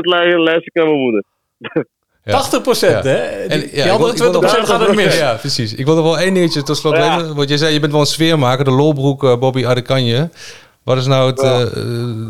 lu- 0.00 0.38
luister 0.38 0.66
ik 0.66 0.74
naar 0.74 0.84
mijn 0.84 0.98
moeder. 0.98 1.24
80 2.24 2.62
procent, 2.62 3.04
Ja. 3.04 3.10
hè? 3.10 3.16
En, 3.46 3.60
ja, 3.60 3.82
die 3.82 3.90
andere 3.92 4.12
ik 4.12 4.18
wil 4.18 4.30
20 4.30 4.32
nog- 4.32 4.40
procent 4.40 4.66
gaat 4.68 4.86
het 4.86 4.94
mis. 4.96 5.18
Ja, 5.18 5.34
precies. 5.34 5.74
Ik 5.74 5.84
wil 5.86 5.94
nog 5.94 6.04
wel 6.04 6.18
één 6.18 6.34
dingetje 6.34 6.62
tot 6.62 6.76
slot 6.76 6.96
Ja. 6.96 7.16
weten. 7.16 7.36
Want 7.36 7.48
je 7.48 7.58
zei, 7.58 7.72
je 7.72 7.80
bent 7.80 7.92
wel 7.92 8.00
een 8.00 8.06
sfeermaker, 8.06 8.64
de 8.64 8.70
lolbroek 8.70 9.24
eh, 9.24 9.38
Bobby 9.38 9.66
Adekanje. 9.66 10.30
Wat 10.84 10.96
is 10.96 11.06
nou 11.06 11.30
het, 11.30 11.40
eh, 11.42 11.60
eh, 11.62 11.66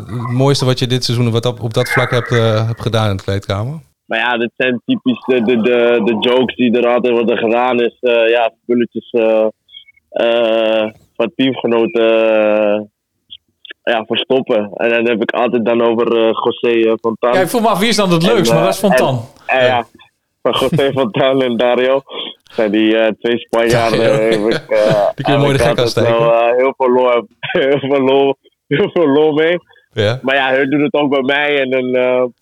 het 0.07 0.31
mooiste 0.31 0.65
wat 0.65 0.79
je 0.79 0.87
dit 0.87 1.03
seizoen 1.03 1.31
wat 1.31 1.45
op, 1.45 1.61
op 1.61 1.73
dat 1.73 1.89
vlak 1.89 2.11
hebt, 2.11 2.31
eh, 2.31 2.67
hebt 2.67 2.81
gedaan 2.81 3.09
in 3.09 3.17
de 3.17 3.23
kleedkamer? 3.23 3.79
Maar 4.11 4.19
ja, 4.19 4.37
dit 4.37 4.51
zijn 4.57 4.81
typisch 4.85 5.19
de, 5.25 5.41
de, 5.41 5.61
de, 5.61 6.01
de 6.03 6.17
jokes 6.19 6.55
die 6.55 6.77
er 6.77 6.87
altijd 6.87 7.13
worden 7.13 7.37
gedaan. 7.37 7.79
Is 7.79 7.97
eh, 7.99 8.29
ja, 8.29 8.53
spulletjes 8.63 9.09
eh, 9.09 9.47
eh, 10.09 10.89
van 11.15 11.31
teamgenoten 11.35 12.91
ja, 13.83 14.03
verstoppen. 14.05 14.71
En 14.73 14.89
dan 14.89 15.07
heb 15.07 15.21
ik 15.21 15.31
altijd 15.31 15.65
dan 15.65 15.81
over 15.81 16.17
José 16.17 16.97
Fontan. 17.01 17.33
Ja, 17.33 17.41
ik 17.41 17.47
vroeg 17.47 17.61
me 17.61 17.67
af, 17.67 17.79
wie 17.79 17.89
is 17.89 17.95
dan 17.95 18.11
het 18.11 18.23
leukst? 18.23 18.51
En, 18.51 18.55
Maar 18.55 18.65
dat 18.65 18.73
is 18.73 18.79
Fontan. 18.79 19.25
En, 19.45 19.59
en 19.59 19.65
ja, 19.65 19.85
van 20.41 20.51
José 20.51 20.91
Fontan 20.99 21.41
en 21.41 21.57
Dario. 21.57 22.01
Zijn 22.43 22.71
die 22.71 23.17
twee 23.19 23.37
Spanjaarden. 23.37 24.01
Heb 24.01 24.33
ik, 24.33 24.67
Die 25.15 25.25
kun 25.25 25.33
je 25.33 25.39
mooi 25.39 25.57
de 25.57 25.63
gek 25.63 25.79
aansteken. 25.79 26.55
heel 26.57 26.73
veel 26.77 26.89
lol, 26.89 27.09
heel 27.39 27.79
veel 27.79 28.01
lol, 28.01 28.35
heel 28.67 28.89
veel 28.93 29.07
lol 29.07 29.33
mee. 29.33 29.57
Ja. 29.93 30.19
Maar 30.21 30.35
ja, 30.35 30.53
hun 30.53 30.69
doen 30.69 30.81
het 30.81 30.93
ook 30.93 31.09
bij 31.09 31.21
mij. 31.21 31.61
En 31.61 31.69
dan, 31.69 31.91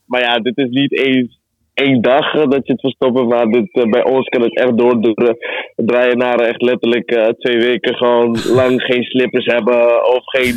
maar 0.05 0.21
ja, 0.21 0.39
dit 0.39 0.57
is 0.57 0.69
niet 0.69 0.93
eens 0.93 1.38
één 1.81 2.01
dag 2.01 2.33
eh, 2.33 2.47
dat 2.49 2.65
je 2.67 2.71
het 2.71 2.81
verstoppen. 2.81 3.27
Maar 3.27 3.45
dit, 3.45 3.69
eh, 3.71 3.89
bij 3.89 4.03
ons 4.03 4.27
kan 4.27 4.41
het 4.41 4.55
echt 4.57 4.77
doordraaien 4.77 5.37
draaien 5.75 6.17
naar 6.17 6.39
echt 6.39 6.61
letterlijk 6.61 7.11
eh, 7.11 7.27
twee 7.27 7.57
weken 7.59 7.95
gewoon 7.95 8.37
lang 8.59 8.81
geen 8.81 9.03
slippers 9.03 9.45
hebben. 9.45 10.05
Of 10.15 10.23
geen 10.23 10.55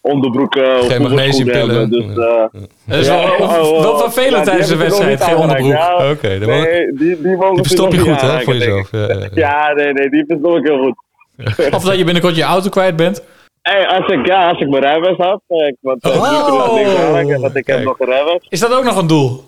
onderbroeken 0.00 0.78
of 0.78 0.86
Geen 0.86 1.02
magnesiumpillen. 1.02 1.90
Dus, 1.90 2.04
eh, 2.04 2.44
Dat 2.86 2.98
is 2.98 3.08
wel- 3.08 3.18
oh, 3.22 3.80
wel 3.80 3.92
oh, 3.92 3.98
vervelend 4.00 4.32
ja, 4.32 4.36
die 4.36 4.44
tijdens 4.44 4.68
de 4.68 4.76
wedstrijd, 4.76 5.24
geen 5.24 5.36
onderbroek. 5.36 5.70
Ja, 5.72 6.10
Oké, 6.10 6.28
nee, 6.28 6.92
die, 6.92 6.96
die 6.96 7.16
Die 7.22 7.36
verstop 7.54 7.92
je 7.92 7.98
goed, 7.98 8.20
hè, 8.20 8.40
voor 8.40 8.54
jezelf. 8.54 8.92
ik. 8.92 8.92
Ja, 8.92 8.98
ja, 9.08 9.18
ja. 9.18 9.28
Ja, 9.34 9.72
nee, 9.74 9.92
nee, 9.92 10.08
die 10.10 10.24
verstop 10.26 10.56
ik 10.56 10.66
heel 10.66 10.78
goed. 10.82 10.94
Of 11.76 11.84
dat 11.84 11.98
je 11.98 12.04
binnenkort 12.04 12.36
je 12.36 12.42
auto 12.42 12.68
kwijt 12.68 12.96
bent. 12.96 13.24
Hey, 13.62 13.86
als, 13.86 14.06
ik, 14.12 14.26
ja, 14.26 14.48
als 14.48 14.60
ik 14.60 14.68
mijn 14.68 14.82
rijbewijs 14.82 15.16
had, 15.16 15.40
ik, 15.48 15.76
want 15.80 16.06
uh, 16.06 16.12
Oh. 16.16 17.40
want 17.40 17.56
ik 17.56 17.66
heb 17.66 17.82
nog 17.82 17.98
een 18.00 18.06
rijbewijs. 18.06 18.46
Is 18.48 18.60
dat 18.60 18.74
ook 18.74 18.84
nog 18.84 18.96
een 18.96 19.06
doel? 19.06 19.40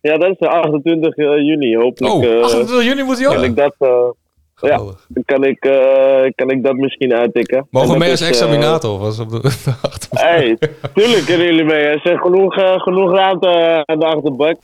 Ja, 0.00 0.18
dat 0.18 0.30
is 0.30 0.38
de 0.38 0.48
28 0.48 1.16
juni. 1.16 1.76
Hopelijk 1.76 2.14
Oh, 2.14 2.24
eh, 2.24 2.42
28 2.42 2.84
juni 2.84 3.02
moet 3.02 3.18
hij 3.18 3.26
ook? 3.26 3.34
kan 3.34 3.44
ik 3.44 3.56
dat, 3.56 3.74
eh, 3.78 3.88
ja, 4.60 4.76
dan 5.08 5.24
kan 5.24 5.44
ik, 5.44 5.64
eh, 5.64 6.30
kan 6.34 6.50
ik 6.50 6.62
dat 6.64 6.74
misschien 6.76 7.14
uittikken. 7.14 7.66
Mogen 7.70 7.98
mee 7.98 8.10
als 8.10 8.20
is, 8.20 8.26
eh, 8.26 8.32
examinator? 8.32 8.98
Was 8.98 9.18
op 9.18 9.30
de, 9.30 9.40
achter- 9.82 10.08
Hey, 10.10 10.58
tuurlijk 10.94 11.24
kunnen 11.24 11.46
jullie 11.46 11.64
mee. 11.64 11.80
Er 11.82 12.12
is 12.12 12.20
genoeg, 12.20 12.56
eh, 12.56 12.80
genoeg 12.80 13.12
ruimte 13.12 13.82
aan 13.86 13.98
de 13.98 14.06
achterbak. 14.06 14.56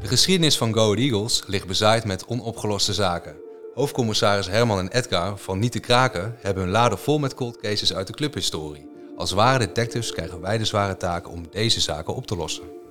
De 0.00 0.08
geschiedenis 0.08 0.58
van 0.58 0.74
Go 0.74 0.94
Eagles 0.94 1.42
ligt 1.46 1.66
bezaaid 1.66 2.04
met 2.04 2.26
onopgeloste 2.26 2.92
zaken. 2.92 3.34
Hoofdcommissaris 3.74 4.48
Herman 4.50 4.78
en 4.78 4.88
Edgar 4.88 5.36
van 5.36 5.58
Niet 5.58 5.72
te 5.72 5.80
Kraken 5.80 6.36
hebben 6.40 6.62
hun 6.62 6.72
laden 6.72 6.98
vol 6.98 7.18
met 7.18 7.34
cold 7.34 7.56
cases 7.60 7.94
uit 7.94 8.06
de 8.06 8.12
clubhistorie. 8.12 8.90
Als 9.22 9.32
ware 9.32 9.58
detectives 9.58 10.12
krijgen 10.12 10.40
wij 10.40 10.58
de 10.58 10.64
zware 10.64 10.96
taak 10.96 11.28
om 11.28 11.46
deze 11.50 11.80
zaken 11.80 12.14
op 12.14 12.26
te 12.26 12.36
lossen. 12.36 12.81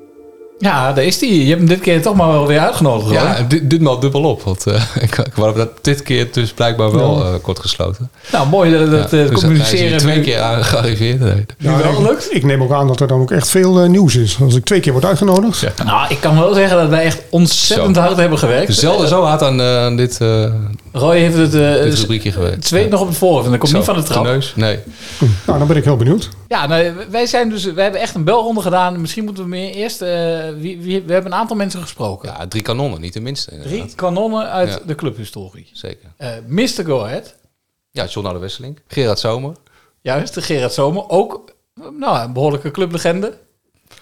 Ja, 0.61 0.93
daar 0.93 1.03
is 1.03 1.19
hij. 1.19 1.29
Je 1.29 1.45
hebt 1.45 1.57
hem 1.59 1.67
dit 1.67 1.79
keer 1.79 2.01
toch 2.01 2.15
maar 2.15 2.27
wel 2.31 2.47
weer 2.47 2.59
uitgenodigd. 2.59 3.05
hoor. 3.05 3.13
Ja, 3.13 3.41
dit, 3.47 3.69
ditmaal 3.69 3.99
dubbel 3.99 4.23
op. 4.23 4.41
Want 4.41 4.67
eh, 4.67 4.81
ik, 5.05 5.17
ik 5.17 5.33
wou 5.35 5.55
dat 5.55 5.69
dit 5.81 6.03
keer 6.03 6.27
dus 6.31 6.51
blijkbaar 6.51 6.91
wel 6.91 7.17
Ja. 7.19 7.23
eh, 7.33 7.33
kort 7.41 7.59
gesloten. 7.59 8.09
Nou, 8.31 8.47
mooi 8.47 8.71
dat, 8.71 8.91
dat 8.91 9.11
Ja, 9.11 9.17
eh, 9.23 9.29
dus 9.29 9.39
communiceren. 9.41 9.97
twee 9.97 10.17
nu- 10.17 10.23
keer 10.23 10.39
aan 10.41 10.63
gearriveerd. 10.65 11.19
Nee. 11.19 11.45
Ja, 11.57 11.79
ik, 11.79 12.23
ik 12.29 12.43
neem 12.43 12.63
ook 12.63 12.71
aan 12.71 12.87
dat 12.87 12.99
er 12.99 13.07
dan 13.07 13.21
ook 13.21 13.31
echt 13.31 13.49
veel 13.49 13.87
nieuws 13.89 14.15
is. 14.15 14.37
Als 14.41 14.55
ik 14.55 14.65
twee 14.65 14.79
keer 14.79 14.91
word 14.91 15.05
uitgenodigd. 15.05 15.67
Nou, 15.85 16.05
ik 16.09 16.19
kan 16.19 16.39
wel 16.39 16.53
zeggen 16.53 16.77
dat 16.77 16.89
wij 16.89 17.03
echt 17.03 17.21
ontzettend 17.29 17.95
Zo. 17.95 18.01
hard 18.01 18.17
hebben 18.17 18.37
gewerkt. 18.39 18.75
Zelden 18.75 19.07
zo 19.07 19.23
hard 19.23 19.41
aan, 19.41 19.61
aan 19.61 19.95
dit, 19.95 20.17
eh 20.21 20.45
Roy 20.93 21.17
heeft 21.17 21.37
het, 21.37 21.53
eh, 21.55 21.73
dit 21.83 21.99
rubriekje 21.99 22.31
gewerkt. 22.31 22.55
het 22.55 22.67
zweet 22.67 22.89
nog 22.89 23.01
op 23.01 23.07
het 23.07 23.17
voorhoofd 23.17 23.45
en 23.45 23.51
dat 23.51 23.59
komt 23.59 23.71
Zo, 23.71 23.77
niet 23.77 23.85
van 23.85 23.95
de 23.95 24.03
trap. 24.03 24.23
neus? 24.23 24.53
Nee. 24.55 24.79
Nou, 25.45 25.59
dan 25.59 25.67
ben 25.67 25.77
ik 25.77 25.83
heel 25.83 25.95
benieuwd. 25.97 26.29
Ja, 26.47 26.67
nou, 26.67 26.91
wij 27.11 27.25
zijn 27.25 27.49
dus, 27.49 27.63
wij 27.73 27.83
hebben 27.83 28.01
echt 28.01 28.15
een 28.15 28.23
belronde 28.23 28.61
gedaan. 28.61 29.01
Misschien 29.01 29.23
moeten 29.23 29.43
we 29.43 29.49
meer 29.49 29.69
eerst, 29.73 30.01
eh, 30.01 30.09
wie, 30.59 30.81
wie, 30.81 31.01
we 31.01 31.13
hebben 31.13 31.31
een 31.31 31.37
aantal 31.37 31.55
mensen 31.55 31.81
gesproken. 31.81 32.29
Ja, 32.29 32.47
drie 32.47 32.61
kanonnen, 32.63 33.01
niet 33.01 33.13
de 33.13 33.21
minste. 33.21 33.51
inderdaad. 33.51 33.77
Drie 33.77 33.95
kanonnen 33.95 34.49
uit 34.49 34.69
Ja. 34.69 34.79
de 34.85 34.95
clubhistorie. 34.95 35.69
Zeker. 35.73 36.09
Eh 36.17 36.29
Mr. 36.47 36.83
Go 36.85 37.03
Ahead, 37.03 37.35
Ja, 37.91 38.05
John 38.05 38.25
Oude 38.25 38.39
Wesseling. 38.41 38.79
Gerard 38.87 39.19
Zomer. 39.19 39.55
juist, 40.01 40.33
de 40.33 40.41
Gerard 40.41 40.73
Zomer, 40.73 41.09
ook 41.09 41.53
eh, 41.75 41.83
nou, 41.99 42.19
een 42.19 42.33
behoorlijke 42.33 42.71
clublegende. 42.71 43.37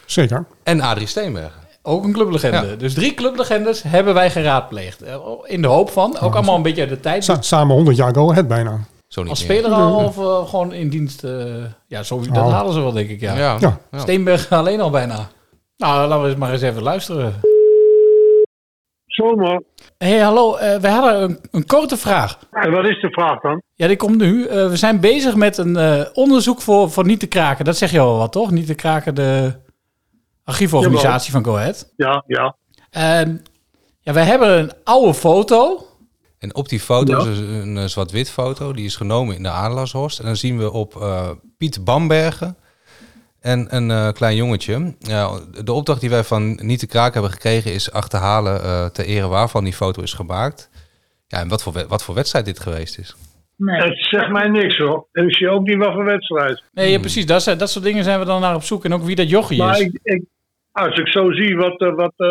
Zeker. 0.05 0.45
En 0.63 0.81
Adrie 0.81 1.07
Steenbergen. 1.07 1.59
Ook 1.81 2.03
een 2.03 2.13
clublegende. 2.13 2.67
Ja. 2.67 2.75
Dus 2.75 2.93
drie 2.93 3.13
clublegendes 3.13 3.83
hebben 3.83 4.13
wij 4.13 4.31
geraadpleegd. 4.31 5.01
Eh, 5.01 5.15
In 5.45 5.61
de 5.61 5.67
hoop 5.67 5.89
van, 5.89 6.19
ook 6.19 6.33
allemaal 6.35 6.55
een 6.55 6.61
beetje 6.61 6.81
uit 6.81 6.89
de 6.89 6.99
tijd. 6.99 7.23
Sa- 7.23 7.41
samen 7.41 7.75
100 7.75 7.97
jaar 7.97 8.13
Go 8.13 8.29
Ahead 8.31 8.47
bijna. 8.47 8.79
Zo 9.07 9.21
niet 9.21 9.29
Als 9.29 9.45
meer. 9.45 9.57
speler 9.57 9.77
al 9.77 9.95
of 10.05 10.17
eh, 10.17 10.49
gewoon 10.49 10.73
in 10.73 10.89
dienst? 10.89 11.23
eh, 11.23 11.45
ja, 11.87 12.03
zo, 12.03 12.19
dat 12.19 12.37
Oh. 12.43 12.51
halen 12.51 12.73
ze 12.73 12.79
wel, 12.79 12.91
denk 12.91 13.09
ik. 13.09 13.19
Ja. 13.21 13.37
Ja. 13.37 13.57
Ja. 13.59 13.79
Ja. 13.91 13.99
Steenberg 13.99 14.49
alleen 14.51 14.81
al 14.81 14.89
bijna. 14.89 15.29
Nou, 15.79 16.07
laten 16.07 16.21
we 16.21 16.29
eens 16.29 16.37
maar 16.37 16.51
eens 16.51 16.61
even 16.61 16.83
luisteren. 16.83 17.33
Zomaar. 19.05 19.61
hey, 19.97 20.19
hallo. 20.19 20.55
eh 20.55 20.81
we 20.81 20.87
hadden 20.87 21.21
een, 21.21 21.39
een 21.51 21.65
korte 21.65 21.97
vraag. 21.97 22.39
En 22.51 22.71
wat 22.71 22.85
is 22.85 23.01
de 23.01 23.09
vraag 23.11 23.39
dan? 23.41 23.61
Ja, 23.75 23.87
die 23.87 23.95
komt 23.97 24.17
nu. 24.17 24.45
Eh, 24.45 24.69
we 24.69 24.75
zijn 24.75 24.99
bezig 24.99 25.35
met 25.35 25.57
een 25.57 25.75
eh, 25.75 26.01
onderzoek 26.13 26.61
voor, 26.61 26.91
voor 26.91 27.05
Niet 27.05 27.19
te 27.19 27.27
Kraken. 27.27 27.65
Dat 27.65 27.77
zeg 27.77 27.91
je 27.91 27.99
al 27.99 28.17
wat, 28.17 28.31
toch? 28.31 28.51
Niet 28.51 28.65
te 28.67 28.73
Kraken, 28.75 29.15
de 29.15 29.53
archieforganisatie 30.43 31.31
van 31.31 31.43
Go 31.45 31.55
Ahead. 31.55 31.93
Ja, 31.95 32.23
ja. 32.27 32.55
En 32.89 33.43
ja, 33.99 34.13
wij 34.13 34.23
hebben 34.25 34.57
een 34.59 34.71
oude 34.83 35.13
foto. 35.13 35.87
En 36.39 36.55
op 36.55 36.69
die 36.69 36.79
foto 36.79 37.11
Ja. 37.11 37.17
is 37.19 37.25
dus 37.25 37.39
een 37.39 37.89
zwart-wit 37.89 38.29
foto. 38.29 38.73
Die 38.73 38.85
is 38.85 38.95
genomen 38.95 39.35
in 39.35 39.43
de 39.43 39.49
Adelaarshorst. 39.49 40.19
En 40.19 40.25
dan 40.25 40.35
zien 40.35 40.57
we 40.57 40.71
op 40.71 40.95
eh, 41.01 41.29
Piet 41.57 41.83
Bambergen 41.83 42.57
en 43.41 43.75
een 43.75 43.91
eh, 43.91 44.11
klein 44.11 44.35
jongetje. 44.35 44.95
Ja, 44.99 45.29
de 45.63 45.71
opdracht 45.73 46.01
die 46.01 46.09
wij 46.09 46.23
van 46.23 46.59
Niet 46.61 46.79
te 46.79 46.87
Kraken 46.87 47.13
hebben 47.13 47.31
gekregen 47.31 47.73
is 47.73 47.91
achterhalen 47.91 48.61
eh 48.63 48.85
ter 48.85 49.05
ere 49.05 49.27
waarvan 49.27 49.63
die 49.63 49.73
foto 49.73 50.01
is 50.01 50.13
gemaakt. 50.13 50.69
Ja, 51.27 51.39
en 51.39 51.47
wat 51.47 51.63
voor, 51.63 51.85
wat 51.87 52.03
voor 52.03 52.15
wedstrijd 52.15 52.45
dit 52.45 52.59
geweest 52.59 52.97
is. 52.99 53.15
Het 53.65 53.97
zegt 54.09 54.29
mij 54.29 54.47
niks 54.47 54.77
hoor. 54.77 55.07
En 55.11 55.27
ik 55.27 55.35
zie 55.35 55.49
ook 55.49 55.67
niet 55.67 55.77
wat 55.77 55.93
voor 55.93 56.05
wedstrijd. 56.05 56.63
Nee, 56.73 56.91
ja, 56.91 56.99
precies. 56.99 57.25
Dat, 57.25 57.43
zijn- 57.43 57.57
dat 57.57 57.69
soort 57.69 57.85
dingen 57.85 58.03
zijn 58.03 58.19
we 58.19 58.25
dan 58.25 58.41
naar 58.41 58.55
op 58.55 58.63
zoek. 58.63 58.85
En 58.85 58.93
ook 58.93 59.03
wie 59.03 59.15
dat 59.15 59.29
jochie 59.29 59.57
Maar 59.57 59.73
is. 59.79 59.79
ik, 59.79 59.99
ik, 60.03 60.23
als 60.71 60.97
ik 60.97 61.07
zo 61.07 61.31
zie, 61.31 61.55
wat, 61.55 61.79
eh, 61.81 61.95
wat, 61.95 62.13
eh, 62.17 62.27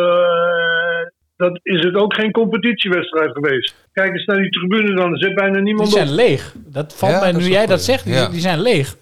dat 1.36 1.60
is 1.62 1.84
het 1.84 1.94
ook 1.94 2.14
geen 2.14 2.30
competitiewedstrijd 2.32 3.30
geweest. 3.32 3.74
Kijk 3.92 4.12
eens 4.12 4.24
naar 4.24 4.36
die 4.36 4.50
tribune 4.50 4.94
dan. 4.94 5.12
Er 5.12 5.18
zit 5.18 5.34
bijna 5.34 5.52
Die 5.54 5.62
niemand 5.62 5.88
zijn 5.88 6.08
op. 6.08 6.14
leeg. 6.14 6.54
Dat 6.56 6.94
valt 6.94 7.12
Ja, 7.12 7.20
mij, 7.20 7.32
dat 7.32 7.40
nu 7.40 7.48
jij 7.48 7.66
dat 7.66 7.82
zegt, 7.82 8.04
die, 8.04 8.14
Ja. 8.14 8.28
die 8.28 8.40
zijn 8.40 8.60
leeg. 8.60 8.96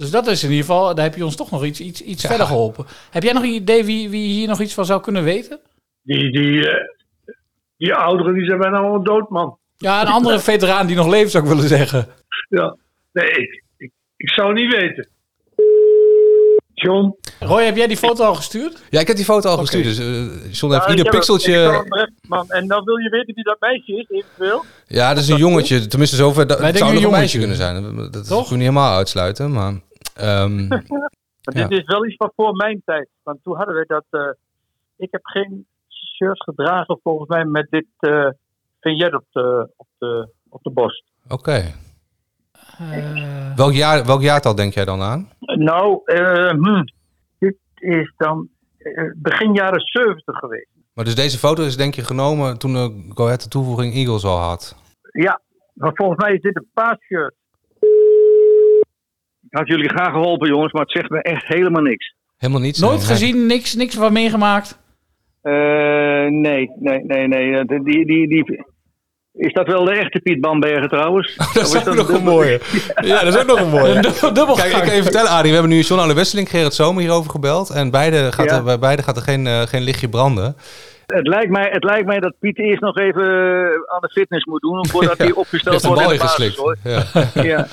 Dus 0.00 0.10
dat 0.10 0.26
is 0.26 0.42
in 0.42 0.50
ieder 0.50 0.64
geval, 0.64 0.94
daar 0.94 1.04
heb 1.04 1.14
je 1.16 1.24
ons 1.24 1.36
toch 1.36 1.50
nog 1.50 1.64
iets, 1.64 1.80
iets, 1.80 2.02
iets 2.02 2.22
Ja. 2.22 2.28
verder 2.28 2.46
geholpen. 2.46 2.86
Heb 3.10 3.22
jij 3.22 3.32
nog 3.32 3.42
een 3.42 3.48
idee 3.54 3.84
wie, 3.84 4.08
wie 4.10 4.28
hier 4.32 4.48
nog 4.48 4.60
iets 4.60 4.74
van 4.74 4.84
zou 4.84 5.00
kunnen 5.00 5.24
weten? 5.24 5.60
Die, 6.02 6.32
die, 6.32 6.68
eh, 6.70 6.84
die 7.76 7.94
ouderen 7.94 8.34
die 8.34 8.44
zijn 8.44 8.58
bijna 8.58 8.78
allemaal 8.78 9.02
dood, 9.04 9.30
man. 9.30 9.58
Ja, 9.76 10.00
een 10.00 10.06
andere 10.06 10.40
veteraan 10.50 10.86
die 10.86 10.96
nog 10.96 11.08
leeft, 11.08 11.30
zou 11.30 11.44
ik 11.44 11.50
willen 11.50 11.68
zeggen. 11.68 12.06
Ja. 12.48 12.76
Nee, 13.12 13.30
ik, 13.30 13.62
ik, 13.76 13.90
ik 14.16 14.30
zou 14.30 14.52
niet 14.52 14.72
weten. 14.74 15.08
John? 16.74 17.16
Roy, 17.40 17.64
heb 17.64 17.76
jij 17.76 17.86
die 17.86 17.96
foto 17.96 18.24
al 18.24 18.34
gestuurd? 18.34 18.82
Ja, 18.90 19.00
ik 19.00 19.06
heb 19.06 19.16
die 19.16 19.24
foto 19.24 19.48
al 19.48 19.56
gestuurd. 19.58 19.84
Dus 19.84 19.98
eh, 19.98 20.04
John 20.52 20.72
heeft 20.72 20.84
Ja, 20.84 20.90
ieder 20.90 21.10
pixeltje... 21.10 21.52
hem 21.52 22.12
man, 22.28 22.48
en 22.50 22.68
dan 22.68 22.84
wil 22.84 22.96
je 22.96 23.10
weten 23.10 23.34
wie 23.34 23.44
dat 23.44 23.56
meisje 23.60 23.92
is, 23.96 24.06
eventueel? 24.08 24.64
Ja, 24.86 25.14
dat 25.14 25.22
is 25.22 25.28
een 25.28 25.36
jongetje. 25.36 25.86
Tenminste, 25.86 26.16
zover. 26.16 26.46
Dat 26.46 26.58
zou 26.76 26.94
nog 26.94 27.02
een 27.04 27.10
meisje 27.10 27.38
kunnen 27.38 27.56
jongetje. 27.56 27.82
zijn. 27.82 27.96
Dat, 27.96 28.12
dat 28.12 28.26
kun 28.28 28.36
je 28.36 28.50
niet 28.50 28.60
helemaal 28.60 28.96
uitsluiten. 28.96 29.52
Maar, 29.52 29.72
ehm, 30.14 30.68
Maar 31.44 31.56
Ja. 31.56 31.68
Dit 31.68 31.78
is 31.78 31.86
wel 31.86 32.06
iets 32.06 32.16
van 32.16 32.32
voor 32.36 32.56
mijn 32.56 32.82
tijd. 32.84 33.08
Want 33.22 33.42
toen 33.42 33.56
hadden 33.56 33.74
we 33.74 33.84
dat. 33.86 34.04
eh, 34.10 34.30
ik 34.96 35.08
heb 35.10 35.24
geen 35.24 35.66
shirts 36.16 36.44
gedragen 36.44 36.98
volgens 37.02 37.28
mij 37.28 37.44
met 37.44 37.66
dit 37.70 37.86
eh 37.98 38.28
vignet 38.80 39.14
op 39.14 39.24
de, 39.30 39.70
op 39.76 39.86
de, 39.98 40.28
op 40.48 40.62
de 40.62 40.70
borst. 40.70 41.04
Oké. 41.28 41.62
Welk, 43.56 43.72
jaar, 43.72 44.06
welk 44.06 44.22
jaartal 44.22 44.54
denk 44.54 44.72
jij 44.74 44.84
dan 44.84 45.00
aan? 45.00 45.28
Nou, 45.40 46.00
eh, 46.04 46.50
hm, 46.50 46.84
dit 47.38 47.56
is 47.74 48.12
dan 48.16 48.48
eh, 48.78 49.10
begin 49.16 49.54
jaren 49.54 49.80
70 49.80 50.38
geweest. 50.38 50.68
Maar 50.94 51.04
dus 51.04 51.14
deze 51.14 51.38
foto 51.38 51.62
is 51.62 51.76
denk 51.76 51.94
je 51.94 52.04
genomen 52.04 52.58
toen 52.58 52.72
de 52.72 53.10
Go 53.14 53.24
Ahead 53.24 53.42
de 53.42 53.48
toevoeging 53.48 53.94
Eagles 53.94 54.24
al 54.24 54.38
had. 54.38 54.76
Ja, 55.12 55.40
maar 55.74 55.92
volgens 55.94 56.18
mij 56.24 56.34
is 56.34 56.40
dit 56.40 56.56
een 56.56 56.70
paasshirt. 56.74 57.34
Ik 59.50 59.58
had 59.58 59.68
jullie 59.68 59.88
graag 59.88 60.12
geholpen, 60.12 60.48
jongens, 60.48 60.72
maar 60.72 60.82
het 60.82 60.90
zegt 60.92 61.10
me 61.10 61.22
echt 61.22 61.46
helemaal 61.46 61.82
niks. 61.82 62.14
Helemaal 62.36 62.62
niets. 62.62 62.78
Nooit 62.80 62.98
Nee. 62.98 63.06
gezien, 63.06 63.46
niks, 63.46 63.74
niks 63.74 63.94
van 63.94 64.12
meegemaakt. 64.12 64.78
Eh, 65.42 65.52
nee, 66.28 66.70
nee, 66.78 67.04
nee, 67.04 67.28
nee. 67.28 67.56
eh, 67.56 67.64
Die, 67.84 68.06
die, 68.06 68.28
die, 68.28 68.64
is 69.32 69.52
dat 69.52 69.66
wel 69.66 69.84
de 69.84 69.90
echte 69.92 70.20
Piet 70.20 70.40
Bambergen 70.40 70.88
trouwens? 70.88 71.36
Dat 71.54 71.74
is 71.74 71.88
ook 71.88 71.94
nog 71.94 72.08
een 72.08 72.22
mooie. 72.22 72.60
Ja, 73.04 73.24
dat 73.24 73.34
is 73.34 73.40
ook 73.40 73.46
nog 73.46 73.60
een 73.60 73.68
mooie. 73.70 74.00
Dubbel- 74.32 74.54
Kijk, 74.54 74.72
ik 74.76 74.82
kan 74.82 74.94
je 74.96 75.02
vertellen, 75.02 75.30
Arie. 75.30 75.48
We 75.48 75.56
hebben 75.56 75.70
nu 75.76 75.80
John 75.80 76.00
Oude 76.00 76.14
Wesseling, 76.14 76.48
Gerrit 76.50 76.74
Zomer 76.74 77.02
hierover 77.02 77.30
gebeld. 77.30 77.70
En 77.70 77.90
beide 77.90 78.32
gaat 78.32 78.50
Ja. 78.50 78.56
er, 78.56 78.62
bij 78.64 78.78
beide 78.78 79.02
gaat 79.02 79.16
er 79.16 79.22
geen, 79.22 79.46
eh, 79.46 79.60
geen 79.60 79.82
lichtje 79.82 80.08
branden. 80.08 80.56
Het 81.14 81.26
lijkt, 81.26 81.50
mij, 81.50 81.68
het 81.72 81.84
lijkt 81.84 82.06
mij 82.06 82.20
dat 82.20 82.34
Piet 82.40 82.58
eerst 82.58 82.80
nog 82.80 82.98
even 82.98 83.22
eh, 83.22 83.94
aan 83.94 84.00
de 84.00 84.10
fitness 84.12 84.44
moet 84.44 84.60
doen 84.60 84.86
voordat 84.86 85.18
Ja. 85.18 85.24
hij 85.24 85.32
opgesteld 85.34 85.82
een 85.84 85.88
wordt. 85.94 86.02
in 86.12 86.18
de 86.18 86.24
basis, 86.24 86.56
hoor. 86.56 86.76
Ja. 86.84 87.04
Ja. 87.50 87.66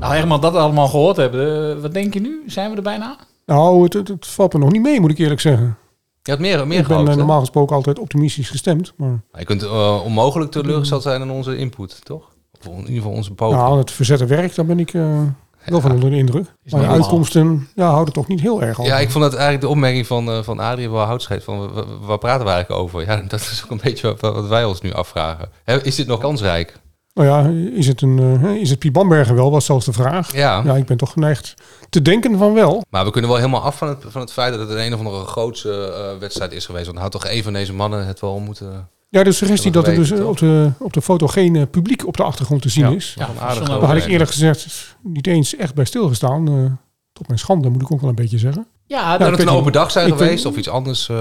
Nou, 0.00 0.14
Herman, 0.14 0.40
dat 0.40 0.54
allemaal 0.54 0.88
gehoord 0.88 1.16
hebben. 1.16 1.70
eh, 1.76 1.82
wat 1.82 1.92
denk 1.94 2.14
je 2.14 2.20
nu? 2.20 2.42
Zijn 2.46 2.70
we 2.70 2.76
er 2.76 2.82
bijna? 2.82 3.16
Nou, 3.46 3.82
het, 3.82 3.92
het, 3.92 4.08
het 4.08 4.26
valt 4.26 4.52
me 4.52 4.58
nog 4.58 4.72
niet 4.72 4.82
mee, 4.82 5.00
moet 5.00 5.10
ik 5.10 5.18
eerlijk 5.18 5.40
zeggen. 5.40 5.76
Je 6.22 6.30
had 6.30 6.40
meer, 6.40 6.66
meer 6.66 6.78
ik 6.78 6.86
ben 6.86 6.86
gehoopt, 6.86 7.04
eh, 7.08 7.12
hè? 7.12 7.18
normaal 7.18 7.40
gesproken 7.40 7.76
altijd 7.76 7.98
optimistisch 7.98 8.50
gestemd. 8.50 8.92
Maar 8.96 9.20
Je 9.38 9.44
kunt 9.44 9.70
onmogelijk 10.04 10.50
teleurgesteld 10.50 11.02
zijn 11.02 11.20
in 11.22 11.30
onze 11.30 11.56
input, 11.56 12.04
toch? 12.04 12.28
Of 12.58 12.66
in 12.66 12.78
ieder 12.78 12.94
geval 12.94 13.10
onze 13.12 13.34
poging. 13.34 13.60
nou, 13.60 13.78
het 13.78 13.90
verzetten 13.90 14.28
werk, 14.28 14.54
daar 14.54 14.66
ben 14.66 14.78
ik 14.78 14.94
eh, 14.94 15.22
wel 15.64 15.80
van 15.80 15.92
onder 15.92 16.10
de 16.10 16.16
indruk. 16.16 16.46
Maar 16.70 16.80
de 16.80 16.86
uitkomsten 16.86 17.68
ja, 17.74 17.90
houden 17.90 18.14
toch 18.14 18.28
niet 18.28 18.40
heel 18.40 18.62
erg 18.62 18.78
over. 18.80 18.92
Ja, 18.92 18.98
ik 18.98 19.10
vond 19.10 19.24
dat 19.24 19.32
eigenlijk 19.32 19.62
de 19.62 19.68
opmerking 19.68 20.06
van, 20.06 20.30
eh 20.30 20.42
van 20.42 20.58
Adrie 20.60 20.90
wel 20.90 21.04
houtscheet. 21.04 21.44
Van, 21.44 21.58
wa- 21.58 21.72
wa- 21.72 21.84
waar 22.00 22.18
praten 22.18 22.46
we 22.46 22.52
eigenlijk 22.52 22.82
over? 22.82 23.00
Ja, 23.06 23.16
dat 23.28 23.40
is 23.40 23.60
ook 23.64 23.70
een 23.70 23.80
beetje 23.82 24.16
wat, 24.20 24.34
wat 24.34 24.46
wij 24.48 24.64
ons 24.64 24.80
nu 24.80 24.92
afvragen. 24.92 25.48
Is 25.82 25.94
dit 25.94 26.06
nog 26.06 26.20
kansrijk? 26.20 26.78
Nou 27.14 27.28
ja, 27.28 27.50
is 27.78 27.86
het, 27.86 28.02
een, 28.02 28.40
eh, 28.42 28.54
is 28.54 28.70
het 28.70 28.78
Piet 28.78 28.92
Bamberger 28.92 29.34
wel, 29.34 29.50
was 29.50 29.64
zelfs 29.64 29.84
de 29.86 29.92
vraag. 29.92 30.32
Ja. 30.34 30.62
ja, 30.64 30.74
ik 30.76 30.86
ben 30.86 30.96
toch 30.96 31.12
geneigd 31.12 31.54
te 31.88 32.02
denken 32.02 32.38
van 32.38 32.54
wel. 32.54 32.82
Maar 32.90 33.04
we 33.04 33.10
kunnen 33.10 33.30
wel 33.30 33.38
helemaal 33.38 33.62
af 33.62 33.76
van 33.78 33.88
het, 33.88 34.04
van 34.08 34.20
het 34.20 34.32
feit 34.32 34.50
dat 34.52 34.60
het 34.60 34.70
een, 34.70 34.84
een 34.86 34.92
of 34.94 34.98
andere 34.98 35.24
grootste 35.24 35.92
eh, 36.12 36.18
wedstrijd 36.20 36.52
is 36.52 36.66
geweest. 36.66 36.86
Want 36.86 36.98
had 36.98 37.10
toch 37.12 37.26
een 37.28 37.42
van 37.42 37.52
deze 37.52 37.72
mannen 37.74 38.06
het 38.06 38.20
wel 38.20 38.38
moeten... 38.38 38.88
Ja, 39.12 39.22
de 39.22 39.32
suggestie 39.32 39.70
dat 39.70 39.86
er 39.86 39.94
dus 39.94 40.10
eh, 40.10 40.28
op 40.28 40.38
de, 40.38 40.70
op 40.78 40.92
de 40.92 41.02
foto 41.02 41.26
geen 41.26 41.70
publiek 41.70 42.06
op 42.06 42.16
de 42.16 42.22
achtergrond 42.22 42.62
te 42.62 42.68
zien 42.68 42.88
Ja, 42.90 42.96
is. 42.96 43.14
ja, 43.18 43.28
Daar 43.64 43.80
had 43.86 43.96
ik 43.96 44.06
eerlijk 44.06 44.30
gezegd 44.30 44.96
niet 45.02 45.26
eens 45.26 45.56
echt 45.56 45.74
bij 45.74 45.84
stilgestaan. 45.84 46.48
eh 46.48 46.72
tot 47.12 47.26
mijn 47.28 47.38
schande 47.40 47.68
moet 47.68 47.82
ik 47.82 47.92
ook 47.92 48.00
wel 48.00 48.08
een 48.08 48.14
beetje 48.14 48.38
zeggen. 48.38 48.66
Ja, 48.86 49.02
Nou, 49.06 49.18
dat 49.18 49.30
het 49.30 49.38
een 49.40 49.46
niet. 49.46 49.54
open 49.54 49.72
dag 49.72 49.90
zijn 49.90 50.06
Ik 50.06 50.12
geweest 50.12 50.46
of 50.46 50.56
iets 50.56 50.68
anders. 50.68 51.08
eh, 51.08 51.16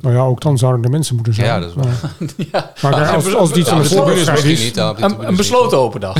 Nou 0.00 0.14
ja, 0.14 0.20
ook 0.20 0.40
dan 0.40 0.58
zouden 0.58 0.84
er 0.84 0.90
mensen 0.90 1.14
moeten 1.14 1.34
zijn. 1.34 1.46
Ja, 1.46 1.58
dat 1.60 1.68
is 1.68 1.74
waar. 1.74 2.14
Maar, 2.82 3.08
als, 3.14 3.34
als 3.34 3.52
die 3.52 3.64
Ja, 3.64 3.70
van 3.70 3.82
de 3.82 3.88
de 4.14 4.50
is... 4.52 4.76
Een, 4.76 5.26
een 5.28 5.36
besloten 5.36 5.78
open 5.78 6.00
dag. 6.00 6.16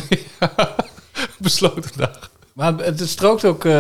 besloten 1.39 1.91
dag. 1.97 2.31
Maar 2.55 2.77
het 2.77 3.01
het 3.01 3.09
strookt 3.09 3.45
ook 3.45 3.65
eh, 3.65 3.73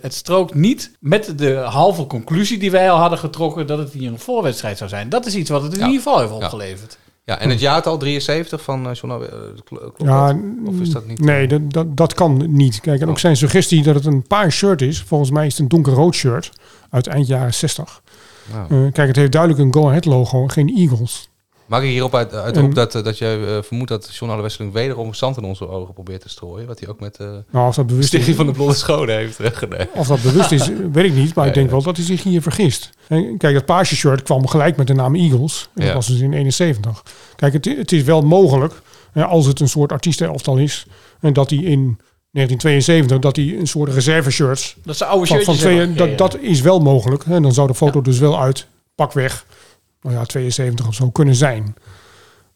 het 0.00 0.14
strookt 0.14 0.54
niet 0.54 0.90
met 1.00 1.38
de 1.38 1.54
halve 1.54 2.06
conclusie 2.06 2.58
die 2.58 2.70
wij 2.70 2.90
al 2.90 2.98
hadden 2.98 3.18
getrokken 3.18 3.66
dat 3.66 3.78
het 3.78 3.92
hier 3.92 4.08
een 4.08 4.18
voorwedstrijd 4.18 4.78
zou 4.78 4.90
zijn. 4.90 5.08
Dat 5.08 5.26
is 5.26 5.34
iets 5.34 5.50
wat 5.50 5.62
het 5.62 5.72
in 5.72 5.78
Ja. 5.78 5.86
ieder 5.86 6.02
geval 6.02 6.20
heeft 6.20 6.32
opgeleverd. 6.32 6.98
Ja, 7.24 7.38
en 7.38 7.50
het 7.50 7.60
jaartal 7.60 7.96
73 7.98 8.62
van 8.62 8.86
uh, 8.86 8.94
John, 8.94 9.12
eh, 9.12 9.28
kl- 9.64 9.74
klopt 9.74 10.02
Ja, 10.02 10.26
dat? 10.32 10.36
Of 10.66 10.80
is 10.80 10.90
dat 10.90 11.06
niet? 11.06 11.20
Nee, 11.20 11.48
dat, 11.48 11.72
dat, 11.72 11.96
dat 11.96 12.14
kan 12.14 12.54
niet. 12.56 12.80
Kijk, 12.80 13.00
en 13.00 13.08
ook 13.08 13.18
zijn 13.18 13.36
suggestie 13.36 13.82
dat 13.82 13.94
het 13.94 14.04
een 14.06 14.22
paars 14.26 14.56
shirt 14.56 14.82
is. 14.82 15.02
Volgens 15.02 15.30
mij 15.30 15.46
is 15.46 15.52
het 15.52 15.60
een 15.60 15.68
donkerrood 15.68 16.14
shirt 16.14 16.52
uit 16.90 17.06
eind 17.06 17.26
jaren 17.26 17.54
60. 17.54 18.02
Nou. 18.52 18.86
Eh, 18.86 18.92
kijk, 18.92 19.06
het 19.08 19.16
heeft 19.16 19.32
duidelijk 19.32 19.60
een 19.62 19.72
go-ahead 19.74 20.04
logo, 20.04 20.46
geen 20.48 20.76
Eagles. 20.76 21.29
Maak 21.70 21.82
ik 21.82 21.88
hierop 21.88 22.14
uit, 22.14 22.34
uit 22.34 22.56
En- 22.56 22.64
op 22.64 22.74
dat, 22.74 22.94
eh, 22.94 23.02
dat 23.04 23.18
jij 23.18 23.44
eh, 23.46 23.62
vermoedt 23.62 23.88
dat 23.88 24.14
John 24.16 24.32
Alle 24.32 24.42
Wesseling 24.42 24.72
wederom 24.72 25.14
zand 25.14 25.36
in 25.36 25.44
onze 25.44 25.68
ogen 25.68 25.94
probeert 25.94 26.20
te 26.20 26.28
strooien? 26.28 26.66
Wat 26.66 26.80
hij 26.80 26.88
ook 26.88 27.00
met 27.00 27.16
eh 27.16 27.26
Nou, 27.50 27.66
als 27.66 27.76
dat 27.76 27.86
bewust 27.86 28.08
Stichting 28.08 28.30
is- 28.32 28.36
van 28.36 28.46
de 28.46 28.52
Blonde 28.52 28.74
Schone 28.74 29.12
heeft 29.12 29.38
gedaan. 29.42 29.86
Of 29.94 30.06
dat 30.06 30.22
bewust 30.22 30.52
is, 30.52 30.70
weet 30.92 31.04
ik 31.04 31.12
niet. 31.14 31.34
Maar 31.34 31.46
ik 31.46 31.54
denk 31.54 31.70
wel 31.70 31.82
dat 31.82 31.96
hij 31.96 32.06
zich 32.06 32.22
hier 32.22 32.42
vergist. 32.42 32.90
En 33.08 33.36
kijk, 33.38 33.54
dat 33.54 33.64
paarse 33.64 33.96
shirt 33.96 34.22
kwam 34.22 34.46
gelijk 34.46 34.76
met 34.76 34.86
de 34.86 34.94
naam 34.94 35.14
Eagles. 35.14 35.68
En 35.74 35.80
Ja. 35.80 35.86
dat 35.86 35.94
was 35.94 36.06
dus 36.06 36.20
in 36.20 36.32
71. 36.32 37.02
Kijk, 37.36 37.52
het, 37.52 37.64
het 37.64 37.92
is 37.92 38.02
wel 38.02 38.22
mogelijk, 38.22 38.74
hè, 39.12 39.24
als 39.24 39.46
het 39.46 39.60
een 39.60 39.68
soort 39.68 39.92
artiestenelftal 39.92 40.56
is... 40.56 40.86
en 41.20 41.32
dat 41.32 41.50
hij 41.50 41.58
in 41.58 41.98
1972 42.30 43.18
dat 43.18 43.36
hij 43.36 43.58
een 43.58 43.66
soort 43.66 43.92
reserve 43.92 44.30
shirts... 44.30 44.76
Dat 44.84 44.96
ze 44.96 45.04
oude 45.04 45.26
van, 45.26 45.36
van 45.42 45.54
shirtjes 45.54 45.58
twee, 45.58 45.78
hebben 45.78 45.96
dat, 45.96 46.18
dat 46.18 46.38
is 46.40 46.60
wel 46.60 46.80
mogelijk. 46.80 47.24
En 47.24 47.42
dan 47.42 47.52
zou 47.52 47.66
de 47.66 47.74
foto 47.74 48.02
dus 48.02 48.18
wel 48.18 48.40
uit 48.40 48.66
pakweg, 48.94 49.46
nou 50.00 50.14
ja, 50.16 50.24
72 50.24 50.86
of 50.86 50.94
zo 50.94 51.10
kunnen 51.10 51.34
zijn. 51.34 51.74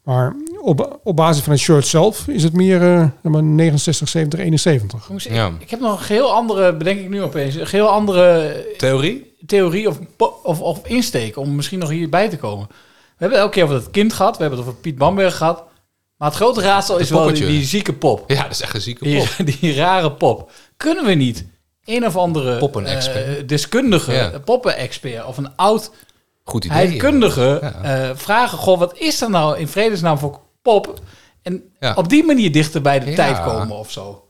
Maar 0.02 0.36
op, 0.60 1.00
op 1.04 1.16
basis 1.16 1.42
van 1.42 1.52
het 1.52 1.62
shirt 1.62 1.86
zelf 1.86 2.28
is 2.28 2.42
het 2.42 2.52
meer 2.52 2.82
eh, 2.82 3.08
maar 3.22 3.42
69, 3.42 4.08
70, 4.08 4.40
71. 4.40 5.06
Jongens, 5.06 5.26
ik, 5.26 5.60
ik 5.60 5.70
heb 5.70 5.80
nog 5.80 5.98
een 5.98 6.04
geheel 6.04 6.32
andere, 6.32 6.76
bedenk 6.76 7.00
ik 7.00 7.08
nu 7.08 7.22
opeens, 7.22 7.54
een 7.54 7.66
heel 7.66 7.88
andere 7.88 8.56
Theorie? 8.76 9.32
theorie 9.46 9.88
of, 9.88 9.98
of, 10.42 10.60
of 10.60 10.86
insteek 10.86 11.36
om 11.36 11.54
misschien 11.54 11.78
nog 11.78 11.88
hierbij 11.88 12.28
te 12.28 12.36
komen. 12.36 12.66
We 12.68 12.74
hebben 13.16 13.38
elke 13.38 13.52
keer 13.52 13.62
over 13.64 13.74
dat 13.76 13.90
kind 13.90 14.12
gehad, 14.12 14.36
we 14.36 14.40
hebben 14.42 14.58
het 14.58 14.68
over 14.68 14.80
Piet 14.80 14.98
Bamberg 14.98 15.36
gehad. 15.36 15.64
Maar 16.16 16.28
het 16.28 16.36
grote 16.36 16.60
raadsel 16.60 16.98
is 16.98 17.10
wel 17.10 17.32
die, 17.32 17.46
die 17.46 17.64
zieke 17.64 17.92
pop. 17.92 18.30
Ja, 18.30 18.42
dat 18.42 18.50
is 18.50 18.60
echt 18.60 18.74
een 18.74 18.80
zieke 18.80 19.16
pop. 19.16 19.46
Die, 19.46 19.56
die 19.60 19.74
rare 19.74 20.12
pop. 20.12 20.50
Kunnen 20.76 21.04
we 21.04 21.12
niet 21.12 21.44
een 21.84 22.06
of 22.06 22.16
andere 22.16 22.70
eh, 22.72 23.46
deskundige, 23.46 24.12
Ja. 24.12 24.38
poppenexpert 24.44 25.24
of 25.26 25.36
een 25.36 25.56
oud 25.56 25.90
Goed 26.44 26.64
idee. 26.64 26.76
heidkundige 26.76 27.58
Ja. 27.62 27.72
eh, 27.82 28.10
vragen: 28.16 28.58
Goh, 28.58 28.78
wat 28.78 28.98
is 28.98 29.20
er 29.20 29.30
nou 29.30 29.58
in 29.58 29.68
vredesnaam 29.68 30.18
voor 30.18 30.40
pop? 30.62 31.00
En 31.42 31.62
Ja. 31.80 31.94
op 31.94 32.08
die 32.08 32.24
manier 32.24 32.52
dichter 32.52 32.82
bij 32.82 33.00
de 33.00 33.10
Ja. 33.10 33.14
tijd 33.16 33.42
komen 33.42 33.76
of 33.78 33.90
zo. 33.90 34.24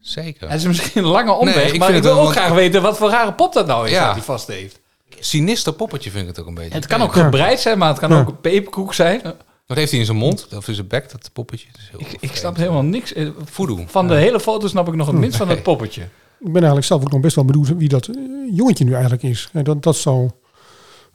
Zeker. 0.00 0.48
Het 0.50 0.58
is 0.60 0.66
misschien 0.66 1.02
een 1.04 1.08
lange 1.10 1.32
omweg, 1.32 1.54
Nee, 1.54 1.72
ik 1.72 1.78
maar 1.78 1.90
ik 1.94 2.02
wil 2.02 2.20
ook 2.20 2.30
graag 2.30 2.52
weten 2.52 2.82
wat 2.82 2.96
voor 2.98 3.10
rare 3.10 3.32
pop 3.32 3.52
dat 3.52 3.66
nou 3.66 3.86
is 3.86 3.92
Ja. 3.92 4.04
dat 4.06 4.14
hij 4.14 4.22
vast 4.22 4.46
heeft. 4.46 4.80
Sinister 5.20 5.72
poppetje 5.72 6.10
vind 6.10 6.22
ik 6.22 6.28
het 6.28 6.40
ook 6.40 6.46
een 6.46 6.54
beetje. 6.54 6.74
Het 6.74 6.86
kan 6.86 7.02
ook 7.02 7.12
gebreid 7.12 7.60
zijn, 7.60 7.78
maar 7.78 7.88
het 7.88 7.98
kan 7.98 8.10
Ja. 8.10 8.20
ook 8.20 8.28
een 8.28 8.40
peperkoek 8.40 8.94
zijn. 8.94 9.20
Wat 9.66 9.76
heeft 9.76 9.90
hij 9.90 10.00
in 10.00 10.06
zijn 10.06 10.18
mond? 10.18 10.48
Of 10.56 10.68
in 10.68 10.74
zijn 10.74 10.86
bek, 10.86 11.10
dat 11.10 11.30
poppetje? 11.32 11.66
Dat 11.72 11.80
is 11.80 11.88
heel 11.90 12.00
Ik, 12.00 12.16
ik 12.30 12.36
snap 12.36 12.56
helemaal 12.56 12.82
niks. 12.82 13.12
eh, 13.12 13.28
Voodoo. 13.44 13.84
Van 13.86 14.08
de 14.08 14.14
hele 14.14 14.40
foto 14.40 14.66
snap 14.68 14.88
ik 14.88 14.94
nog 14.94 15.06
het 15.06 15.16
minst 15.16 15.36
van 15.36 15.46
het 15.46 15.56
Nee. 15.56 15.64
poppetje. 15.64 16.02
Ik 16.40 16.46
ben 16.52 16.54
eigenlijk 16.54 16.84
zelf 16.86 17.02
ook 17.02 17.10
nog 17.12 17.20
best 17.20 17.34
wel 17.36 17.44
benieuwd 17.44 17.76
wie 17.76 17.88
dat 17.88 18.06
eh, 18.06 18.14
jongetje 18.52 18.84
nu 18.84 18.92
eigenlijk 18.92 19.22
is. 19.22 19.48
En 19.52 19.64
dat, 19.64 19.82
dat 19.82 19.96
zou... 19.96 20.30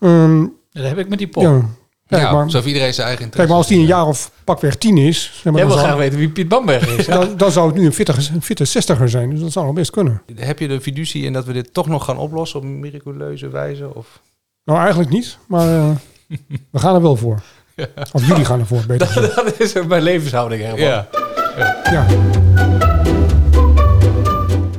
ehm, 0.04 0.46
Dat 0.72 0.84
heb 0.86 0.98
ik 0.98 1.10
met 1.10 1.18
die 1.18 1.28
pop. 1.28 1.44
ja, 1.44 1.62
kijk, 2.08 2.22
ja, 2.22 2.32
maar, 2.32 2.50
zo 2.50 2.56
heeft 2.56 2.68
iedereen 2.68 2.94
zijn 2.94 3.08
eigen 3.08 3.30
kijk, 3.30 3.48
maar 3.48 3.58
als 3.58 3.68
die 3.68 3.80
een 3.80 3.86
jaar 3.86 4.08
of 4.08 4.32
pakweg 4.44 4.76
tien 4.76 4.98
is... 4.98 5.32
Zeg 5.34 5.44
maar, 5.44 5.54
Jij 5.54 5.66
wil 5.66 5.76
zou, 5.76 5.88
graag 5.88 5.98
weten 5.98 6.18
wie 6.18 6.30
Piet 6.30 6.48
Bamberg 6.48 6.88
is. 6.88 7.06
dan, 7.06 7.38
dan 7.38 7.52
zou 7.52 7.68
het 7.68 7.76
nu 7.76 7.86
een 7.86 7.94
fitte, 7.94 8.14
een 8.34 8.42
fitte 8.42 8.66
zestiger 8.66 9.10
zijn. 9.10 9.30
Dus 9.30 9.40
dat 9.40 9.52
zou 9.52 9.66
nog 9.66 9.76
best 9.76 9.92
kunnen. 9.92 10.22
Heb 10.36 10.60
je 10.60 10.68
de 10.68 10.82
fiducie 10.82 11.24
in 11.24 11.34
dat 11.34 11.46
we 11.46 11.54
dit 11.54 11.74
toch 11.74 11.88
nog 11.88 12.06
gaan 12.06 12.18
oplossen 12.18 12.60
op 12.60 12.66
miraculeuze 12.66 13.50
wijze? 13.50 13.96
Of? 13.96 14.22
Nou, 14.64 14.80
eigenlijk 14.80 15.10
niet. 15.10 15.38
Maar 15.48 15.68
eh, 15.68 15.90
we 16.72 16.80
gaan 16.80 16.96
er 16.96 17.02
wel 17.02 17.16
voor. 17.16 17.42
Of 18.14 18.28
jullie 18.28 18.46
gaan 18.46 18.60
ervoor, 18.60 18.84
beter 18.88 19.08
gezegd. 19.08 19.36
dat 19.36 19.60
is 19.60 19.78
ook 19.78 19.88
mijn 19.88 20.04
levenshouding 20.04 20.62
helemaal. 20.62 20.86
Ja. 20.86 21.08
Ja. 21.92 22.06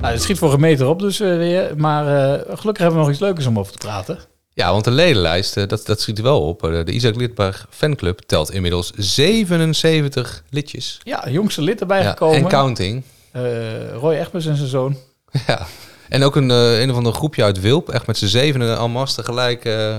Nou, 0.00 0.12
het 0.12 0.22
schiet 0.22 0.38
voor 0.38 0.52
een 0.52 0.60
meter 0.60 0.86
op 0.86 1.00
dus 1.00 1.20
eh, 1.20 1.36
weer. 1.36 1.72
Maar 1.76 2.06
eh, 2.06 2.40
gelukkig 2.56 2.82
hebben 2.82 3.00
we 3.00 3.04
nog 3.04 3.10
iets 3.10 3.20
leukers 3.20 3.46
om 3.46 3.58
over 3.58 3.72
te 3.72 3.78
praten. 3.78 4.18
Ja, 4.54 4.72
want 4.72 4.84
de 4.84 4.90
ledenlijst, 4.90 5.56
eh, 5.56 5.66
dat, 5.68 5.86
dat 5.86 6.00
schiet 6.00 6.18
er 6.18 6.24
wel 6.24 6.40
op. 6.40 6.64
Eh, 6.64 6.84
De 6.84 6.92
Isaac 6.92 7.14
Lidberg 7.16 7.66
fanclub 7.70 8.18
telt 8.26 8.50
inmiddels 8.52 8.92
77 8.96 10.42
lidjes. 10.50 11.00
Ja, 11.02 11.24
jongste 11.28 11.62
lid 11.62 11.80
erbij 11.80 12.02
Ja, 12.02 12.08
gekomen. 12.10 12.36
en 12.36 12.48
counting. 12.48 13.02
Eh, 13.32 13.42
Roy 13.94 14.14
Egbers 14.14 14.46
en 14.46 14.56
zijn 14.56 14.68
zoon. 14.68 14.96
Ja. 15.46 15.66
En 16.08 16.22
ook 16.22 16.36
een, 16.36 16.50
een 16.50 16.90
of 16.90 16.96
ander 16.96 17.12
groepje 17.12 17.42
uit 17.44 17.60
Wilp, 17.60 17.88
echt 17.90 18.06
met 18.06 18.18
z'n 18.18 18.26
zevenen 18.26 18.78
en 18.78 18.90
masse 18.90 19.16
tegelijk 19.16 19.64
eh 19.64 19.96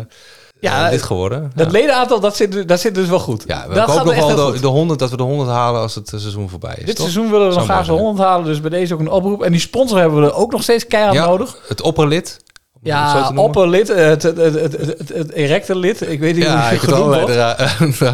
Ja, 0.59 0.89
lid 0.89 1.01
geworden. 1.01 1.51
Dat 1.55 1.65
ja. 1.65 1.71
ledenaantal, 1.71 2.19
dat 2.19 2.35
zit, 2.35 2.67
dat 2.67 2.79
zit 2.79 2.95
dus 2.95 3.07
wel 3.07 3.19
goed. 3.19 3.43
Ja, 3.47 3.65
we 3.67 3.73
dat 3.73 3.89
hopen 3.89 4.05
nog 4.15 4.35
wel 4.35 4.51
de, 4.51 4.59
de 4.59 4.67
100, 4.67 4.99
dat 4.99 5.09
we 5.09 5.17
de 5.17 5.23
100 5.23 5.49
halen 5.49 5.81
als 5.81 5.95
het 5.95 6.07
seizoen 6.09 6.49
voorbij 6.49 6.75
is. 6.77 6.85
Dit 6.85 6.95
toch? 6.95 7.09
seizoen 7.09 7.31
willen 7.31 7.49
we 7.49 7.55
nog 7.55 7.63
graag 7.63 7.85
de 7.85 7.91
mooi 7.91 8.03
100 8.03 8.27
halen, 8.27 8.45
dus 8.45 8.61
bij 8.61 8.69
deze 8.69 8.93
ook 8.93 8.99
een 8.99 9.09
oproep. 9.09 9.43
En 9.43 9.51
die 9.51 9.59
sponsor 9.59 9.97
hebben 9.99 10.21
we 10.21 10.27
er 10.27 10.33
ook 10.33 10.51
nog 10.51 10.63
steeds 10.63 10.87
keihard 10.87 11.15
Ja, 11.15 11.25
nodig. 11.25 11.57
Het 11.67 11.81
opperlid. 11.81 12.39
Ja, 12.85 13.31
opperlid, 13.35 13.89
eh, 13.89 14.05
het, 14.05 14.23
het, 14.23 14.37
het, 14.37 14.77
het, 15.13 15.31
erecte 15.31 15.75
lid. 15.75 16.09
Ik 16.09 16.19
weet 16.19 16.35
niet 16.35 16.43
Ja, 16.43 16.51
hoe 16.51 16.63
je 16.63 16.79
het 16.79 16.79
genoemd 16.79 17.15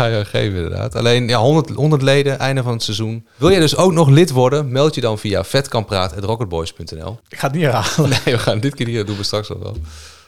wordt. 0.02 0.28
geven 0.30 0.56
inderdaad. 0.56 0.96
Alleen 0.96 1.28
ja, 1.28 1.38
100, 1.38 1.70
100 1.70 2.02
leden, 2.02 2.40
einde 2.40 2.64
van 2.64 2.74
het 2.74 2.84
seizoen. 2.84 3.28
Wil 3.36 3.52
jij 3.52 3.60
dus 3.60 3.76
ook 3.76 3.92
nog 3.92 4.10
lid 4.10 4.32
worden? 4.32 4.72
Meld 4.72 4.96
je 4.96 5.02
dan 5.02 5.20
via 5.20 5.44
vetkampraat.rocketboys.nl. 5.44 7.20
Ik 7.30 7.38
ga 7.38 7.48
het 7.48 7.56
niet 7.56 7.66
herhalen. 7.66 8.10
Nee, 8.26 8.36
we 8.36 8.40
gaan 8.40 8.60
dit 8.60 8.76
keer 8.76 8.88
hier 8.88 9.06
doen 9.06 9.18
we 9.18 9.24
straks 9.24 9.50
nog 9.50 9.60
wel. 9.60 9.76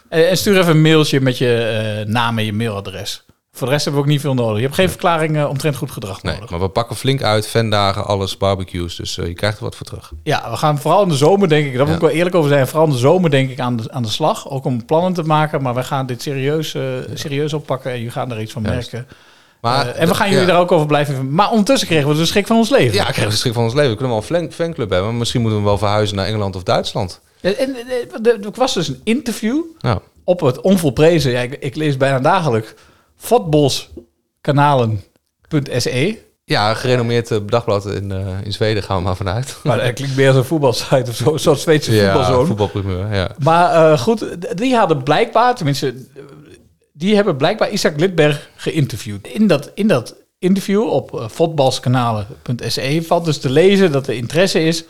En, 0.10 0.30
en 0.30 0.38
stuur 0.38 0.60
even 0.60 0.72
een 0.72 0.82
mailtje 0.82 1.22
met 1.22 1.38
je 1.38 1.56
eh, 1.56 2.08
naam 2.14 2.38
en 2.38 2.46
je 2.46 2.54
mailadres. 2.54 3.26
Voor 3.56 3.68
de 3.68 3.74
rest 3.74 3.86
hebben 3.86 4.02
we 4.04 4.08
ook 4.08 4.13
niet 4.13 4.24
veel 4.24 4.34
nodig. 4.34 4.56
Je 4.58 4.63
hebt 4.63 4.76
geen 4.76 4.89
verklaring 4.89 5.38
eh, 5.38 5.50
omtrent 5.50 5.76
goed 5.76 5.92
gedrag 5.92 6.24
Nee, 6.24 6.34
nodig. 6.34 6.50
maar 6.50 6.60
we 6.60 6.68
pakken 6.70 6.96
flink 6.96 7.22
uit. 7.22 7.48
Fandagen, 7.48 8.06
alles, 8.06 8.38
barbecues. 8.38 8.96
Dus 8.96 9.18
eh, 9.18 9.28
je 9.28 9.34
krijgt 9.34 9.58
er 9.58 9.63
wat 9.63 9.76
voor 9.76 9.86
terug. 9.86 10.12
Ja, 10.24 10.50
we 10.52 10.58
gaan 10.58 10.80
vooral 10.80 11.04
in 11.04 11.10
de 11.10 11.16
zomer, 11.16 11.50
denk 11.50 11.66
ik, 11.68 11.76
daar 11.78 11.86
moet 11.86 11.96
ik 11.96 12.02
wel 12.02 12.10
eerlijk 12.10 12.36
over 12.36 12.50
zijn. 12.50 12.68
Vooral 12.68 12.86
in 12.88 12.92
de 12.94 12.98
zomer, 12.98 13.30
denk 13.30 13.50
ik, 13.50 13.60
aan 13.60 13.76
de, 13.78 13.92
aan 13.92 14.02
de 14.04 14.10
slag. 14.10 14.50
Ook 14.50 14.66
om 14.66 14.86
plannen 14.86 15.13
te 15.13 15.24
maken. 15.24 15.62
Maar 15.62 15.74
wij 15.74 15.84
gaan 15.84 16.06
dit 16.06 16.22
serieus, 16.22 16.74
eh, 16.74 16.82
serieus 17.13 17.54
oppakken 17.54 17.92
en 17.92 17.98
jullie 17.98 18.12
gaan 18.12 18.32
er 18.32 18.42
iets 18.42 18.52
van 18.52 18.62
Juist. 18.63 18.92
merken. 18.92 19.16
Maar, 19.62 19.88
en 19.88 20.08
we 20.08 20.13
gaan 20.13 20.30
jullie 20.30 20.46
ja. 20.46 20.52
daar 20.52 20.62
ook 20.62 20.72
over 20.72 20.88
blijven. 20.88 21.34
Maar 21.34 21.50
ondertussen 21.52 21.88
kregen 21.88 22.10
we 22.10 22.16
de 22.16 22.26
schrik 22.26 22.48
van 22.48 22.58
ons 22.58 22.70
leven. 22.70 22.94
Ja, 22.96 23.04
krijgen 23.04 23.28
we 23.30 23.36
schrik 23.36 23.54
van 23.54 23.64
ons 23.64 23.74
leven. 23.74 23.89
We 23.91 23.97
kunnen 23.97 24.16
wel 24.16 24.24
een 24.30 24.36
fan- 24.36 24.51
fanclub 24.51 24.89
hebben. 24.89 25.10
Maar 25.10 25.18
misschien 25.20 25.41
moeten 25.41 25.60
we 25.60 25.66
wel 25.66 25.78
verhuizen 25.78 26.16
naar 26.16 26.26
Engeland 26.26 26.56
of 26.56 26.64
Duitsland. 26.64 27.20
En, 27.41 27.58
en, 27.58 27.76
en, 27.76 28.26
er 28.43 28.49
was 28.56 28.74
dus 28.74 28.88
een 28.88 29.01
interview 29.04 29.62
Nou, 29.80 29.99
op 30.24 30.39
het 30.39 30.62
onvolprezen. 30.62 31.32
Ja, 31.32 31.39
ik, 31.39 31.54
ik 31.60 31.76
lees 31.76 31.97
bijna 31.97 32.20
dagelijks. 32.20 32.74
Fotbolskanalen.se. 33.24 36.17
ja, 36.45 36.69
een 36.69 36.76
gerenommeerd 36.76 37.32
eh, 37.32 37.38
dagblad 37.45 37.86
in, 37.86 38.11
eh, 38.11 38.28
in 38.43 38.53
Zweden 38.53 38.84
gaan 38.84 38.97
we 38.97 39.03
maar 39.03 39.15
vanuit. 39.15 39.57
Maar 39.63 39.78
dat 39.84 39.93
klinkt 39.93 40.15
meer 40.15 40.28
als 40.28 40.36
een 40.36 40.43
voetbalsite 40.43 41.09
of 41.09 41.15
zo. 41.15 41.38
Zo'n 41.38 41.55
Zweedse 41.55 41.95
ja, 41.95 42.45
voetbalzoon. 42.45 43.07
ja. 43.11 43.32
Maar 43.43 43.91
eh, 43.91 43.99
goed, 43.99 44.26
die 44.57 44.76
hadden 44.76 45.03
blijkbaar, 45.03 45.55
tenminste, 45.55 45.95
die 46.93 47.15
hebben 47.15 47.38
blijkbaar 47.38 47.69
Isaac 47.69 47.99
Lidberg 47.99 48.49
geïnterviewd. 48.55 49.28
In 49.28 49.47
dat, 49.47 49.71
in 49.74 49.88
dat 49.88 50.15
interview 50.39 50.89
op 50.89 51.13
uh, 51.13 51.30
fotbalskanalen.se 51.30 53.03
valt 53.03 53.26
dus 53.26 53.39
te 53.39 53.49
lezen 53.49 53.91
dat 53.91 54.07
er 54.07 54.13
interesse 54.13 54.63
is 54.63 54.86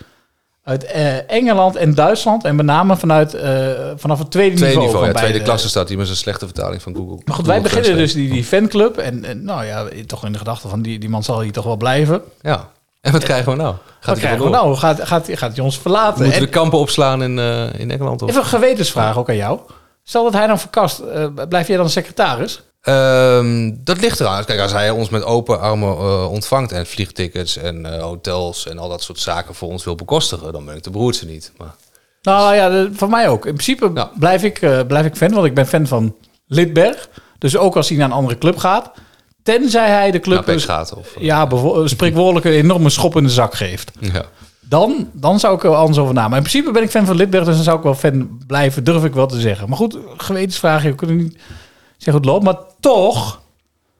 uit 0.63 0.83
eh, 0.83 1.31
Engeland 1.31 1.75
en 1.75 1.93
Duitsland. 1.93 2.43
En 2.43 2.55
met 2.55 2.65
name 2.65 2.97
vanuit, 2.97 3.33
eh, 3.33 3.69
vanaf 3.95 4.19
het 4.19 4.31
tweede, 4.31 4.55
Tweede 4.55 4.75
niveau. 4.75 4.85
niveau, 4.85 5.05
van 5.05 5.13
ja, 5.13 5.27
tweede 5.27 5.45
klasse 5.45 5.69
staat 5.69 5.89
hier 5.89 5.97
met 5.97 6.09
een 6.09 6.15
slechte 6.15 6.45
vertaling 6.45 6.81
van 6.81 6.95
Google. 6.95 7.21
Maar 7.25 7.35
goed, 7.35 7.45
wij 7.45 7.61
beginnen 7.61 7.97
dus 7.97 8.13
die, 8.13 8.29
die 8.31 8.43
fanclub. 8.43 8.97
En, 8.97 9.25
en 9.25 9.43
nou 9.43 9.65
ja, 9.65 9.85
toch 10.05 10.25
in 10.25 10.31
de 10.31 10.37
gedachte 10.37 10.67
van 10.67 10.81
die, 10.81 10.99
die 10.99 11.09
man 11.09 11.23
zal 11.23 11.41
hier 11.41 11.51
toch 11.51 11.65
wel 11.65 11.77
blijven. 11.77 12.21
Ja. 12.41 12.69
En 13.01 13.11
wat 13.11 13.23
krijgen 13.23 13.51
we 13.51 13.57
nou? 13.57 13.69
Wat 13.73 13.81
Gaat 13.99 14.15
hij 14.15 14.25
krijgen 14.25 14.43
we 14.45 14.49
nou? 14.51 14.75
Gaat, 14.75 15.07
gaat, 15.07 15.27
gaat 15.31 15.55
hij 15.55 15.65
ons 15.65 15.79
verlaten? 15.79 16.23
Moeten 16.23 16.39
En- 16.39 16.45
we 16.45 16.51
kampen 16.51 16.79
opslaan 16.79 17.23
in, 17.23 17.39
eh, 17.39 17.79
in 17.79 17.91
Engeland? 17.91 18.21
Of? 18.21 18.29
Even 18.29 18.41
een 18.41 18.47
gewetensvraag 18.47 19.17
ook 19.17 19.29
aan 19.29 19.35
jou. 19.35 19.59
Stel 20.03 20.23
dat 20.23 20.33
hij 20.33 20.47
dan 20.47 20.59
verkast, 20.59 21.01
blijf 21.49 21.67
jij 21.67 21.77
dan 21.77 21.89
secretaris? 21.89 22.61
Ehm, 22.83 23.71
dat 23.83 24.01
ligt 24.01 24.19
eraan. 24.19 24.45
Kijk, 24.45 24.59
als 24.59 24.71
hij 24.71 24.89
ons 24.89 25.09
met 25.09 25.23
open 25.23 25.59
armen 25.59 25.89
eh, 25.97 26.31
ontvangt 26.31 26.71
en 26.71 26.85
vliegtickets 26.85 27.57
en 27.57 27.85
eh, 27.95 28.01
hotels 28.01 28.67
en 28.67 28.77
al 28.79 28.89
dat 28.89 29.01
soort 29.03 29.19
zaken 29.19 29.55
voor 29.55 29.69
ons 29.69 29.83
wil 29.83 29.95
bekostigen, 29.95 30.53
dan 30.53 30.65
ben 30.65 30.75
ik 30.75 30.83
de 30.83 30.89
broertje 30.91 31.25
niet. 31.25 31.51
Maar 31.57 31.75
Nou 32.21 32.55
ja, 32.55 32.87
voor 32.93 33.09
mij 33.09 33.27
ook. 33.29 33.45
In 33.45 33.53
principe 33.53 34.07
blijf, 34.19 34.43
ik, 34.43 34.61
eh, 34.61 34.79
blijf 34.87 35.05
ik 35.05 35.15
fan, 35.15 35.31
want 35.33 35.45
ik 35.45 35.53
ben 35.53 35.67
fan 35.67 35.87
van 35.87 36.15
Lidberg. 36.47 37.09
Dus 37.37 37.57
ook 37.57 37.75
als 37.75 37.89
hij 37.89 37.97
naar 37.97 38.07
een 38.07 38.13
andere 38.15 38.37
club 38.37 38.57
gaat. 38.57 38.91
Tenzij 39.43 39.89
hij 39.89 40.11
de 40.11 40.19
club... 40.19 40.45
PEC 40.45 40.61
gaat, 40.61 40.93
of- 40.93 41.15
ja, 41.19 41.47
spreekwoordelijk 41.85 42.45
een 42.45 42.51
enorme 42.51 42.89
schop 42.89 43.15
in 43.15 43.23
de 43.23 43.29
zak 43.29 43.53
geeft. 43.55 43.91
ja. 43.99 44.25
Dan, 44.69 45.09
dan 45.13 45.39
zou 45.39 45.55
ik 45.55 45.63
er 45.63 45.75
anders 45.75 45.97
over 45.97 46.13
na. 46.13 46.27
Maar 46.27 46.37
in 46.37 46.43
principe 46.43 46.71
ben 46.71 46.83
ik 46.83 46.89
fan 46.89 47.05
van 47.05 47.15
Lidberg, 47.15 47.45
dus 47.45 47.55
dan 47.55 47.63
zou 47.63 47.77
ik 47.77 47.83
wel 47.83 47.95
fan 47.95 48.37
blijven, 48.47 48.83
durf 48.83 49.03
ik 49.03 49.13
wel 49.13 49.27
te 49.27 49.39
zeggen. 49.39 49.67
Maar 49.69 49.77
goed, 49.77 49.97
gewetensvraag, 50.17 50.83
je 50.83 50.95
kunt 50.95 51.11
niet 51.11 51.37
zeggen 52.03 52.11
hoe 52.11 52.21
het 52.21 52.25
loopt. 52.25 52.43
Maar 52.43 52.65
toch, 52.79 53.41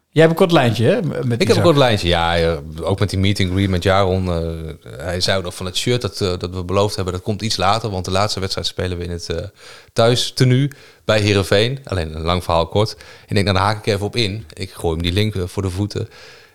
jij 0.09 0.23
hebt 0.23 0.29
een 0.29 0.47
kort 0.47 0.51
lijntje, 0.51 0.85
hè? 0.85 1.01
Met 1.23 1.41
ik 1.41 1.47
heb 1.47 1.57
een 1.57 1.63
kort 1.63 1.77
lijntje. 1.77 2.07
Ja, 2.07 2.33
ja, 2.33 2.59
ook 2.81 2.99
met 2.99 3.09
die 3.09 3.19
meeting 3.19 3.51
greet 3.51 3.69
met 3.69 3.83
Jaron. 3.83 4.27
eh, 4.27 4.97
hij 4.97 5.21
zei 5.21 5.41
nog 5.41 5.55
van 5.55 5.65
het 5.65 5.77
shirt 5.77 6.01
dat, 6.01 6.21
eh, 6.21 6.27
dat 6.37 6.49
we 6.49 6.63
beloofd 6.63 6.95
hebben, 6.95 7.13
dat 7.13 7.23
komt 7.23 7.41
iets 7.41 7.57
later. 7.57 7.89
Want 7.89 8.05
de 8.05 8.11
laatste 8.11 8.39
wedstrijd 8.39 8.67
spelen 8.67 8.97
we 8.97 9.03
in 9.03 9.11
het 9.11 9.29
eh 9.29 9.45
thuis 9.93 10.31
tenue 10.31 10.71
bij 11.05 11.19
Heerenveen. 11.19 11.79
Alleen 11.83 12.15
een 12.15 12.21
lang 12.21 12.43
verhaal 12.43 12.67
kort. 12.67 12.91
En 12.95 12.97
ik 13.27 13.33
denk, 13.33 13.45
nou, 13.45 13.57
daar 13.57 13.65
haak 13.65 13.77
ik 13.85 13.93
even 13.93 14.05
op 14.05 14.15
in. 14.15 14.45
Ik 14.53 14.71
gooi 14.71 14.93
hem 14.93 15.03
die 15.03 15.13
link 15.13 15.35
eh, 15.35 15.43
voor 15.45 15.61
de 15.61 15.69
voeten. 15.69 16.09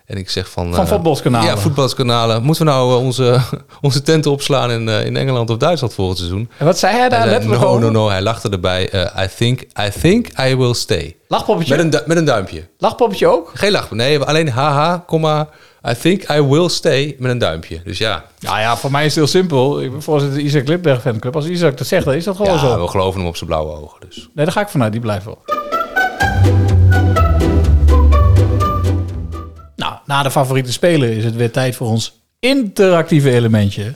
En 0.09 0.16
ik 0.16 0.30
zeg 0.30 0.50
van... 0.50 0.74
Van 0.74 0.84
eh, 0.84 0.90
voetbalskanalen. 0.90 1.48
Ja, 1.48 1.56
voetbalskanalen. 1.56 2.42
Moeten 2.42 2.64
we 2.64 2.70
nou 2.70 2.90
eh, 2.90 3.04
onze, 3.04 3.40
onze 3.80 4.02
tenten 4.02 4.30
opslaan 4.30 4.70
in, 4.70 4.88
eh, 4.88 5.06
in 5.06 5.16
Engeland 5.16 5.50
of 5.50 5.56
Duitsland 5.56 5.94
volgend 5.94 6.18
seizoen? 6.18 6.50
En 6.56 6.66
wat 6.66 6.78
zei 6.78 6.96
hij 6.96 7.09
daar 7.09 7.20
zei, 7.20 7.30
letterlijk 7.30 7.61
no, 7.62 7.68
over? 7.68 7.80
no, 7.80 7.90
no. 7.90 8.09
Hij 8.09 8.22
lachte 8.22 8.48
erbij. 8.48 8.90
I, 8.94 9.28
think, 9.36 9.61
I 9.61 9.90
think 10.00 10.26
I 10.40 10.56
will 10.56 10.74
stay. 10.74 11.16
Lachpoppetje? 11.28 11.76
Met 11.76 11.94
een, 11.94 12.02
met 12.06 12.16
een 12.16 12.24
duimpje. 12.24 12.68
Lachpoppetje 12.78 13.26
ook? 13.26 13.50
Geen 13.54 13.70
lach. 13.70 13.90
Nee, 13.90 14.18
alleen 14.18 14.48
haha, 14.48 15.04
komma. 15.06 15.48
I 15.88 15.94
think 15.94 16.30
I 16.30 16.42
will 16.42 16.68
stay 16.68 17.16
met 17.18 17.30
een 17.30 17.38
duimpje. 17.38 17.80
Dus 17.84 17.98
ja. 17.98 18.24
Nou 18.40 18.59
ja, 18.59 18.76
voor 18.76 18.90
mij 18.90 19.04
is 19.04 19.14
het 19.14 19.14
heel 19.14 19.40
simpel. 19.40 19.82
Ik 19.82 19.90
ben 19.90 20.02
voorzitter 20.02 20.40
Isaac 20.40 20.68
Lidberg 20.68 21.00
fanclub. 21.00 21.36
Als 21.36 21.46
Isaac 21.46 21.78
dat 21.78 21.86
zegt, 21.86 22.04
dan 22.04 22.14
is 22.14 22.24
dat 22.24 22.36
gewoon 22.36 22.52
Ja, 22.52 22.59
zo. 22.59 22.80
we 22.80 22.88
geloven 22.88 23.20
hem 23.20 23.28
op 23.28 23.36
zijn 23.36 23.50
blauwe 23.50 23.72
ogen. 23.72 24.00
Dus. 24.09 24.16
Nee, 24.34 24.44
daar 24.44 24.54
ga 24.54 24.61
ik 24.61 24.68
vanuit. 24.68 24.92
Die 24.92 25.00
blijft 25.00 25.24
wel. 25.24 25.38
Na 30.09 30.22
de 30.22 30.30
favoriete 30.30 30.72
speler 30.72 31.11
is 31.11 31.24
het 31.24 31.36
weer 31.36 31.50
tijd 31.50 31.76
voor 31.76 31.86
ons 31.86 32.20
interactieve 32.40 33.30
elementje. 33.30 33.94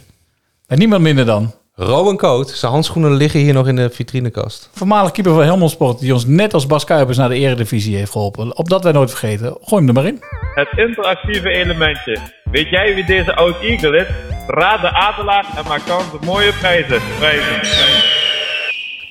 En 0.66 0.78
niemand 0.78 1.02
minder 1.02 1.24
dan 1.24 1.54
Rowan 1.74 2.16
Coat, 2.16 2.50
zijn 2.50 2.72
handschoenen 2.72 3.14
liggen 3.14 3.40
hier 3.40 3.52
nog 3.52 3.68
in 3.68 3.76
de 3.76 3.90
vitrinekast. 3.90 4.70
voormalig 4.72 5.10
keeper 5.10 5.32
van 5.34 5.44
Helmond 5.44 5.70
Sport... 5.70 5.98
die 5.98 6.12
ons 6.12 6.26
net 6.26 6.54
als 6.54 6.66
Bas 6.66 6.84
Kuipers 6.84 7.16
naar 7.16 7.28
de 7.28 7.34
eredivisie 7.34 7.96
heeft 7.96 8.10
geholpen. 8.10 8.56
Opdat 8.56 8.82
wij 8.82 8.92
nooit 8.92 9.10
vergeten. 9.10 9.56
Gooi 9.62 9.84
hem 9.84 9.88
er 9.88 9.94
maar 9.94 10.06
in. 10.06 10.22
Het 10.54 10.68
interactieve 10.76 11.48
elementje. 11.48 12.18
Weet 12.44 12.68
jij 12.68 12.94
wie 12.94 13.04
deze 13.04 13.34
oud 13.34 13.60
Eagle 13.60 13.96
is? 13.96 14.06
Raad 14.46 14.80
de 14.80 14.92
adelaar 14.92 15.46
en 15.56 15.68
maak 15.68 15.86
kans 15.86 16.12
op 16.12 16.24
mooie 16.24 16.52
prijzen. 16.52 17.00
prijzen. 17.18 18.11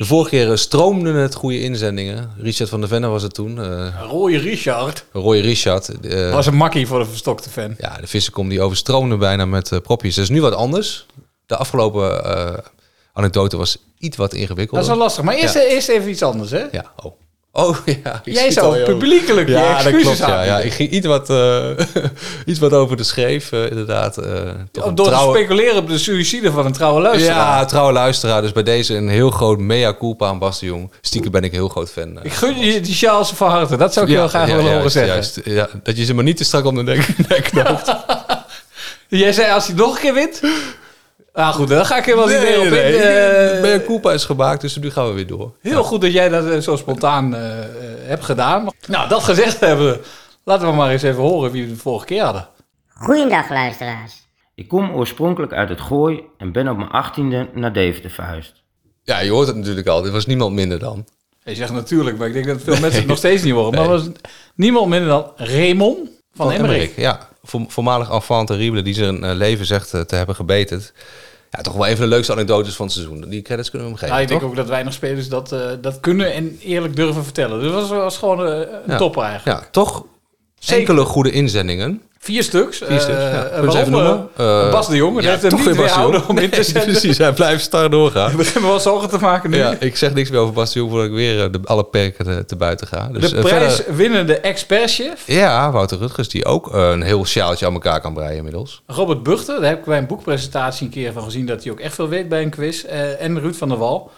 De 0.02 0.08
vorige 0.08 0.30
keer 0.30 0.52
eh, 0.52 0.58
stroomden 0.58 1.16
het 1.16 1.34
goede 1.34 1.62
inzendingen. 1.62 2.32
Richard 2.38 2.70
van 2.70 2.80
der 2.80 2.89
Venne 2.89 3.08
was 3.08 3.24
het 3.24 3.34
toen. 3.34 3.60
eh 3.62 4.02
Rooie 4.10 4.38
Richard. 4.38 5.06
Roy 5.12 5.39
Richard. 5.39 5.88
eh, 6.06 6.32
was 6.34 6.45
een 6.45 6.56
makkie 6.56 6.88
voor 6.88 6.99
de 6.99 7.06
verstokte 7.06 7.49
fan. 7.49 7.76
Ja, 7.78 7.97
de 7.97 8.08
vissenkom 8.08 8.49
die 8.49 8.62
overstroomde 8.62 9.18
bijna 9.18 9.45
met 9.45 9.80
propjes. 9.84 10.16
Dat 10.16 10.24
is 10.24 10.30
nu 10.30 10.41
wat 10.41 10.54
anders. 10.54 11.06
De 11.45 11.56
afgelopen 11.58 12.24
anekdote 13.14 13.58
was 13.58 13.78
iets 13.97 14.18
wat 14.18 14.34
ingewikkelder. 14.34 14.76
Dat 14.76 14.84
is 14.84 14.89
wel 14.89 14.97
lastig. 14.97 15.24
Maar 15.24 15.36
eerst, 15.36 15.54
Ja. 15.54 15.62
eerst 15.62 15.89
even 15.89 16.10
iets 16.10 16.24
anders, 16.24 16.52
hè? 16.52 16.64
Ja, 16.72 16.91
oh. 17.04 17.12
Oh 17.54 17.78
ja. 18.04 18.22
ik 18.24 18.34
Jij 18.34 18.52
zou 18.52 18.84
publiekelijk 18.84 19.47
je 19.47 19.54
ja, 19.54 19.62
dat 19.78 19.86
excuses 19.86 20.18
klopt, 20.18 20.32
ja. 20.45 20.60
Ik 20.60 20.74
ging 20.74 20.89
iets 20.89 21.08
wat, 21.08 21.30
eh, 21.30 21.70
iets 22.45 22.60
wat 22.60 22.74
over 22.74 22.97
de 22.97 23.04
schreef, 23.04 23.52
eh, 23.52 23.70
inderdaad. 23.70 24.18
eh, 24.18 24.34
Door 24.72 24.93
trouwe- 24.93 25.34
te 25.34 25.39
speculeren 25.39 25.78
op 25.78 25.88
de 25.89 25.97
suïcide 25.97 26.52
van 26.52 26.66
een 26.66 26.72
trouwe 26.72 27.02
luisteraar. 27.02 27.36
Ja, 27.60 27.66
trouwe 27.66 27.91
luisteraar. 27.93 28.41
Dus 28.41 28.52
bij 28.52 28.64
deze 28.64 28.95
een 28.95 29.10
heel 29.10 29.30
groot 29.30 29.60
mea 29.60 29.93
culpa 29.99 30.28
aan 30.28 30.39
Bas 30.39 30.60
de 30.60 30.66
Jong. 30.66 30.91
Stiekem 31.02 31.32
ben 31.32 31.43
ik 31.43 31.52
een 31.52 31.58
heel 31.58 31.70
groot 31.70 31.91
fan. 31.91 32.20
Ik 32.24 32.34
gun 32.34 32.60
je 32.60 32.80
die 32.82 32.95
Charles 32.95 33.30
van 33.30 33.49
harte. 33.49 33.78
Dat 33.78 33.93
zou 33.93 34.06
ik 34.06 34.12
je 34.12 34.18
wel 34.18 34.28
graag 34.28 34.47
willen 34.47 34.74
horen 34.74 34.91
zeggen. 34.91 35.14
juist. 35.14 35.39
ja, 35.43 35.68
dat 35.84 35.97
je 35.97 36.06
ze 36.06 36.14
maar 36.14 36.24
niet 36.24 36.38
te 36.38 36.43
strak 36.43 36.66
om 36.66 36.76
de 36.76 36.84
nek, 36.84 37.08
nek 37.30 37.43
knoopt. 37.43 37.95
Jij 39.08 39.34
zei 39.34 39.52
als 39.52 39.68
hij 39.68 39.76
nog 39.76 39.95
een 39.95 40.02
keer 40.02 40.14
wint. 40.14 40.41
Ah 41.34 41.54
goed, 41.54 41.68
dan 41.68 41.86
ga 41.86 41.98
ik 41.98 42.06
wel 42.06 42.28
niet 42.28 42.42
meer 42.42 42.60
op 42.60 42.70
nee, 42.70 42.94
in. 43.56 43.62
nee. 43.62 43.84
Culpa 43.84 44.12
is 44.12 44.26
gemaakt, 44.26 44.62
dus 44.62 44.78
nu 44.78 44.92
gaan 44.92 45.08
we 45.08 45.14
weer 45.14 45.28
door. 45.28 45.54
heel 45.62 45.84
goed 45.84 46.02
dat 46.02 46.14
jij 46.14 46.30
dat 46.30 46.50
eh, 46.50 46.58
zo 46.60 46.76
spontaan 46.76 47.36
eh, 47.36 47.60
eh, 47.60 47.68
hebt 48.02 48.24
gedaan. 48.24 48.68
Nou, 48.88 49.10
dat 49.10 49.24
gezegd 49.24 49.60
hebben, 49.60 50.02
laten 50.44 50.68
we 50.68 50.74
maar 50.74 50.92
eens 50.92 51.02
even 51.02 51.22
horen 51.22 51.52
wie 51.52 51.64
we 51.64 51.70
de 51.70 51.76
vorige 51.76 52.06
keer 52.06 52.24
hadden. 52.24 52.48
Goeiedag 52.88 53.50
luisteraars. 53.50 54.28
Ik 54.56 54.68
kom 54.68 54.92
oorspronkelijk 54.92 55.54
uit 55.54 55.70
het 55.70 55.82
Gooi 55.82 56.22
en 56.38 56.52
ben 56.52 56.68
op 56.68 56.78
mijn 56.78 56.90
achttiende 56.90 57.50
naar 57.54 57.74
Deventer 57.74 58.10
verhuisd. 58.10 58.64
Ja, 59.04 59.20
je 59.20 59.32
hoort 59.32 59.48
het 59.48 59.56
natuurlijk 59.56 59.88
al. 59.88 60.02
Dit 60.02 60.12
was 60.12 60.26
niemand 60.26 60.54
minder 60.54 60.80
dan. 60.80 61.06
Je 61.44 61.56
zegt 61.56 61.72
natuurlijk, 61.72 62.18
maar 62.18 62.28
ik 62.28 62.34
denk 62.34 62.46
dat 62.46 62.62
veel 62.62 62.80
mensen 62.80 63.00
het 63.00 63.08
nog 63.08 63.18
steeds 63.18 63.44
niet 63.44 63.54
horen. 63.54 63.74
Maar 63.74 63.88
was 63.88 64.10
niemand 64.56 64.88
minder 64.88 65.10
dan 65.10 65.32
Raymond 65.36 66.10
van, 66.34 66.52
Emmerik. 66.52 66.98
Ja, 66.98 67.30
voormalig 67.44 68.10
enfant 68.12 68.48
terrible 68.48 68.82
die 68.82 68.94
zijn 68.94 69.24
eh, 69.24 69.36
leven 69.36 69.66
zegt 69.66 69.94
eh, 69.94 70.02
te 70.02 70.16
hebben 70.16 70.36
gebeterd. 70.36 70.94
Ja, 71.50 71.62
toch 71.62 71.74
wel 71.74 71.88
een 71.88 71.96
van 71.98 72.06
de 72.06 72.12
leukste 72.12 72.32
anekdotes 72.32 72.76
van 72.76 72.86
het 72.86 72.96
seizoen. 72.96 73.30
Die 73.30 73.42
credits 73.42 73.70
kunnen 73.70 73.88
we 73.88 73.94
hem 73.94 74.02
geven, 74.02 74.16
Ja, 74.16 74.22
ik 74.22 74.28
denk 74.28 74.44
ook 74.44 74.56
dat 74.56 74.68
weinig 74.68 74.94
spelers 74.94 75.30
dat, 75.30 75.52
eh, 75.52 75.60
dat 75.82 76.00
kunnen 76.00 76.34
en 76.34 76.58
eerlijk 76.64 76.96
durven 76.96 77.24
vertellen. 77.24 77.60
Dus 77.62 77.72
dat 77.72 77.82
was, 77.82 77.89
was 77.89 78.18
gewoon 78.18 78.39
een 78.39 78.68
Ja. 78.88 78.98
topper 78.98 79.24
eigenlijk. 79.24 79.60
Ja, 79.64 79.68
toch. 79.72 80.06
Enkele 80.68 81.05
goede 81.05 81.32
inzendingen. 81.32 82.01
Vier 82.20 82.43
stuks. 82.43 82.78
Vier 82.78 82.99
stuks, 82.99 83.18
Eh, 83.18 83.32
ja. 83.32 83.43
eh, 83.43 83.62
we 83.62 83.68
even 83.80 83.91
noemen? 83.91 84.28
eh, 84.38 84.72
Bas 84.72 84.88
de 84.88 84.95
Jong. 84.95 85.22
Ja, 85.22 85.30
heeft 85.30 85.41
hem 85.41 85.55
niet 85.55 85.76
weerhouden 85.76 86.28
om 86.28 86.38
in 86.38 86.49
te 86.49 86.72
Nee, 86.74 86.84
precies, 86.84 87.18
hij 87.18 87.34
blijft 87.34 87.64
star 87.64 87.89
doorgaan. 87.99 88.32
Ik 88.32 88.38
begin 88.38 88.62
me 88.62 88.68
wel 88.68 88.80
zorgen 88.80 89.09
te 89.09 89.18
maken 89.20 89.49
nu. 89.49 89.57
Ja, 89.57 89.76
ik 89.80 89.97
zeg 89.97 90.14
niks 90.14 90.30
meer 90.30 90.39
over 90.39 90.53
Bas 90.53 90.74
de 90.74 90.80
Jong 90.80 90.91
voordat 90.91 91.09
ik 91.09 91.16
weer 91.16 91.51
de, 91.51 91.59
alle 91.64 91.84
perken 91.84 92.26
te, 92.26 92.45
te 92.45 92.55
buiten 92.55 92.88
ga. 92.88 93.09
Dus, 93.12 93.30
de 93.32 93.36
eh, 93.38 93.43
prijs 93.43 93.76
verder- 93.76 93.95
winnende 93.95 94.39
expertchef. 94.39 95.24
ja, 95.26 95.72
Wouter 95.72 95.97
Rutgers, 95.97 96.30
die 96.30 96.45
ook 96.45 96.74
een 96.74 97.01
heel 97.01 97.26
sjaaltje 97.26 97.66
aan 97.66 97.74
elkaar 97.74 98.01
kan 98.01 98.14
breien 98.14 98.38
inmiddels. 98.38 98.82
Robert 98.88 99.24
Buchter, 99.24 99.59
daar 99.62 99.70
heb 99.70 99.80
ik 99.80 99.86
bij 99.86 99.97
een 99.97 100.07
boekpresentatie 100.07 100.86
een 100.86 100.91
keer 100.93 101.14
van 101.14 101.24
gezien 101.24 101.45
dat 101.45 101.64
hij 101.64 101.72
ook 101.72 101.80
echt 101.80 101.95
veel 101.95 102.07
weet 102.09 102.30
bij 102.30 102.41
een 102.41 102.49
quiz. 102.49 102.84
En 103.20 103.39
Ruud 103.39 103.55
van 103.55 103.70
der 103.70 103.78
Wal. 103.78 104.12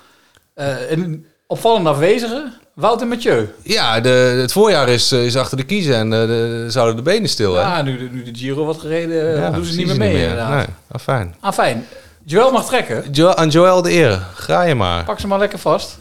Een 0.90 1.26
opvallend 1.48 1.88
afwezige, 1.88 2.52
Wouter 2.74 3.08
Mathieu. 3.08 3.48
Ja, 3.64 4.00
de, 4.00 4.10
het 4.42 4.52
voorjaar 4.52 4.90
is, 4.90 5.12
eh, 5.12 5.26
is 5.26 5.36
achter 5.38 5.58
de 5.58 5.64
kiezen 5.64 5.96
en 5.96 6.14
eh, 6.14 6.28
de, 6.28 6.66
zouden 6.68 6.96
de 6.96 7.02
benen 7.02 7.30
stil. 7.30 7.56
Ja, 7.56 7.82
nu 7.82 7.98
de, 7.98 8.08
nu 8.12 8.24
de 8.24 8.32
Giro 8.40 8.66
wat 8.66 8.78
gereden, 8.80 9.26
Ja, 9.36 9.42
ja, 9.42 9.50
doen 9.52 9.66
ze 9.66 9.76
niet 9.78 9.88
meer 9.88 9.98
mee 9.98 10.08
niet 10.10 10.18
meer. 10.18 10.30
inderdaad. 10.30 10.56
Nee, 10.56 10.66
ah, 10.92 11.00
fijn. 11.02 11.36
Ah, 11.40 11.54
fijn. 11.54 11.86
Joël 12.26 12.52
mag 12.52 12.66
trekken. 12.66 13.04
Jo 13.12 13.30
aan 13.34 13.50
Joël 13.50 13.82
de 13.82 13.92
eer. 13.92 14.20
Ga 14.34 14.62
je 14.62 14.76
maar. 14.76 15.04
Pak 15.04 15.20
ze 15.20 15.28
maar 15.28 15.40
lekker 15.40 15.60
vast. 15.60 15.98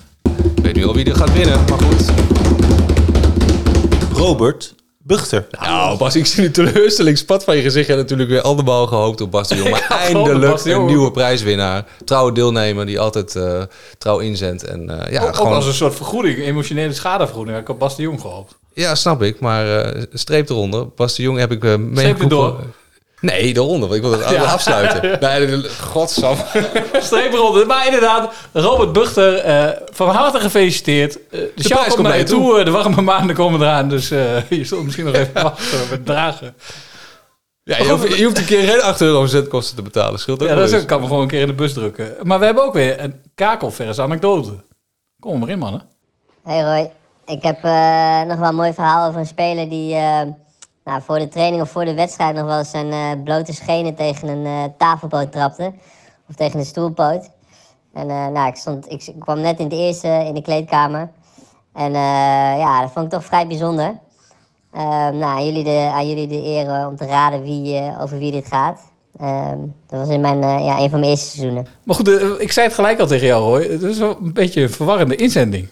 Ik 0.56 0.62
weet 0.62 0.74
nu 0.76 0.86
al 0.86 0.94
wie 0.94 1.04
er 1.04 1.14
gaat 1.16 1.32
winnen, 1.32 1.64
maar 1.68 1.78
goed. 1.78 2.10
Robert 4.12 4.74
Buchter. 5.12 5.46
Nou, 5.60 5.98
Bas, 5.98 6.16
ik 6.16 6.26
zie 6.26 6.42
de 6.42 6.50
teleurstelling 6.50 7.18
spat 7.18 7.44
van 7.44 7.56
je 7.56 7.62
gezicht. 7.62 7.86
Je 7.86 7.92
had 7.92 8.02
natuurlijk 8.02 8.30
weer 8.30 8.40
allemaal 8.40 8.86
gehoopt 8.86 9.20
op 9.20 9.30
Bas 9.30 9.48
de 9.48 9.56
Jong. 9.56 9.70
Maar 9.70 9.86
eindelijk 10.06 10.50
Bas 10.50 10.64
een 10.64 10.84
nieuwe 10.84 11.10
prijswinnaar. 11.10 11.86
Trouwe 12.04 12.32
deelnemer 12.32 12.86
die 12.86 13.00
altijd 13.00 13.36
eh, 13.36 13.62
trouw 13.98 14.18
inzendt. 14.18 14.64
En, 14.64 14.90
eh, 14.90 15.12
ja, 15.12 15.20
ook, 15.20 15.28
ook 15.28 15.36
gewoon, 15.36 15.52
als 15.52 15.66
een 15.66 15.74
soort 15.74 15.94
vergoeding, 15.94 16.38
emotionele 16.38 16.92
schadevergoeding. 16.92 17.58
Ik 17.58 17.66
had 17.66 17.78
Bas 17.78 17.96
de 17.96 18.02
Jong 18.02 18.20
gehoopt. 18.20 18.58
ja, 18.74 18.94
snap 18.94 19.22
ik. 19.22 19.40
Maar 19.40 19.84
eh, 19.84 20.02
streep 20.12 20.48
eronder. 20.48 20.88
Bas 20.88 21.14
de 21.14 21.22
Jong 21.22 21.38
heb 21.38 21.52
ik 21.52 21.64
uh, 21.64 21.74
Streep 21.92 22.20
erdoor? 22.20 22.60
Nee, 23.22 23.56
eronder. 23.56 23.88
Want 23.88 23.94
ik 23.94 24.00
wil 24.02 24.18
het 24.18 24.28
Ja. 24.30 24.42
afsluiten. 24.42 25.00
Nee, 25.20 25.46
de- 25.46 25.68
godsam. 25.80 26.36
Streep 27.00 27.32
eronder. 27.32 27.66
Maar 27.66 27.84
inderdaad, 27.84 28.32
Robert 28.52 28.92
Buchter, 28.92 29.36
eh, 29.38 29.68
van 29.92 30.08
harte 30.08 30.40
gefeliciteerd. 30.40 31.16
Eh, 31.16 31.30
de 31.30 31.52
De 31.56 31.62
show 31.62 31.76
prijs 31.78 31.94
komt 31.94 32.06
naar 32.08 32.18
je 32.18 32.24
toe. 32.24 32.58
Eh, 32.58 32.64
De 32.64 32.70
warme 32.70 33.02
maanden 33.02 33.36
komen 33.36 33.60
eraan. 33.60 33.88
Dus 33.88 34.10
eh, 34.10 34.50
je 34.58 34.64
zult 34.64 34.84
misschien 34.84 35.04
nog 35.04 35.14
even 35.14 35.42
wachten 35.42 35.78
met 35.90 36.06
dragen. 36.06 36.54
Ja, 37.64 37.76
je, 37.78 37.88
hoeft, 37.90 38.16
je 38.16 38.24
hoeft 38.24 38.38
een 38.38 38.44
keer 38.44 38.68
geen 38.68 38.80
8 38.82 39.00
euro 39.00 39.26
zetkosten 39.26 39.76
te 39.76 39.82
betalen. 39.82 40.18
Scheelt 40.20 40.42
ook 40.42 40.48
Ja, 40.48 40.54
dat 40.54 40.72
is 40.72 40.80
ook, 40.80 40.86
kan 40.86 41.00
me 41.00 41.06
gewoon 41.06 41.22
een 41.22 41.28
keer 41.28 41.40
in 41.40 41.46
de 41.46 41.52
bus 41.52 41.72
drukken. 41.72 42.14
Maar 42.22 42.38
we 42.38 42.44
hebben 42.44 42.64
ook 42.64 42.72
weer 42.74 43.00
een 43.00 43.20
kakelvers 43.34 43.98
anekdote. 43.98 44.52
Kom 45.20 45.38
maar 45.38 45.48
in, 45.48 45.58
mannen. 45.58 45.82
Hey 46.44 46.60
Roy, 46.62 46.90
ik 47.36 47.42
heb 47.42 47.64
eh, 47.64 48.22
nog 48.22 48.38
wel 48.38 48.48
een 48.48 48.54
mooi 48.54 48.72
verhaal 48.72 49.08
over 49.08 49.20
een 49.20 49.26
speler 49.26 49.68
die 49.68 49.94
eh, 49.94 50.20
nou, 50.84 51.02
voor 51.02 51.18
de 51.18 51.28
training 51.28 51.62
of 51.62 51.70
voor 51.70 51.84
de 51.84 51.94
wedstrijd 51.94 52.34
nog 52.34 52.44
wel 52.44 52.58
eens 52.58 52.70
zijn 52.70 52.90
eh, 52.90 53.22
blote 53.24 53.52
schenen 53.52 53.94
tegen 53.94 54.28
een 54.28 54.46
eh, 54.46 54.64
tafelpoot 54.78 55.32
trapte. 55.32 55.72
of 56.28 56.34
tegen 56.34 56.58
de 56.58 56.64
stoelpoot. 56.64 57.30
En 57.92 58.10
eh, 58.10 58.26
nou, 58.26 58.48
ik, 58.48 58.56
stond, 58.56 58.90
ik, 58.90 59.12
kwam 59.18 59.40
net 59.40 59.58
in 59.58 59.64
het 59.64 59.74
eerste 59.74 60.08
in 60.08 60.34
de 60.34 60.42
kleedkamer. 60.42 61.10
En 61.72 61.92
ja, 62.58 62.80
dat 62.80 62.90
vond 62.92 63.04
ik 63.04 63.10
toch 63.10 63.24
vrij 63.24 63.46
bijzonder. 63.46 63.98
Ehm, 64.72 65.18
nou, 65.18 65.22
aan 65.22 65.46
jullie, 65.46 65.64
de, 65.64 65.90
aan 65.94 66.08
jullie 66.08 66.26
de 66.26 66.42
eer 66.44 66.86
om 66.86 66.96
te 66.96 67.06
raden 67.06 67.42
wie, 67.42 67.92
over 68.00 68.18
wie 68.18 68.32
dit 68.32 68.46
gaat. 68.46 68.80
Ehm, 69.18 69.58
dat 69.86 70.00
was 70.00 70.08
in 70.08 70.20
mijn, 70.20 70.38
ja, 70.38 70.78
een 70.78 70.90
van 70.90 71.00
mijn 71.00 71.10
eerste 71.10 71.26
seizoenen. 71.26 71.66
Maar 71.82 71.96
goed, 71.96 72.08
ik 72.40 72.52
zei 72.52 72.66
het 72.66 72.74
gelijk 72.74 73.00
al 73.00 73.06
tegen 73.06 73.26
jou, 73.26 73.42
Roy. 73.42 73.72
Het 73.72 73.82
is 73.82 73.98
wel 73.98 74.16
een 74.22 74.32
beetje 74.32 74.62
een 74.62 74.70
verwarrende 74.70 75.16
inzending. 75.16 75.68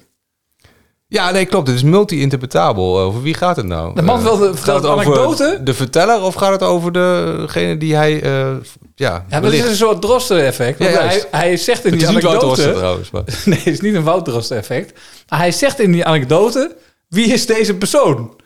Ja, 1.13 1.31
nee, 1.31 1.45
klopt. 1.45 1.67
Het 1.67 1.77
is 1.77 1.83
multi-interpretabel. 1.83 2.99
Over 2.99 3.23
wie 3.23 3.35
gaat 3.35 3.57
het 3.57 3.67
nou? 3.67 3.95
De 3.95 4.03
man 4.03 4.17
Eh, 4.19 4.23
wil 4.23 4.37
de- 4.37 4.55
vertelt 4.55 4.85
een 4.85 4.91
over 4.91 5.05
anekdote? 5.07 5.61
de 5.65 5.75
verteller 5.75 6.23
of 6.23 6.35
gaat 6.35 6.51
het 6.53 6.63
over 6.63 6.93
degene 6.93 7.77
die 7.77 7.95
hij... 7.95 8.23
eh, 8.23 8.51
ja, 8.95 9.25
wellicht- 9.29 9.65
is 9.65 9.71
een 9.71 9.77
soort 9.77 10.01
Drosten-effect. 10.03 10.79
want 10.79 10.91
Ja, 10.91 11.01
hij, 11.01 11.25
hij 11.31 11.57
zegt 11.57 11.85
in 11.85 11.91
Het 11.91 12.01
die 12.01 12.09
is 12.09 12.15
niet 12.15 12.25
anekdote... 12.27 12.45
Drosten 12.55 12.75
trouwens, 12.75 13.11
maar- 13.11 13.23
nee, 13.45 13.59
het 13.59 13.67
is 13.67 13.81
niet 13.81 13.95
een 13.95 14.03
Wout 14.03 14.25
Drosten-effect. 14.25 14.99
Maar 15.29 15.39
hij 15.39 15.53
zegt 15.53 15.81
in 15.81 15.93
die 15.93 16.05
anekdote... 16.05 16.77
Wie 17.09 17.33
is 17.33 17.47
deze 17.47 17.75
persoon? 17.75 18.37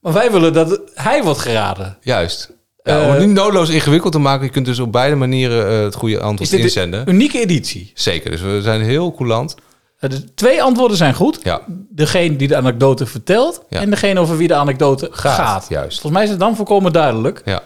Maar 0.00 0.12
wij 0.12 0.30
willen 0.32 0.52
dat 0.52 0.80
hij 0.94 1.22
wordt 1.22 1.38
geraden. 1.40 1.96
Juist. 2.00 2.50
Ja, 2.82 2.98
Eh, 3.00 3.04
om 3.06 3.10
het 3.12 3.20
niet 3.26 3.34
noodloos 3.34 3.68
ingewikkeld 3.68 4.12
te 4.12 4.18
maken, 4.18 4.44
je 4.46 4.50
kunt 4.52 4.66
dus 4.66 4.78
op 4.78 4.92
beide 4.92 5.16
manieren 5.16 5.68
eh, 5.68 5.82
het 5.82 5.94
goede 5.94 6.14
Is 6.16 6.20
antwoord 6.20 6.50
dit 6.50 6.60
inzenden. 6.60 7.00
een 7.00 7.14
unieke 7.14 7.40
editie? 7.40 7.90
Zeker, 7.94 8.30
dus 8.30 8.40
we 8.40 8.58
zijn 8.62 8.80
heel 8.82 9.12
coulant. 9.14 9.54
Eh, 10.02 10.10
De 10.10 10.34
twee 10.34 10.62
antwoorden 10.62 10.96
zijn 10.96 11.14
goed. 11.14 11.38
Ja. 11.42 11.60
Degene 11.88 12.36
die 12.36 12.48
de 12.48 12.56
anekdote 12.56 13.06
vertelt... 13.06 13.62
Ja. 13.68 13.80
en 13.80 13.90
degene 13.90 14.20
over 14.20 14.36
wie 14.36 14.48
de 14.48 14.54
anekdote 14.54 15.08
gaat. 15.12 15.34
Gaat, 15.36 15.66
juist. 15.68 15.92
Volgens 16.00 16.12
mij 16.12 16.22
is 16.22 16.30
het 16.30 16.38
dan 16.38 16.56
volkomen 16.56 16.92
duidelijk. 16.92 17.42
Ja. 17.44 17.62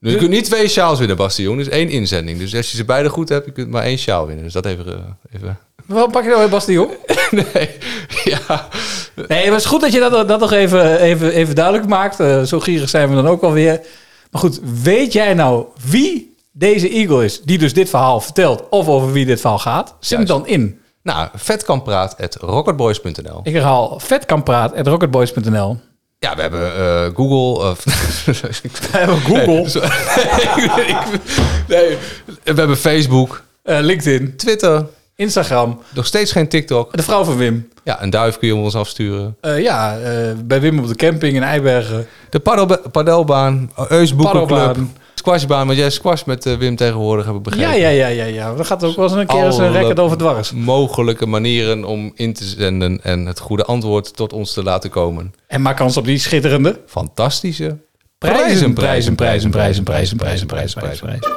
Dus 0.00 0.12
je 0.12 0.18
kunt 0.18 0.30
niet 0.30 0.44
twee 0.44 0.68
sjaals 0.68 0.98
winnen, 0.98 1.16
Bastion. 1.16 1.56
Dus 1.56 1.68
één 1.68 1.88
inzending. 1.88 2.38
Dus 2.38 2.54
als 2.56 2.70
je 2.70 2.76
ze 2.76 2.84
beide 2.84 3.08
goed 3.08 3.28
hebt, 3.28 3.46
je 3.46 3.52
kunt 3.52 3.70
maar 3.70 3.82
één 3.82 3.98
sjaal 3.98 4.26
winnen. 4.26 4.44
Dus 4.44 4.52
dat 4.52 4.66
even... 4.66 4.86
eh, 4.86 5.00
even. 5.36 5.58
Waarom 5.86 6.10
pak 6.10 6.22
je 6.22 6.28
nou 6.28 6.40
weer 6.40 6.50
Bastion? 6.50 6.88
nee, 7.54 7.70
ja. 8.24 8.68
Nee, 9.14 9.42
maar 9.44 9.52
het 9.52 9.60
is 9.60 9.64
goed 9.64 9.80
dat 9.80 9.92
je 9.92 9.98
dat, 10.10 10.28
dat 10.28 10.40
nog 10.40 10.52
even, 10.52 11.00
even, 11.00 11.32
even 11.32 11.54
duidelijk 11.54 11.86
maakt. 11.88 12.20
Eh, 12.20 12.42
zo 12.42 12.60
gierig 12.60 12.88
zijn 12.88 13.08
we 13.08 13.14
dan 13.14 13.26
ook 13.28 13.42
alweer. 13.42 13.80
Maar 14.30 14.40
goed, 14.40 14.60
weet 14.82 15.12
jij 15.12 15.34
nou 15.34 15.64
wie 15.88 16.36
deze 16.52 16.88
Eagle 16.90 17.24
is... 17.24 17.42
die 17.42 17.58
dus 17.58 17.72
dit 17.74 17.88
verhaal 17.90 18.20
vertelt... 18.20 18.68
of 18.70 18.88
over 18.88 19.12
wie 19.12 19.26
dit 19.26 19.40
verhaal 19.40 19.58
gaat? 19.58 19.94
Zet 20.00 20.18
hem 20.18 20.26
dan 20.26 20.46
in. 20.46 20.80
Nou, 21.02 21.28
vetkampraat.rocketboys.nl 21.34 23.40
Ik 23.42 23.52
herhaal 23.52 24.00
vetkampraat.rocketboys.nl 24.00 25.80
Ja, 26.18 26.34
we 26.34 26.40
hebben 26.40 26.76
eh, 26.76 27.04
Google... 27.14 27.68
eh, 27.68 27.74
We 28.90 28.92
hebben 28.98 29.20
Google. 29.20 29.62
Nee, 31.68 31.96
we 32.44 32.52
hebben 32.54 32.76
Facebook. 32.76 33.42
Eh, 33.62 33.78
LinkedIn. 33.80 34.36
Twitter. 34.36 34.86
Instagram. 35.16 35.82
Nog 35.94 36.06
steeds 36.06 36.32
geen 36.32 36.48
TikTok. 36.48 36.96
De 36.96 37.02
vrouw 37.02 37.24
van 37.24 37.36
Wim. 37.36 37.68
Ja, 37.84 38.02
een 38.02 38.10
duif 38.10 38.38
kun 38.38 38.48
je 38.48 38.54
ons 38.54 38.74
afsturen. 38.74 39.36
Ja, 39.40 39.98
bij 40.44 40.60
Wim 40.60 40.78
op 40.78 40.88
de 40.88 40.94
camping 40.94 41.36
in 41.36 41.42
Eibergen. 41.42 42.06
De 42.30 42.40
paddel, 42.40 42.78
padelbaan, 42.90 43.70
Eus 43.88 44.14
Boekenclub, 44.14 44.48
Paddelbaan. 44.48 44.96
Squashbaan. 45.22 45.66
Want 45.66 45.78
jij 45.78 45.90
squash 45.90 46.24
met 46.24 46.46
eh, 46.46 46.54
Wim 46.54 46.76
tegenwoordig, 46.76 47.26
heb 47.26 47.34
ik 47.34 47.42
begrepen. 47.42 47.78
Ja, 47.78 47.88
ja, 47.88 47.88
ja, 47.88 48.06
ja, 48.06 48.24
ja. 48.24 48.64
Gaat 48.64 48.82
er 48.82 48.88
ook 48.88 48.96
wel 48.96 49.04
eens 49.04 49.14
een 49.14 49.26
keer 49.26 49.44
eens 49.44 49.58
een 49.58 49.72
record 49.72 50.00
over 50.00 50.16
dwars. 50.16 50.52
mogelijke 50.52 51.26
manieren 51.26 51.84
om 51.84 52.12
in 52.14 52.32
te 52.32 52.44
zenden 52.44 53.00
en 53.02 53.26
het 53.26 53.38
goede 53.38 53.64
antwoord 53.64 54.16
tot 54.16 54.32
ons 54.32 54.52
te 54.52 54.62
laten 54.62 54.90
komen. 54.90 55.34
En 55.46 55.62
maak 55.62 55.76
kans 55.76 55.96
op 55.96 56.04
die 56.04 56.18
schitterende... 56.18 56.80
Fantastische 56.86 57.76
Prijzen, 58.18 58.74
prijzen, 58.74 59.14
prijzen, 59.14 59.50
prijzen, 59.50 59.84
prijzen, 59.84 60.16
prijzen, 60.16 60.46
prijzen, 60.46 60.80
prijzen, 60.80 61.06
prijzen. 61.06 61.30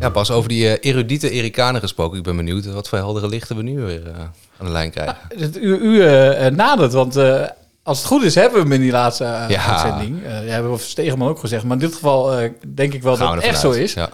Ja, 0.00 0.10
pas 0.10 0.30
over 0.30 0.48
die 0.48 0.68
eh, 0.68 0.90
erudite 0.90 1.30
Erikanen 1.30 1.80
gesproken. 1.80 2.18
Ik 2.18 2.24
ben 2.24 2.36
benieuwd 2.36 2.72
wat 2.72 2.88
voor 2.88 2.98
heldere 2.98 3.28
lichten 3.28 3.56
we 3.56 3.62
nu 3.62 3.80
weer 3.80 4.06
eh, 4.06 4.12
aan 4.58 4.66
de 4.66 4.72
lijn 4.72 4.90
krijgen. 4.90 5.16
Het 5.36 5.56
u, 5.56 5.76
u 5.76 6.02
eh, 6.02 6.46
eh, 6.46 6.54
nadert, 6.54 6.92
want 6.92 7.16
eh, 7.16 7.42
als 7.88 7.98
het 7.98 8.06
goed 8.06 8.22
is, 8.22 8.34
hebben 8.34 8.52
we 8.58 8.64
hem 8.64 8.72
in 8.72 8.80
die 8.80 8.90
laatste 8.90 9.24
eh, 9.24 9.48
Ja. 9.48 9.66
uitzending. 9.66 10.24
Eh 10.24 10.46
ja, 10.46 10.52
hebben 10.52 10.72
we 10.72 10.78
Stegeman 10.78 11.28
ook 11.28 11.38
gezegd. 11.38 11.64
Maar 11.64 11.72
in 11.72 11.78
dit 11.78 11.94
geval 11.94 12.32
eh, 12.38 12.50
denk 12.74 12.92
ik 12.94 13.02
wel 13.02 13.16
Gaan 13.16 13.24
dat 13.26 13.34
we 13.34 13.40
het 13.40 13.48
echt 13.50 13.60
zo 13.60 13.70
is. 13.70 13.92
ja. 13.92 14.08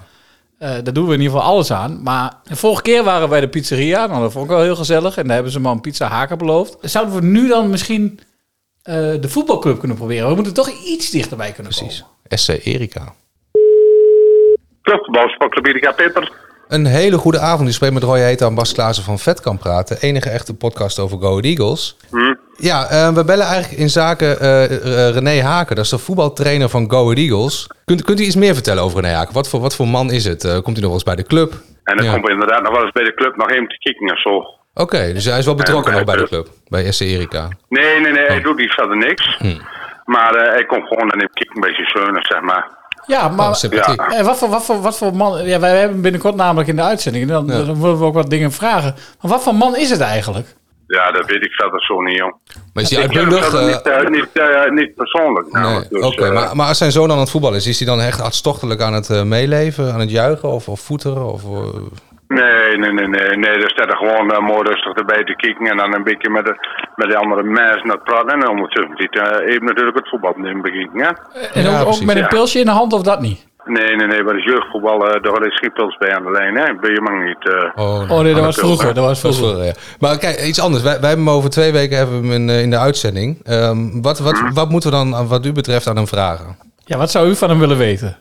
Eh, 0.59 0.71
daar 0.83 0.93
doen 0.93 1.07
we 1.07 1.15
in 1.15 1.21
ieder 1.21 1.37
geval 1.37 1.51
alles 1.53 1.73
aan. 1.73 2.03
Maar 2.03 2.33
de 2.45 2.57
vorige 2.57 2.83
keer 2.83 3.05
waren 3.05 3.23
we 3.23 3.29
bij 3.29 3.41
de 3.41 3.49
pizzeria. 3.49 4.07
Nou, 4.07 4.21
dat 4.21 4.33
vond 4.33 4.45
ik 4.45 4.51
wel 4.51 4.63
heel 4.63 4.77
gezellig. 4.77 5.17
En 5.17 5.25
daar 5.25 5.35
hebben 5.35 5.53
ze 5.53 5.61
me 5.61 5.69
een 5.71 5.81
pizza 5.81 6.09
haken 6.09 6.39
beloofd. 6.39 6.77
Zouden 6.81 7.15
we 7.15 7.21
nu 7.21 7.49
dan 7.49 7.71
misschien 7.71 8.21
eh, 8.83 8.95
de 9.21 9.29
voetbalclub 9.29 9.79
kunnen 9.79 9.97
proberen? 9.97 10.29
We 10.29 10.35
moeten 10.35 10.55
toch 10.55 10.69
iets 10.69 11.11
dichterbij 11.11 11.53
kunnen 11.53 11.73
Precies. 11.73 12.05
SC 12.29 12.49
Erika. 12.49 13.15
Clubbouwsportclub 14.83 15.67
Erika 15.67 15.93
Peter. 15.93 16.33
Een 16.69 16.87
hele 16.87 17.19
goede 17.19 17.39
avond. 17.39 17.69
Ik 17.69 17.75
spreek 17.75 17.93
met 17.93 18.03
Roy 18.03 18.21
Heet 18.21 18.43
aan 18.43 18.55
Bas 18.55 18.73
Klaassen 18.73 19.05
van 19.05 19.19
Vet 19.19 19.41
kan 19.41 19.59
praten. 19.59 20.01
Enige 20.01 20.31
echte 20.31 20.55
podcast 20.55 20.99
over 20.99 21.19
Go 21.19 21.39
Eagles. 21.41 21.97
Hm? 22.11 22.35
Ja, 22.57 22.87
eh, 22.87 23.15
we 23.15 23.25
bellen 23.25 23.47
eigenlijk 23.47 23.81
in 23.83 23.91
zaken 23.91 24.41
eh, 24.41 24.65
eh, 24.65 25.15
René 25.15 25.43
Haken. 25.43 25.77
Dat 25.77 25.85
is 25.85 25.91
de 25.91 25.99
voetbaltrainer 25.99 26.69
van 26.69 26.91
Go 26.91 27.03
Ahead 27.03 27.17
Eagles. 27.19 27.67
Kunt, 27.85 28.05
kunt 28.05 28.21
u 28.21 28.25
iets 28.25 28.37
meer 28.37 28.55
vertellen 28.55 28.83
over 28.83 29.01
René 29.01 29.15
Haken? 29.15 29.35
Wat 29.35 29.49
voor, 29.49 29.61
wat 29.61 29.75
voor 29.77 29.89
man 29.89 30.11
is 30.11 30.25
het? 30.25 30.45
Eh, 30.45 30.53
komt 30.53 30.65
hij 30.65 30.75
nog 30.75 30.83
wel 30.85 30.93
eens 30.93 31.03
bij 31.03 31.17
de 31.17 31.23
club? 31.23 31.53
En 31.85 31.97
dan 31.97 32.07
Ja. 32.07 32.13
komt 32.13 32.29
inderdaad 32.29 32.63
nog 32.63 32.73
wel 32.73 32.83
eens 32.83 32.93
bij 32.93 33.05
de 33.05 33.15
club 33.15 33.37
nog 33.37 33.51
even 33.51 33.69
te 33.69 33.79
kijken 33.79 34.13
of 34.13 34.21
zo. 34.21 34.45
Oké, 34.75 35.13
dus 35.13 35.25
hij 35.25 35.39
is 35.39 35.45
wel 35.45 35.55
betrokken 35.55 35.93
En, 35.93 35.97
nog 35.99 36.07
bij 36.07 36.17
de 36.17 36.29
club. 36.29 36.49
Bij 36.69 36.93
SC 36.93 37.01
Erika. 37.01 37.49
Nee, 37.69 38.01
nee, 38.01 38.13
nee, 38.13 38.23
Oh. 38.23 38.29
hij 38.29 38.41
doet 38.41 38.57
niet 38.57 38.73
verder 38.73 38.97
niks. 38.97 39.37
Hm. 39.39 39.57
Maar 40.05 40.35
eh, 40.35 40.53
hij 40.53 40.65
komt 40.67 40.87
gewoon 40.89 41.11
en 41.11 41.19
hij 41.19 41.29
kijkt 41.33 41.55
een 41.55 41.61
beetje 41.61 41.85
zeunig, 41.95 42.27
zeg 42.27 42.41
maar. 42.41 42.71
Ja, 43.07 43.29
maar 43.29 43.49
Oh, 43.49 43.55
sympathiek. 43.55 44.01
eh, 44.01 44.25
wat, 44.25 44.39
voor, 44.39 44.49
wat, 44.49 44.65
voor, 44.65 44.81
wat 44.81 44.99
voor 44.99 45.15
man... 45.17 45.45
Ja, 45.45 45.61
wij 45.61 45.71
hebben 45.71 45.93
hem 45.93 46.03
binnenkort 46.03 46.35
namelijk 46.35 46.69
in 46.69 46.77
de 46.77 46.83
uitzending. 46.83 47.25
En 47.25 47.31
dan, 47.33 47.47
dan 47.47 47.81
willen 47.81 47.99
we 47.99 48.05
ook 48.05 48.15
wat 48.15 48.31
dingen 48.31 48.53
vragen. 48.53 48.95
Maar 49.21 49.31
wat 49.31 49.43
voor 49.43 49.55
man 49.55 49.77
is 49.77 49.91
het 49.91 50.01
eigenlijk? 50.01 50.55
Ja, 50.87 51.11
dat 51.11 51.27
weet 51.27 51.45
ik 51.45 51.53
verder 51.53 51.83
zo 51.85 52.01
niet, 52.01 52.17
joh. 52.17 52.33
Maar 52.73 52.83
is 52.83 52.91
hij 52.91 53.03
uitbundig? 53.03 53.45
verder 53.45 53.61
eh, 53.61 53.67
niet, 53.67 53.83
eh, 53.83 54.09
niet, 54.09 54.29
eh, 54.33 54.71
niet 54.71 54.95
persoonlijk. 54.95 55.53
Nee. 55.53 55.81
Dus, 55.91 56.05
oké. 56.05 56.33
maar, 56.33 56.57
maar 56.57 56.67
als 56.67 56.79
zijn 56.79 56.93
zoon 56.93 57.11
aan 57.11 57.19
het 57.19 57.31
voetballen 57.31 57.59
is, 57.59 57.67
is 57.67 57.79
hij 57.79 57.89
dan 57.89 58.01
echt 58.01 58.21
hartstochtelijk 58.21 58.81
aan 58.81 58.93
het 58.93 59.11
eh, 59.11 59.23
meeleven, 59.23 59.93
aan 59.93 60.01
het 60.01 60.11
juichen 60.11 60.49
of, 60.49 60.69
of 60.69 60.81
voeteren? 60.81 61.33
Of, 61.33 61.43
Nee, 62.29 62.77
nee, 62.77 62.93
nee, 62.93 63.09
nee, 63.09 63.37
nee. 63.37 63.51
Er 63.51 63.71
staat 63.71 63.91
er 63.91 63.97
gewoon 63.97 64.45
mooi 64.45 64.69
rustig 64.69 64.95
erbij 64.95 65.25
te 65.25 65.37
kijken 65.37 65.67
en 65.67 65.77
dan 65.77 65.95
een 65.95 66.05
beetje 66.05 66.31
met 66.31 66.45
de, 66.45 66.55
met 66.95 67.09
de 67.09 67.17
andere 67.17 67.43
mensen 67.43 67.83
aan 67.83 67.91
het 67.91 68.05
praten. 68.05 68.29
En 68.29 68.41
dan 68.41 68.49
ondertussen 68.51 68.97
ziet 68.97 69.19
eh, 69.19 69.49
even 69.49 69.65
natuurlijk 69.65 69.97
het 69.97 70.09
voetbal 70.09 70.35
in 70.35 70.63
bekijken, 70.63 70.99
ja? 70.99 71.19
En 71.53 71.67
ook, 71.67 71.87
ook 71.87 72.05
met 72.05 72.17
een 72.17 72.29
pilsje 72.29 72.59
in 72.59 72.65
de 72.65 72.71
hand 72.71 72.93
of 72.93 73.03
dat 73.03 73.21
niet? 73.21 73.47
Nee, 73.65 73.97
nee, 73.97 74.07
nee, 74.07 74.25
bij 74.25 74.35
het 74.35 74.45
jeugdvoetbal, 74.45 75.09
eh 75.09 75.23
daar 75.23 75.47
is 75.47 75.59
geen 75.59 75.73
pils 75.73 75.97
bij 75.97 76.15
aan 76.15 76.23
de 76.25 76.31
lijn, 76.31 76.57
hè? 76.57 76.75
Ben 76.75 76.93
je 76.93 77.01
man 77.01 77.25
niet... 77.25 77.49
eh, 77.49 77.71
Oh 78.11 78.21
nee, 78.21 78.35
dat 78.35 78.45
was 78.45 78.57
vroeger. 78.59 78.95
Dat 78.95 79.05
was 79.05 79.23
dat 79.23 79.33
is 79.33 79.39
vroeger. 79.39 79.65
ja. 79.65 79.73
Maar 80.01 80.19
kijk, 80.19 80.41
iets 80.41 80.61
anders. 80.61 80.83
Wij, 80.83 81.01
wij 81.01 81.09
hebben 81.09 81.27
hem 81.27 81.35
over 81.37 81.51
twee 81.51 81.73
weken 81.73 81.97
hebben 81.97 82.21
we 82.21 82.27
hem 82.27 82.37
in, 82.43 82.49
eh, 82.49 82.63
in 82.63 82.71
de 82.71 82.79
uitzending. 82.79 83.41
Ehm, 83.45 84.01
wat, 84.03 84.19
wat, 84.19 84.33
Mhm. 84.41 84.55
wat 84.55 84.69
moeten 84.71 84.91
we 84.91 84.97
dan, 84.97 85.29
wat 85.29 85.47
u 85.47 85.53
betreft, 85.53 85.87
aan 85.87 85.97
hem 85.97 86.07
vragen? 86.07 86.57
Ja, 86.85 86.99
wat 86.99 87.11
zou 87.11 87.29
u 87.29 87.35
van 87.35 87.49
hem 87.49 87.59
willen 87.59 87.79
weten? 87.79 88.17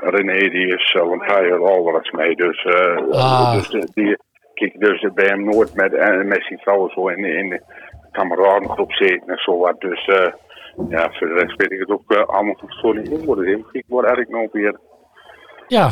René, 0.00 0.38
die 0.38 0.74
is 0.74 0.90
zo 0.90 1.12
een 1.12 1.18
paar 1.26 1.58
al 1.58 1.82
wat 1.84 1.94
eens 1.94 2.10
mee, 2.10 2.34
dus... 2.36 2.64
eh 2.64 2.96
Ah. 3.12 3.52
dus 3.52 3.68
die, 3.94 4.16
kijk, 4.54 4.74
dus 4.80 5.06
bij 5.14 5.26
hem 5.26 5.44
nooit 5.44 5.74
met, 5.74 5.90
met 6.24 6.44
zijn 6.48 6.58
vrouw 6.62 6.88
zo 6.88 7.08
in, 7.08 7.24
in 7.24 7.48
de 7.48 7.60
kameradengroep 8.12 8.92
zitten 8.92 9.28
en 9.28 9.38
zo 9.38 9.58
wat. 9.58 9.80
Dus 9.80 10.04
eh, 10.06 10.26
ja, 10.88 11.10
voor 11.12 11.28
de 11.28 11.34
rest 11.34 11.56
weet 11.56 11.72
ik 11.72 11.78
het 11.78 11.90
ook 11.90 12.12
eh, 12.12 12.24
allemaal 12.26 12.54
goed 12.54 12.78
zo 12.82 12.92
niet 12.92 13.10
in 13.10 13.24
worden. 13.24 13.64
Ik 13.72 13.84
word 13.86 14.06
eigenlijk 14.06 14.42
nog 14.42 14.52
weer... 14.52 14.78
Ja. 15.66 15.90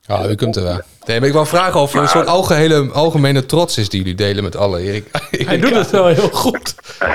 Ja, 0.00 0.28
u 0.28 0.34
kunt 0.34 0.56
er 0.56 0.62
wel. 0.62 0.80
Nee, 1.06 1.18
maar 1.18 1.28
ik 1.28 1.34
wou 1.34 1.46
vragen 1.46 1.80
of 1.80 1.94
er 1.94 2.00
een 2.00 2.08
soort 2.08 2.26
algehele, 2.26 2.90
algemene 2.92 3.46
trots 3.46 3.78
is 3.78 3.88
die 3.88 4.00
jullie 4.00 4.16
delen 4.16 4.42
met 4.42 4.56
alle. 4.56 4.80
Erik. 4.86 5.04
Hij 5.30 5.58
doet 5.58 5.74
het 5.74 5.90
wel 5.90 6.06
heel 6.06 6.28
goed. 6.28 6.74
Eh, 6.98 7.10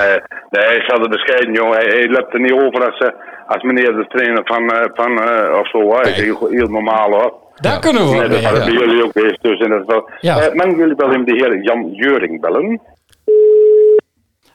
nee, 0.50 0.66
hij 0.66 0.78
is 0.78 0.90
altijd 0.90 1.10
bescheiden, 1.10 1.54
jongen. 1.54 1.78
Hij, 1.78 1.86
hij 1.86 2.10
loopt 2.10 2.34
er 2.34 2.40
niet 2.40 2.52
over 2.52 2.86
als, 2.86 2.98
eh, 2.98 3.10
als 3.48 3.64
meneer 3.64 3.94
de 3.94 4.08
trainer 4.08 4.42
van, 4.46 4.90
van 4.94 5.12
of 5.60 5.70
zo. 5.70 5.96
Hij 5.96 6.12
is 6.12 6.22
heel, 6.22 6.48
heel 6.50 6.68
normaal, 6.68 7.12
hoor. 7.12 7.42
Daar 7.62 7.80
kunnen 7.80 8.10
we 8.10 8.16
wat 8.16 8.32
dat 8.32 8.66
bij 8.66 8.72
jullie 8.72 9.04
ook 9.04 9.12
geweest, 9.12 9.42
dus 9.42 9.60
in 9.60 9.70
dat 9.70 9.80
geval. 9.80 10.10
Ja. 10.20 10.40
Eh, 10.40 10.54
mogen 10.54 10.78
jullie 10.78 10.96
wel 10.96 11.10
even 11.10 11.26
de 11.26 11.34
heer 11.34 11.64
Jan 11.64 11.90
Juring 11.92 12.42
bellen? 12.42 12.82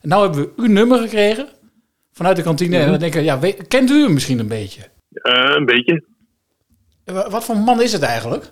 Nou 0.03 0.23
hebben 0.23 0.41
we 0.41 0.53
uw 0.57 0.73
nummer 0.73 0.99
gekregen 0.99 1.49
vanuit 2.17 2.37
de 2.37 2.43
kantine. 2.43 2.79
En 2.79 2.91
dan 2.91 2.99
denk 2.99 3.15
ik, 3.15 3.23
ja, 3.25 3.39
weet- 3.39 3.67
kent 3.69 3.91
u 3.91 4.03
hem 4.03 4.13
misschien 4.13 4.39
een 4.39 4.49
beetje? 4.49 4.83
Eh, 5.13 5.53
een 5.57 5.65
beetje. 5.65 6.03
Eh, 7.05 7.15
wa- 7.15 7.29
Wat 7.31 7.45
voor 7.45 7.57
man 7.57 7.83
is 7.83 7.93
het 7.93 8.03
eigenlijk? 8.03 8.45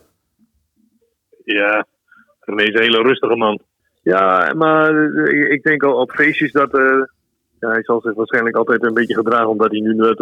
Ja, 1.44 1.86
René 2.40 2.62
is 2.62 2.74
een 2.74 2.80
hele 2.82 3.02
rustige 3.02 3.36
man. 3.36 3.60
Ja, 4.02 4.52
maar 4.56 5.06
eh, 5.24 5.50
ik 5.50 5.62
denk 5.62 5.82
al 5.82 5.94
op 6.00 6.10
feestjes 6.10 6.52
dat... 6.52 6.74
eh, 6.78 7.02
ja, 7.60 7.68
hij 7.70 7.82
zal 7.82 8.00
zich 8.00 8.14
waarschijnlijk 8.14 8.56
altijd 8.56 8.82
een 8.84 8.94
beetje 8.94 9.14
gedragen... 9.14 9.48
omdat 9.48 9.70
hij 9.70 9.80
nu 9.80 9.94
wat, 9.96 10.20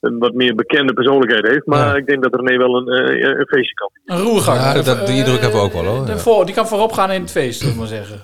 een 0.00 0.18
wat 0.18 0.34
meer 0.34 0.54
bekende 0.54 0.92
persoonlijkheid 0.92 1.46
heeft. 1.46 1.66
Maar 1.66 1.96
ik 1.96 2.06
denk 2.06 2.22
dat 2.22 2.34
René 2.34 2.56
wel 2.58 2.76
een, 2.76 2.88
eh, 2.88 3.28
een 3.38 3.46
feestje 3.46 3.74
kan. 3.74 3.90
Een 4.04 4.24
roergang. 4.24 4.58
Ja, 4.58 4.82
dat, 4.82 5.06
die 5.06 5.16
indruk 5.16 5.40
hebben 5.40 5.60
we 5.60 5.66
ook 5.66 5.72
wel 5.72 5.84
hoor. 5.84 6.06
De 6.06 6.12
Ja. 6.12 6.18
voor, 6.18 6.46
die 6.46 6.54
kan 6.54 6.66
voorop 6.66 6.92
gaan 6.92 7.10
in 7.10 7.20
het 7.20 7.30
feest, 7.30 7.58
zullen 7.58 7.74
we 7.74 7.80
maar 7.80 7.88
zeggen. 7.88 8.20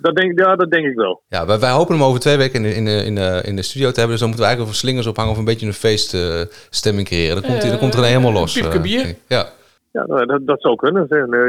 Dat 0.00 0.16
denk, 0.16 0.38
ja, 0.38 0.56
dat 0.56 0.70
denk 0.70 0.86
ik 0.86 0.94
wel. 0.94 1.22
Ja, 1.28 1.46
wij, 1.46 1.58
wij 1.58 1.70
hopen 1.70 1.94
hem 1.94 2.04
over 2.04 2.20
twee 2.20 2.36
weken 2.36 2.54
in 2.54 2.62
de, 2.62 2.74
in, 2.74 2.84
de, 2.84 3.04
in, 3.04 3.14
de, 3.14 3.42
in 3.44 3.56
de 3.56 3.62
studio 3.62 3.90
te 3.90 3.98
hebben. 3.98 4.10
Dus 4.10 4.20
dan 4.20 4.28
moeten 4.28 4.46
we 4.46 4.50
eigenlijk 4.50 4.60
over 4.60 4.74
slingers 4.74 5.06
ophangen 5.06 5.32
of 5.32 5.38
een 5.38 5.44
beetje 5.44 5.66
een 5.66 5.72
feeststemming 5.72 7.06
creëren. 7.06 7.34
Dan 7.34 7.50
komt, 7.50 7.62
hij 7.62 7.70
dan 7.70 7.78
komt 7.78 7.92
er 7.94 7.98
een 7.98 8.04
helemaal 8.04 8.32
los. 8.32 8.52
Piepke 8.52 8.76
eh, 8.76 8.82
bier? 8.82 9.14
ja. 9.26 9.46
Ja, 9.92 10.06
nou, 10.06 10.26
dat, 10.26 10.46
dat 10.46 10.60
zou 10.60 10.74
kunnen. 10.74 11.06
zeg. 11.08 11.26
Nee, 11.26 11.40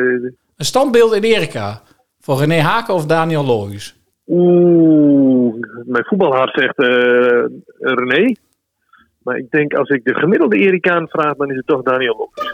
Een 0.58 0.66
standbeeld 0.66 1.14
in 1.14 1.24
Erika. 1.24 1.82
Voor 2.20 2.40
René 2.40 2.60
Haken 2.60 2.94
of 2.94 3.06
Daniel 3.06 3.46
Lohuis? 3.46 3.96
Oeh, 4.28 5.56
mijn 5.86 6.06
voetbalhart 6.06 6.60
zegt 6.60 6.78
eh, 6.78 7.46
René. 7.80 8.36
Maar 9.24 9.38
ik 9.38 9.52
denk 9.52 9.74
als 9.74 9.90
ik 9.90 10.04
de 10.04 10.14
gemiddelde 10.14 10.58
Ericaan 10.58 11.08
vraag, 11.08 11.36
dan 11.36 11.50
is 11.50 11.56
het 11.56 11.68
toch 11.68 11.84
Daniel 11.84 12.16
Lopes. 12.18 12.54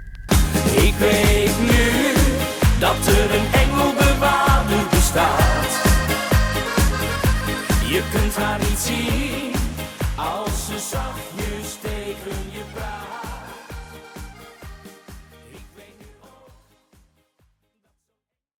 Ik 0.75 0.93
weet 0.99 1.59
nu 1.59 2.13
dat 2.79 3.07
er 3.07 3.35
een 3.35 3.47
engelbewaarder 3.53 4.87
bestaat. 4.89 5.71
Je 7.87 8.03
kunt 8.11 8.35
haar 8.35 8.59
niet 8.59 8.79
zien 8.79 9.53
als 10.15 10.65
ze 10.65 10.77
praat. 10.89 11.30